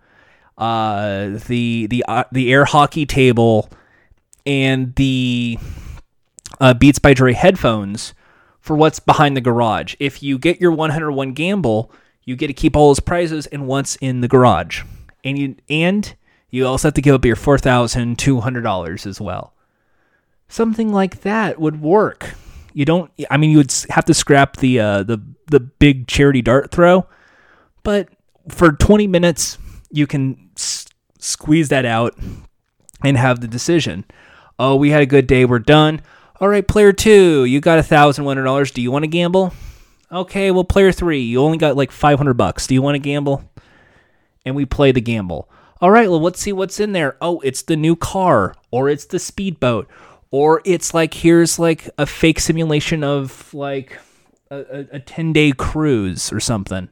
uh, 0.58 1.38
the 1.48 1.88
the 1.88 2.04
uh, 2.08 2.24
the 2.32 2.52
air 2.52 2.66
hockey 2.66 3.06
table, 3.06 3.70
and 4.46 4.96
the 4.96 5.60
uh, 6.60 6.74
Beats 6.74 7.00
by 7.00 7.14
Dre 7.14 7.34
headphones 7.34 8.14
for 8.60 8.76
what's 8.76 9.00
behind 9.00 9.38
the 9.38 9.42
garage. 9.42 9.96
If 10.00 10.22
you 10.22 10.38
get 10.38 10.60
your 10.60 10.72
101 10.72 11.34
gamble, 11.34 11.92
you 12.30 12.36
get 12.36 12.46
to 12.46 12.54
keep 12.54 12.76
all 12.76 12.90
those 12.90 13.00
prizes 13.00 13.48
and 13.48 13.66
what's 13.66 13.96
in 13.96 14.22
the 14.22 14.28
garage, 14.28 14.84
and 15.24 15.36
you 15.40 15.56
and 15.68 16.16
you 16.52 16.68
also 16.68 16.90
have 16.90 16.94
to 16.94 17.02
give 17.02 17.16
up 17.16 17.26
your 17.26 17.36
four 17.36 17.58
thousand 17.58 18.20
two 18.20 18.40
hundred 18.42 18.62
dollars 18.62 19.08
as 19.08 19.20
well. 19.20 19.54
Something 20.48 20.94
like 20.94 21.22
that 21.22 21.60
would 21.60 21.82
work. 21.82 22.36
You 22.72 22.86
don't. 22.86 23.12
I 23.32 23.38
mean, 23.38 23.50
you 23.50 23.58
would 23.58 23.74
have 23.90 24.06
to 24.06 24.14
scrap 24.14 24.58
the 24.58 24.80
uh, 24.80 25.02
the 25.04 25.20
the 25.48 25.60
big 25.60 26.06
charity 26.06 26.44
dart 26.44 26.70
throw, 26.70 27.08
but 27.82 28.10
for 28.48 28.74
20 28.74 29.08
minutes 29.08 29.58
you 29.92 30.06
can 30.06 30.52
s- 30.56 30.86
squeeze 31.18 31.70
that 31.70 31.84
out 31.86 32.16
and 33.04 33.18
have 33.18 33.40
the 33.42 33.48
decision. 33.48 34.06
Oh, 34.60 34.76
we 34.76 34.92
had 34.92 35.02
a 35.02 35.08
good 35.08 35.26
day. 35.26 35.46
We're 35.46 35.58
done. 35.58 36.02
All 36.40 36.48
right, 36.48 36.68
player 36.68 36.94
two, 36.94 37.46
you 37.46 37.60
got 37.60 37.80
a 37.80 37.84
thousand 37.84 38.26
one 38.26 38.38
hundred 38.38 38.46
dollars. 38.46 38.70
Do 38.70 38.84
you 38.84 38.92
want 38.92 39.02
to 39.04 39.08
gamble? 39.08 39.52
Okay, 40.12 40.50
well, 40.52 40.64
player 40.64 40.92
three, 40.92 41.22
you 41.22 41.42
only 41.42 41.58
got 41.58 41.76
like 41.78 41.92
five 41.92 42.18
hundred 42.18 42.36
bucks. 42.36 42.68
Do 42.68 42.74
you 42.74 42.82
want 42.82 42.96
to 42.96 43.00
gamble? 43.00 43.44
And 44.46 44.56
we 44.56 44.66
play 44.66 44.92
the 44.92 45.02
gamble. 45.02 45.50
All 45.82 45.92
right, 45.92 46.10
well, 46.10 46.22
let's 46.22 46.42
see 46.42 46.52
what's 46.52 46.80
in 46.80 46.92
there. 46.92 47.16
Oh, 47.22 47.40
it's 47.42 47.62
the 47.62 47.76
new 47.76 47.96
car, 47.96 48.56
or 48.72 48.90
it's 48.90 49.06
the 49.06 49.20
speedboat, 49.20 49.88
or 50.32 50.62
it's 50.66 50.94
like 50.94 51.14
here's 51.14 51.60
like 51.60 51.90
a 51.98 52.06
fake 52.06 52.40
simulation 52.40 53.04
of 53.04 53.54
like 53.54 53.98
a, 54.52 54.86
a, 54.92 55.00
10 55.00 55.34
day 55.34 55.52
cruise 55.52 56.34
or 56.34 56.40
something. 56.40 56.90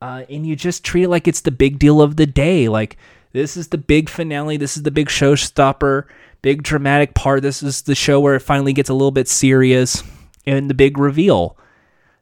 Uh, 0.00 0.24
and 0.28 0.46
you 0.46 0.54
just 0.54 0.84
treat 0.84 1.04
it 1.04 1.08
like 1.08 1.26
it's 1.26 1.40
the 1.40 1.50
big 1.50 1.78
deal 1.78 2.02
of 2.02 2.16
the 2.16 2.26
day. 2.26 2.68
Like, 2.68 2.98
this 3.32 3.56
is 3.56 3.68
the 3.68 3.78
big 3.78 4.08
finale. 4.08 4.56
This 4.56 4.76
is 4.76 4.82
the 4.82 4.90
big 4.90 5.08
showstopper, 5.08 6.04
big 6.42 6.62
dramatic 6.62 7.14
part. 7.14 7.42
This 7.42 7.62
is 7.62 7.82
the 7.82 7.94
show 7.94 8.20
where 8.20 8.34
it 8.34 8.40
finally 8.40 8.72
gets 8.72 8.90
a 8.90 8.94
little 8.94 9.10
bit 9.10 9.28
serious 9.28 10.02
and 10.46 10.68
the 10.68 10.74
big 10.74 10.98
reveal. 10.98 11.56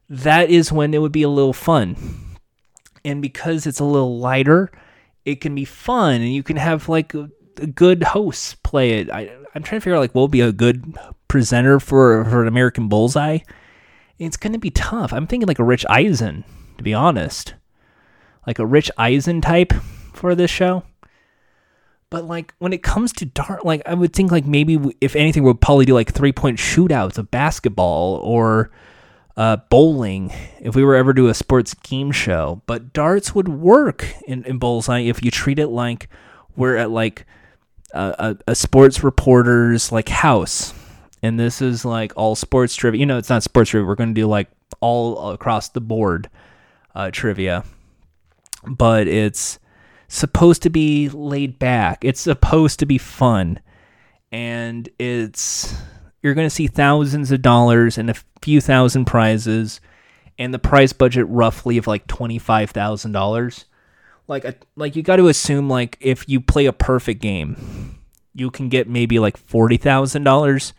That 0.09 0.49
is 0.49 0.71
when 0.71 0.93
it 0.93 1.01
would 1.01 1.11
be 1.11 1.23
a 1.23 1.29
little 1.29 1.53
fun. 1.53 1.95
And 3.05 3.21
because 3.21 3.65
it's 3.65 3.79
a 3.79 3.85
little 3.85 4.19
lighter, 4.19 4.71
it 5.25 5.41
can 5.41 5.55
be 5.55 5.65
fun 5.65 6.15
and 6.15 6.33
you 6.33 6.43
can 6.43 6.57
have 6.57 6.89
like 6.89 7.13
a, 7.13 7.29
good 7.75 8.01
host 8.01 8.63
play 8.63 8.99
it. 8.99 9.11
I, 9.11 9.29
I'm 9.53 9.61
trying 9.61 9.79
to 9.79 9.83
figure 9.83 9.95
out 9.95 9.99
like 9.99 10.15
what 10.15 10.23
would 10.23 10.31
be 10.31 10.41
a 10.41 10.51
good 10.51 10.97
presenter 11.27 11.79
for, 11.79 12.25
for 12.25 12.41
an 12.41 12.47
American 12.47 12.87
Bullseye. 12.87 13.39
It's 14.17 14.37
going 14.37 14.53
to 14.53 14.59
be 14.59 14.71
tough. 14.71 15.13
I'm 15.13 15.27
thinking 15.27 15.47
like 15.47 15.59
a 15.59 15.63
Rich 15.63 15.85
Eisen, 15.87 16.45
to 16.77 16.83
be 16.83 16.95
honest 16.95 17.53
like 18.45 18.59
a 18.59 18.65
Rich 18.65 18.91
Eisen 18.97 19.41
type 19.41 19.73
for 20.13 20.35
this 20.35 20.51
show. 20.51 20.83
But 22.09 22.25
like 22.25 22.53
when 22.59 22.73
it 22.73 22.83
comes 22.83 23.11
to 23.13 23.25
dart, 23.25 23.65
like 23.65 23.81
I 23.85 23.93
would 23.93 24.13
think 24.13 24.31
like 24.31 24.45
maybe 24.45 24.79
if 25.01 25.15
anything 25.15 25.43
we'd 25.43 25.61
probably 25.61 25.85
do 25.85 25.93
like 25.93 26.11
three 26.11 26.31
point 26.31 26.59
shootouts 26.59 27.17
of 27.17 27.31
basketball 27.31 28.17
or 28.17 28.71
uh, 29.35 29.57
bowling 29.69 30.31
if 30.59 30.75
we 30.75 30.83
were 30.83 30.95
ever 30.95 31.13
to 31.13 31.21
do 31.21 31.27
a 31.27 31.33
sports 31.33 31.73
game 31.73 32.11
show. 32.11 32.61
But 32.65 32.93
darts 32.93 33.33
would 33.33 33.47
work 33.47 34.05
in, 34.27 34.43
in 34.45 34.57
Bullseye 34.57 35.01
if 35.01 35.23
you 35.23 35.31
treat 35.31 35.59
it 35.59 35.67
like 35.67 36.09
we're 36.55 36.77
at 36.77 36.91
like 36.91 37.25
a, 37.93 38.37
a, 38.47 38.51
a 38.51 38.55
sports 38.55 39.03
reporter's 39.03 39.91
like 39.91 40.09
house. 40.09 40.73
And 41.21 41.39
this 41.39 41.61
is 41.61 41.85
like 41.85 42.11
all 42.15 42.35
sports 42.35 42.75
trivia. 42.75 42.99
You 42.99 43.05
know, 43.05 43.17
it's 43.17 43.29
not 43.29 43.43
sports 43.43 43.69
trivia. 43.69 43.87
We're 43.87 43.95
going 43.95 44.13
to 44.13 44.21
do 44.21 44.27
like 44.27 44.49
all 44.81 45.31
across 45.31 45.69
the 45.69 45.81
board 45.81 46.29
uh, 46.93 47.09
trivia 47.11 47.63
but 48.65 49.07
it's 49.07 49.59
supposed 50.07 50.61
to 50.63 50.69
be 50.69 51.09
laid 51.09 51.59
back. 51.59 52.03
It's 52.03 52.21
supposed 52.21 52.79
to 52.79 52.85
be 52.85 52.97
fun. 52.97 53.59
And 54.31 54.89
it's 54.97 55.75
you're 56.23 56.33
going 56.33 56.47
to 56.47 56.55
see 56.55 56.65
thousands 56.65 57.31
of 57.31 57.43
dollars 57.43 57.99
and 57.99 58.09
a 58.09 58.15
few 58.41 58.59
thousand 58.59 59.05
prizes 59.05 59.79
and 60.39 60.51
the 60.51 60.59
prize 60.59 60.93
budget 60.93 61.27
roughly 61.29 61.77
of 61.77 61.85
like 61.85 62.07
$25,000. 62.07 63.65
Like 64.27 64.45
a, 64.45 64.55
like 64.75 64.95
you 64.95 65.03
got 65.03 65.17
to 65.17 65.27
assume 65.27 65.69
like 65.69 65.97
if 65.99 66.27
you 66.27 66.41
play 66.41 66.65
a 66.65 66.73
perfect 66.73 67.21
game, 67.21 67.99
you 68.33 68.49
can 68.49 68.69
get 68.69 68.89
maybe 68.89 69.19
like 69.19 69.37
$40,000, 69.37 70.73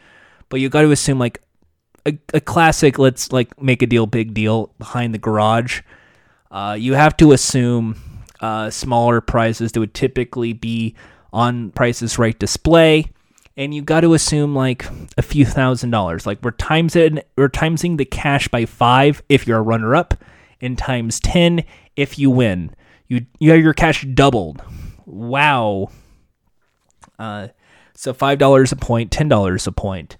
but 0.48 0.58
you 0.58 0.68
got 0.68 0.82
to 0.82 0.90
assume 0.90 1.20
like 1.20 1.40
a, 2.04 2.18
a 2.32 2.40
classic 2.40 2.98
let's 2.98 3.30
like 3.30 3.62
make 3.62 3.80
a 3.82 3.86
deal 3.86 4.06
big 4.06 4.34
deal 4.34 4.74
behind 4.78 5.14
the 5.14 5.18
garage 5.18 5.82
uh, 6.54 6.76
you 6.78 6.94
have 6.94 7.16
to 7.16 7.32
assume 7.32 7.96
uh, 8.40 8.70
smaller 8.70 9.20
prizes 9.20 9.72
that 9.72 9.80
would 9.80 9.92
typically 9.92 10.52
be 10.52 10.94
on 11.32 11.72
Prices 11.72 12.16
Right 12.16 12.38
display, 12.38 13.10
and 13.56 13.74
you 13.74 13.82
got 13.82 14.00
to 14.00 14.14
assume 14.14 14.54
like 14.54 14.86
a 15.16 15.22
few 15.22 15.44
thousand 15.44 15.90
dollars. 15.90 16.26
Like 16.26 16.42
we're 16.42 16.52
times 16.52 16.96
it, 16.96 17.28
we're 17.36 17.48
timesing 17.48 17.98
the 17.98 18.04
cash 18.04 18.48
by 18.48 18.64
five 18.66 19.22
if 19.28 19.46
you're 19.46 19.58
a 19.58 19.62
runner 19.62 19.94
up, 19.94 20.14
and 20.60 20.76
times 20.76 21.20
ten 21.20 21.64
if 21.96 22.18
you 22.18 22.30
win. 22.30 22.74
You 23.08 23.26
you 23.38 23.50
have 23.52 23.60
your 23.60 23.74
cash 23.74 24.04
doubled. 24.14 24.62
Wow. 25.06 25.90
Uh, 27.18 27.48
so 27.94 28.12
five 28.12 28.38
dollars 28.38 28.72
a 28.72 28.76
point, 28.76 29.10
ten 29.10 29.28
dollars 29.28 29.66
a 29.66 29.72
point, 29.72 30.16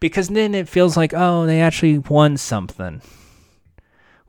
because 0.00 0.28
then 0.28 0.54
it 0.54 0.68
feels 0.68 0.96
like 0.96 1.12
oh 1.14 1.46
they 1.46 1.60
actually 1.60 1.98
won 1.98 2.36
something 2.36 3.02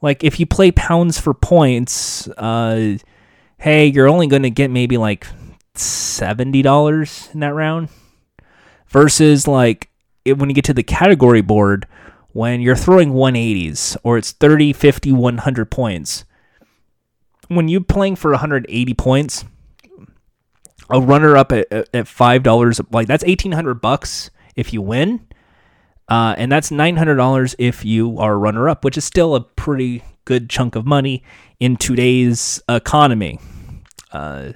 like 0.06 0.24
if 0.24 0.40
you 0.40 0.46
play 0.46 0.72
pounds 0.72 1.20
for 1.20 1.34
points, 1.34 2.28
uh, 2.38 2.98
hey, 3.58 3.88
you're 3.88 4.08
only 4.08 4.28
going 4.28 4.44
to 4.44 4.52
get 4.52 4.70
maybe 4.70 4.98
like 4.98 5.26
$70 5.74 7.34
in 7.34 7.40
that 7.40 7.54
round 7.56 7.90
versus 8.96 9.46
like 9.46 9.90
it, 10.24 10.38
when 10.38 10.50
you 10.50 10.56
get 10.56 10.64
to 10.64 10.74
the 10.74 10.82
category 10.82 11.42
board 11.42 11.86
when 12.32 12.62
you're 12.62 12.78
throwing 12.78 13.12
180s 13.12 13.98
or 14.04 14.18
it's 14.18 14.32
30, 14.32 14.72
50, 14.72 15.12
100 15.12 15.72
points. 15.72 16.24
When 17.50 17.68
you're 17.68 17.82
playing 17.82 18.16
for 18.16 18.32
180 18.32 18.94
points, 18.94 19.44
a 20.90 21.02
runner 21.02 21.36
up 21.36 21.52
at, 21.52 21.72
at 21.72 22.06
$5 22.06 22.86
like 22.92 23.08
that's 23.08 23.24
1800 23.26 23.76
bucks 23.76 24.32
if 24.56 24.72
you 24.72 24.82
win. 24.82 25.28
Uh, 26.08 26.36
and 26.38 26.50
that's 26.50 26.70
$900 26.70 27.56
if 27.58 27.84
you 27.84 28.18
are 28.20 28.34
a 28.34 28.38
runner 28.38 28.70
up, 28.70 28.86
which 28.86 28.98
is 28.98 29.04
still 29.04 29.36
a 29.36 29.42
pretty 29.42 30.04
good 30.24 30.50
chunk 30.50 30.76
of 30.76 30.86
money 30.86 31.22
in 31.60 31.76
today's 31.76 32.62
economy. 32.70 33.40
Uh, 34.14 34.54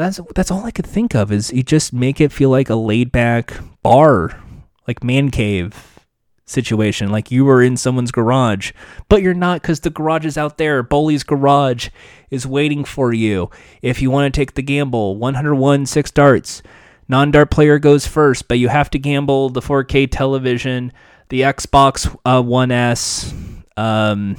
that's 0.00 0.20
that's 0.34 0.50
all 0.50 0.64
I 0.64 0.70
could 0.70 0.86
think 0.86 1.14
of 1.14 1.30
is 1.30 1.52
you 1.52 1.62
just 1.62 1.92
make 1.92 2.20
it 2.20 2.32
feel 2.32 2.50
like 2.50 2.70
a 2.70 2.74
laid 2.74 3.12
back 3.12 3.54
bar, 3.82 4.40
like 4.86 5.04
man 5.04 5.30
cave 5.30 6.00
situation, 6.46 7.10
like 7.10 7.30
you 7.30 7.44
were 7.44 7.62
in 7.62 7.76
someone's 7.76 8.10
garage, 8.10 8.72
but 9.08 9.22
you're 9.22 9.34
not 9.34 9.62
because 9.62 9.80
the 9.80 9.90
garage 9.90 10.26
is 10.26 10.36
out 10.36 10.58
there. 10.58 10.82
Bully's 10.82 11.22
garage 11.22 11.88
is 12.30 12.46
waiting 12.46 12.84
for 12.84 13.12
you. 13.12 13.50
If 13.82 14.02
you 14.02 14.10
want 14.10 14.32
to 14.32 14.38
take 14.38 14.54
the 14.54 14.62
gamble, 14.62 15.16
101 15.16 15.86
six 15.86 16.10
darts. 16.10 16.62
Non 17.08 17.32
dart 17.32 17.50
player 17.50 17.78
goes 17.80 18.06
first, 18.06 18.46
but 18.46 18.58
you 18.58 18.68
have 18.68 18.90
to 18.90 18.98
gamble 18.98 19.48
the 19.48 19.60
4K 19.60 20.08
television, 20.10 20.92
the 21.28 21.40
Xbox 21.40 22.16
uh, 22.24 22.40
One 22.40 22.70
S, 22.70 23.34
um, 23.76 24.36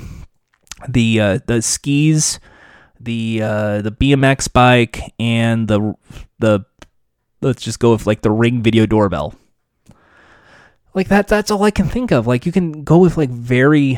the 0.88 1.20
uh, 1.20 1.40
the 1.48 1.62
skis 1.62 2.40
the 3.04 3.42
uh, 3.44 3.82
the 3.82 3.92
BMX 3.92 4.52
bike 4.52 5.14
and 5.20 5.68
the 5.68 5.94
the 6.40 6.66
let's 7.42 7.64
just 7.64 7.80
go 7.80 7.92
with 7.92 8.06
like 8.08 8.22
the 8.22 8.32
Ring 8.32 8.62
video 8.62 8.86
doorbell. 8.86 9.36
Like 10.94 11.08
that 11.08 11.28
that's 11.28 11.52
all 11.52 11.64
I 11.64 11.72
can 11.72 11.88
think 11.88 12.12
of. 12.12 12.28
Like 12.28 12.46
you 12.46 12.52
can 12.52 12.84
go 12.84 12.98
with 12.98 13.18
like 13.18 13.30
very 13.30 13.98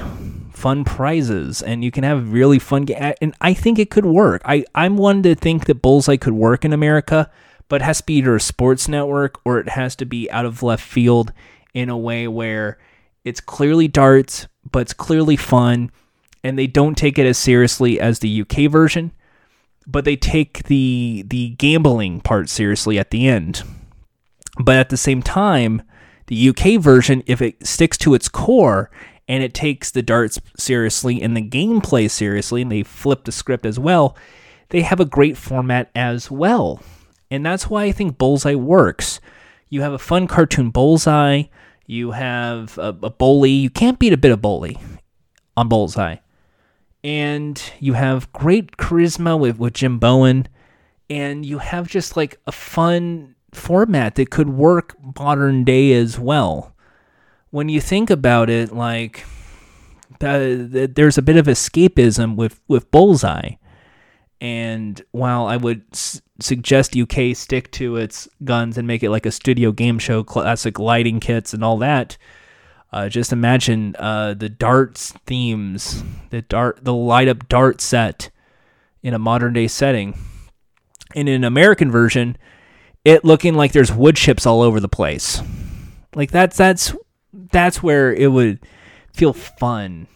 fun 0.51 0.83
prizes 0.83 1.61
and 1.61 1.83
you 1.83 1.91
can 1.91 2.03
have 2.03 2.31
really 2.31 2.59
fun 2.59 2.85
ga- 2.85 3.15
and 3.21 3.35
I 3.41 3.53
think 3.53 3.79
it 3.79 3.89
could 3.89 4.05
work. 4.05 4.41
I 4.45 4.63
I'm 4.75 4.97
one 4.97 5.23
to 5.23 5.35
think 5.35 5.65
that 5.65 5.81
Bullseye 5.81 6.17
could 6.17 6.33
work 6.33 6.63
in 6.63 6.71
America, 6.71 7.31
but 7.67 7.81
it 7.81 7.85
has 7.85 7.97
to 7.99 8.05
be 8.05 8.15
either 8.15 8.35
a 8.35 8.39
sports 8.39 8.87
network 8.87 9.39
or 9.43 9.59
it 9.59 9.69
has 9.69 9.95
to 9.97 10.05
be 10.05 10.29
out 10.31 10.45
of 10.45 10.61
left 10.61 10.83
field 10.83 11.33
in 11.73 11.89
a 11.89 11.97
way 11.97 12.27
where 12.27 12.77
it's 13.25 13.39
clearly 13.39 13.87
darts, 13.87 14.47
but 14.69 14.79
it's 14.79 14.93
clearly 14.93 15.35
fun 15.35 15.91
and 16.43 16.59
they 16.59 16.67
don't 16.67 16.97
take 16.97 17.17
it 17.17 17.25
as 17.25 17.37
seriously 17.37 17.99
as 17.99 18.19
the 18.19 18.41
UK 18.41 18.69
version, 18.69 19.11
but 19.87 20.05
they 20.05 20.15
take 20.15 20.63
the 20.63 21.23
the 21.27 21.49
gambling 21.51 22.21
part 22.21 22.49
seriously 22.49 22.99
at 22.99 23.11
the 23.11 23.27
end. 23.27 23.63
But 24.59 24.75
at 24.75 24.89
the 24.89 24.97
same 24.97 25.23
time, 25.23 25.81
the 26.27 26.49
UK 26.49 26.79
version, 26.81 27.23
if 27.25 27.41
it 27.41 27.65
sticks 27.65 27.97
to 27.99 28.13
its 28.13 28.29
core 28.29 28.91
and 29.27 29.41
it 29.41 29.53
takes 29.53 29.89
the 29.89 30.03
darts 30.03 30.39
seriously 30.57 31.21
and 31.21 31.35
the 31.35 31.47
gameplay 31.47 32.09
seriously, 32.09 32.61
and 32.61 32.71
they 32.71 32.83
flip 32.83 33.23
the 33.23 33.31
script 33.31 33.65
as 33.65 33.79
well, 33.79 34.15
they 34.69 34.81
have 34.81 34.99
a 34.99 35.05
great 35.05 35.37
format 35.37 35.89
as 35.95 36.29
well. 36.29 36.81
And 37.31 37.45
that's 37.45 37.69
why 37.69 37.85
I 37.85 37.91
think 37.91 38.17
Bullseye 38.17 38.53
works. 38.53 39.19
You 39.69 39.81
have 39.81 39.93
a 39.93 39.99
fun 39.99 40.27
cartoon 40.27 40.69
Bullseye. 40.69 41.43
You 41.87 42.11
have 42.11 42.77
a, 42.77 42.89
a 43.01 43.09
bully. 43.09 43.51
You 43.51 43.69
can't 43.71 43.97
beat 43.97 44.13
a 44.13 44.17
bit 44.17 44.31
of 44.31 44.41
bully 44.41 44.77
on 45.57 45.67
Bullseye 45.67 46.17
and 47.03 47.61
you 47.79 47.93
have 47.93 48.31
great 48.31 48.77
charisma 48.77 49.37
with, 49.37 49.59
with 49.59 49.73
Jim 49.73 49.99
Bowen, 49.99 50.47
and 51.09 51.45
you 51.45 51.57
have 51.59 51.87
just 51.87 52.15
like 52.15 52.39
a 52.47 52.51
fun 52.51 53.35
format 53.51 54.15
that 54.15 54.29
could 54.29 54.49
work 54.49 54.95
modern 55.19 55.63
day 55.63 55.93
as 55.93 56.17
well. 56.17 56.75
When 57.51 57.69
you 57.69 57.81
think 57.81 58.09
about 58.09 58.49
it, 58.49 58.73
like 58.73 59.25
uh, 60.21 60.55
there's 60.55 61.17
a 61.17 61.21
bit 61.21 61.37
of 61.37 61.45
escapism 61.47 62.35
with 62.35 62.61
with 62.67 62.89
Bullseye, 62.89 63.55
and 64.41 65.01
while 65.11 65.45
I 65.45 65.57
would 65.57 65.83
s- 65.91 66.21
suggest 66.39 66.97
UK 66.97 67.35
stick 67.35 67.71
to 67.73 67.97
its 67.97 68.27
guns 68.43 68.77
and 68.77 68.87
make 68.87 69.03
it 69.03 69.11
like 69.11 69.25
a 69.25 69.31
studio 69.31 69.71
game 69.71 69.99
show, 69.99 70.23
classic 70.23 70.79
lighting 70.79 71.19
kits 71.19 71.53
and 71.53 71.63
all 71.63 71.77
that, 71.77 72.17
uh, 72.93 73.09
just 73.09 73.33
imagine 73.33 73.95
uh, 73.97 74.35
the 74.35 74.49
darts 74.49 75.13
themes, 75.25 76.03
the 76.29 76.43
dart, 76.43 76.79
the 76.83 76.93
light 76.93 77.27
up 77.27 77.49
dart 77.49 77.81
set 77.81 78.29
in 79.01 79.15
a 79.15 79.19
modern 79.19 79.53
day 79.53 79.67
setting. 79.67 80.15
In 81.15 81.27
an 81.27 81.43
American 81.43 81.89
version, 81.89 82.37
it 83.03 83.25
looking 83.25 83.55
like 83.55 83.71
there's 83.71 83.91
wood 83.91 84.15
chips 84.15 84.45
all 84.45 84.61
over 84.61 84.79
the 84.79 84.87
place. 84.87 85.41
Like 86.13 86.29
that's 86.29 86.55
that's 86.55 86.93
that's 87.51 87.81
where 87.81 88.13
it 88.13 88.31
would 88.31 88.59
feel 89.11 89.33
fun, 89.33 90.07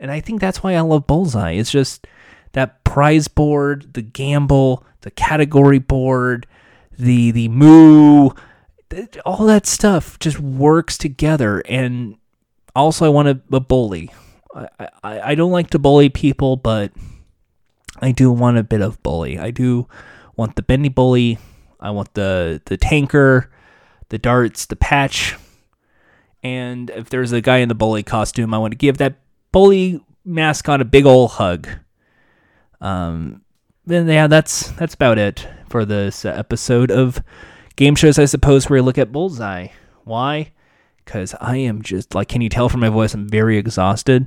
and 0.00 0.10
I 0.10 0.20
think 0.20 0.40
that's 0.40 0.60
why 0.60 0.74
I 0.74 0.80
love 0.80 1.06
Bullseye. 1.06 1.52
It's 1.52 1.70
just 1.70 2.04
that 2.50 2.82
prize 2.82 3.28
board, 3.28 3.94
the 3.94 4.02
gamble, 4.02 4.84
the 5.02 5.12
category 5.12 5.78
board, 5.78 6.48
the 6.98 7.30
the 7.30 7.48
moo, 7.48 8.30
all 9.24 9.46
that 9.46 9.66
stuff 9.66 10.18
just 10.18 10.40
works 10.40 10.98
together 10.98 11.62
and 11.68 12.16
also, 12.74 13.04
I 13.06 13.08
want 13.08 13.28
a, 13.28 13.40
a 13.52 13.60
bully. 13.60 14.12
I, 14.54 14.88
I, 15.02 15.20
I 15.20 15.34
don't 15.34 15.52
like 15.52 15.70
to 15.70 15.78
bully 15.78 16.08
people, 16.08 16.56
but 16.56 16.92
I 18.00 18.12
do 18.12 18.30
want 18.30 18.58
a 18.58 18.62
bit 18.62 18.80
of 18.80 19.02
bully. 19.02 19.38
I 19.38 19.50
do 19.50 19.88
want 20.36 20.56
the 20.56 20.62
bendy 20.62 20.88
bully. 20.88 21.38
I 21.80 21.90
want 21.90 22.14
the 22.14 22.62
the 22.64 22.76
tanker, 22.76 23.50
the 24.08 24.18
darts, 24.18 24.66
the 24.66 24.76
patch, 24.76 25.36
and 26.42 26.90
if 26.90 27.10
there's 27.10 27.32
a 27.32 27.40
guy 27.40 27.58
in 27.58 27.68
the 27.68 27.74
bully 27.74 28.02
costume, 28.02 28.54
I 28.54 28.58
want 28.58 28.72
to 28.72 28.78
give 28.78 28.98
that 28.98 29.16
bully 29.52 30.00
mascot 30.24 30.80
a 30.80 30.84
big 30.84 31.06
old 31.06 31.32
hug. 31.32 31.68
Um, 32.80 33.42
then 33.86 34.08
yeah, 34.08 34.26
that's 34.26 34.70
that's 34.72 34.94
about 34.94 35.18
it 35.18 35.46
for 35.68 35.84
this 35.84 36.24
episode 36.24 36.90
of 36.90 37.22
game 37.76 37.94
shows. 37.94 38.18
I 38.18 38.24
suppose 38.24 38.68
where 38.68 38.78
we 38.78 38.86
look 38.86 38.98
at 38.98 39.12
Bullseye. 39.12 39.68
Why? 40.04 40.52
Because 41.04 41.34
I 41.40 41.56
am 41.56 41.82
just 41.82 42.14
like, 42.14 42.28
can 42.28 42.40
you 42.40 42.48
tell 42.48 42.68
from 42.68 42.80
my 42.80 42.88
voice? 42.88 43.14
I'm 43.14 43.28
very 43.28 43.58
exhausted. 43.58 44.26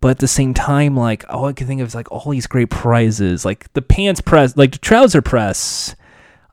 But 0.00 0.12
at 0.12 0.18
the 0.18 0.28
same 0.28 0.52
time, 0.52 0.96
like, 0.96 1.24
all 1.28 1.46
I 1.46 1.52
can 1.52 1.66
think 1.66 1.80
of 1.80 1.86
is 1.86 1.94
like 1.94 2.10
all 2.10 2.32
these 2.32 2.48
great 2.48 2.70
prizes, 2.70 3.44
like 3.44 3.72
the 3.72 3.82
pants 3.82 4.20
press, 4.20 4.56
like 4.56 4.72
the 4.72 4.78
trouser 4.78 5.22
press, 5.22 5.94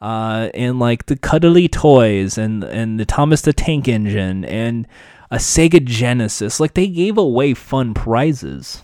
uh, 0.02 0.50
and 0.54 0.80
like 0.80 1.08
the 1.08 1.18
cuddly 1.18 1.68
toys, 1.68 2.38
and 2.38 2.64
and 2.64 3.00
the 3.00 3.06
Thomas 3.06 3.42
the 3.42 3.52
Tank 3.52 3.88
Engine, 3.88 4.46
and 4.46 4.88
a 5.32 5.38
Sega 5.38 5.84
Genesis. 5.84 6.60
Like 6.60 6.76
they 6.76 6.88
gave 6.88 7.18
away 7.18 7.56
fun 7.56 7.96
prizes. 7.96 8.84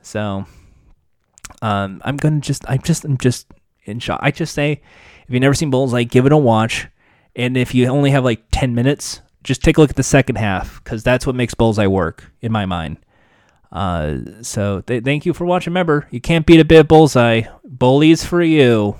So, 0.00 0.46
um, 1.60 2.00
I'm 2.02 2.16
gonna 2.16 2.40
just, 2.40 2.64
I'm 2.66 2.80
just, 2.80 3.04
I'm 3.04 3.18
just 3.18 3.46
in 3.84 3.98
shock. 3.98 4.20
I 4.22 4.30
just 4.30 4.54
say, 4.54 4.80
if 5.26 5.30
you've 5.32 5.42
never 5.42 5.54
seen 5.54 5.70
Bullseye, 5.70 6.04
give 6.04 6.24
it 6.24 6.32
a 6.32 6.36
watch. 6.36 6.88
And 7.36 7.56
if 7.56 7.74
you 7.74 7.86
only 7.88 8.10
have 8.10 8.24
like 8.24 8.44
10 8.52 8.74
minutes, 8.74 9.20
just 9.44 9.62
take 9.62 9.76
a 9.78 9.80
look 9.80 9.90
at 9.90 9.96
the 9.96 10.02
second 10.02 10.36
half 10.36 10.82
because 10.82 11.02
that's 11.02 11.26
what 11.26 11.36
makes 11.36 11.54
Bullseye 11.54 11.86
work 11.86 12.32
in 12.40 12.50
my 12.50 12.66
mind. 12.66 12.96
Uh, 13.70 14.18
so 14.42 14.80
th- 14.80 15.04
thank 15.04 15.26
you 15.26 15.32
for 15.32 15.44
watching. 15.44 15.72
Remember, 15.72 16.08
you 16.10 16.20
can't 16.20 16.46
beat 16.46 16.60
a 16.60 16.64
bit 16.64 16.80
of 16.80 16.88
Bullseye. 16.88 17.42
Bullies 17.64 18.24
for 18.24 18.42
you. 18.42 18.96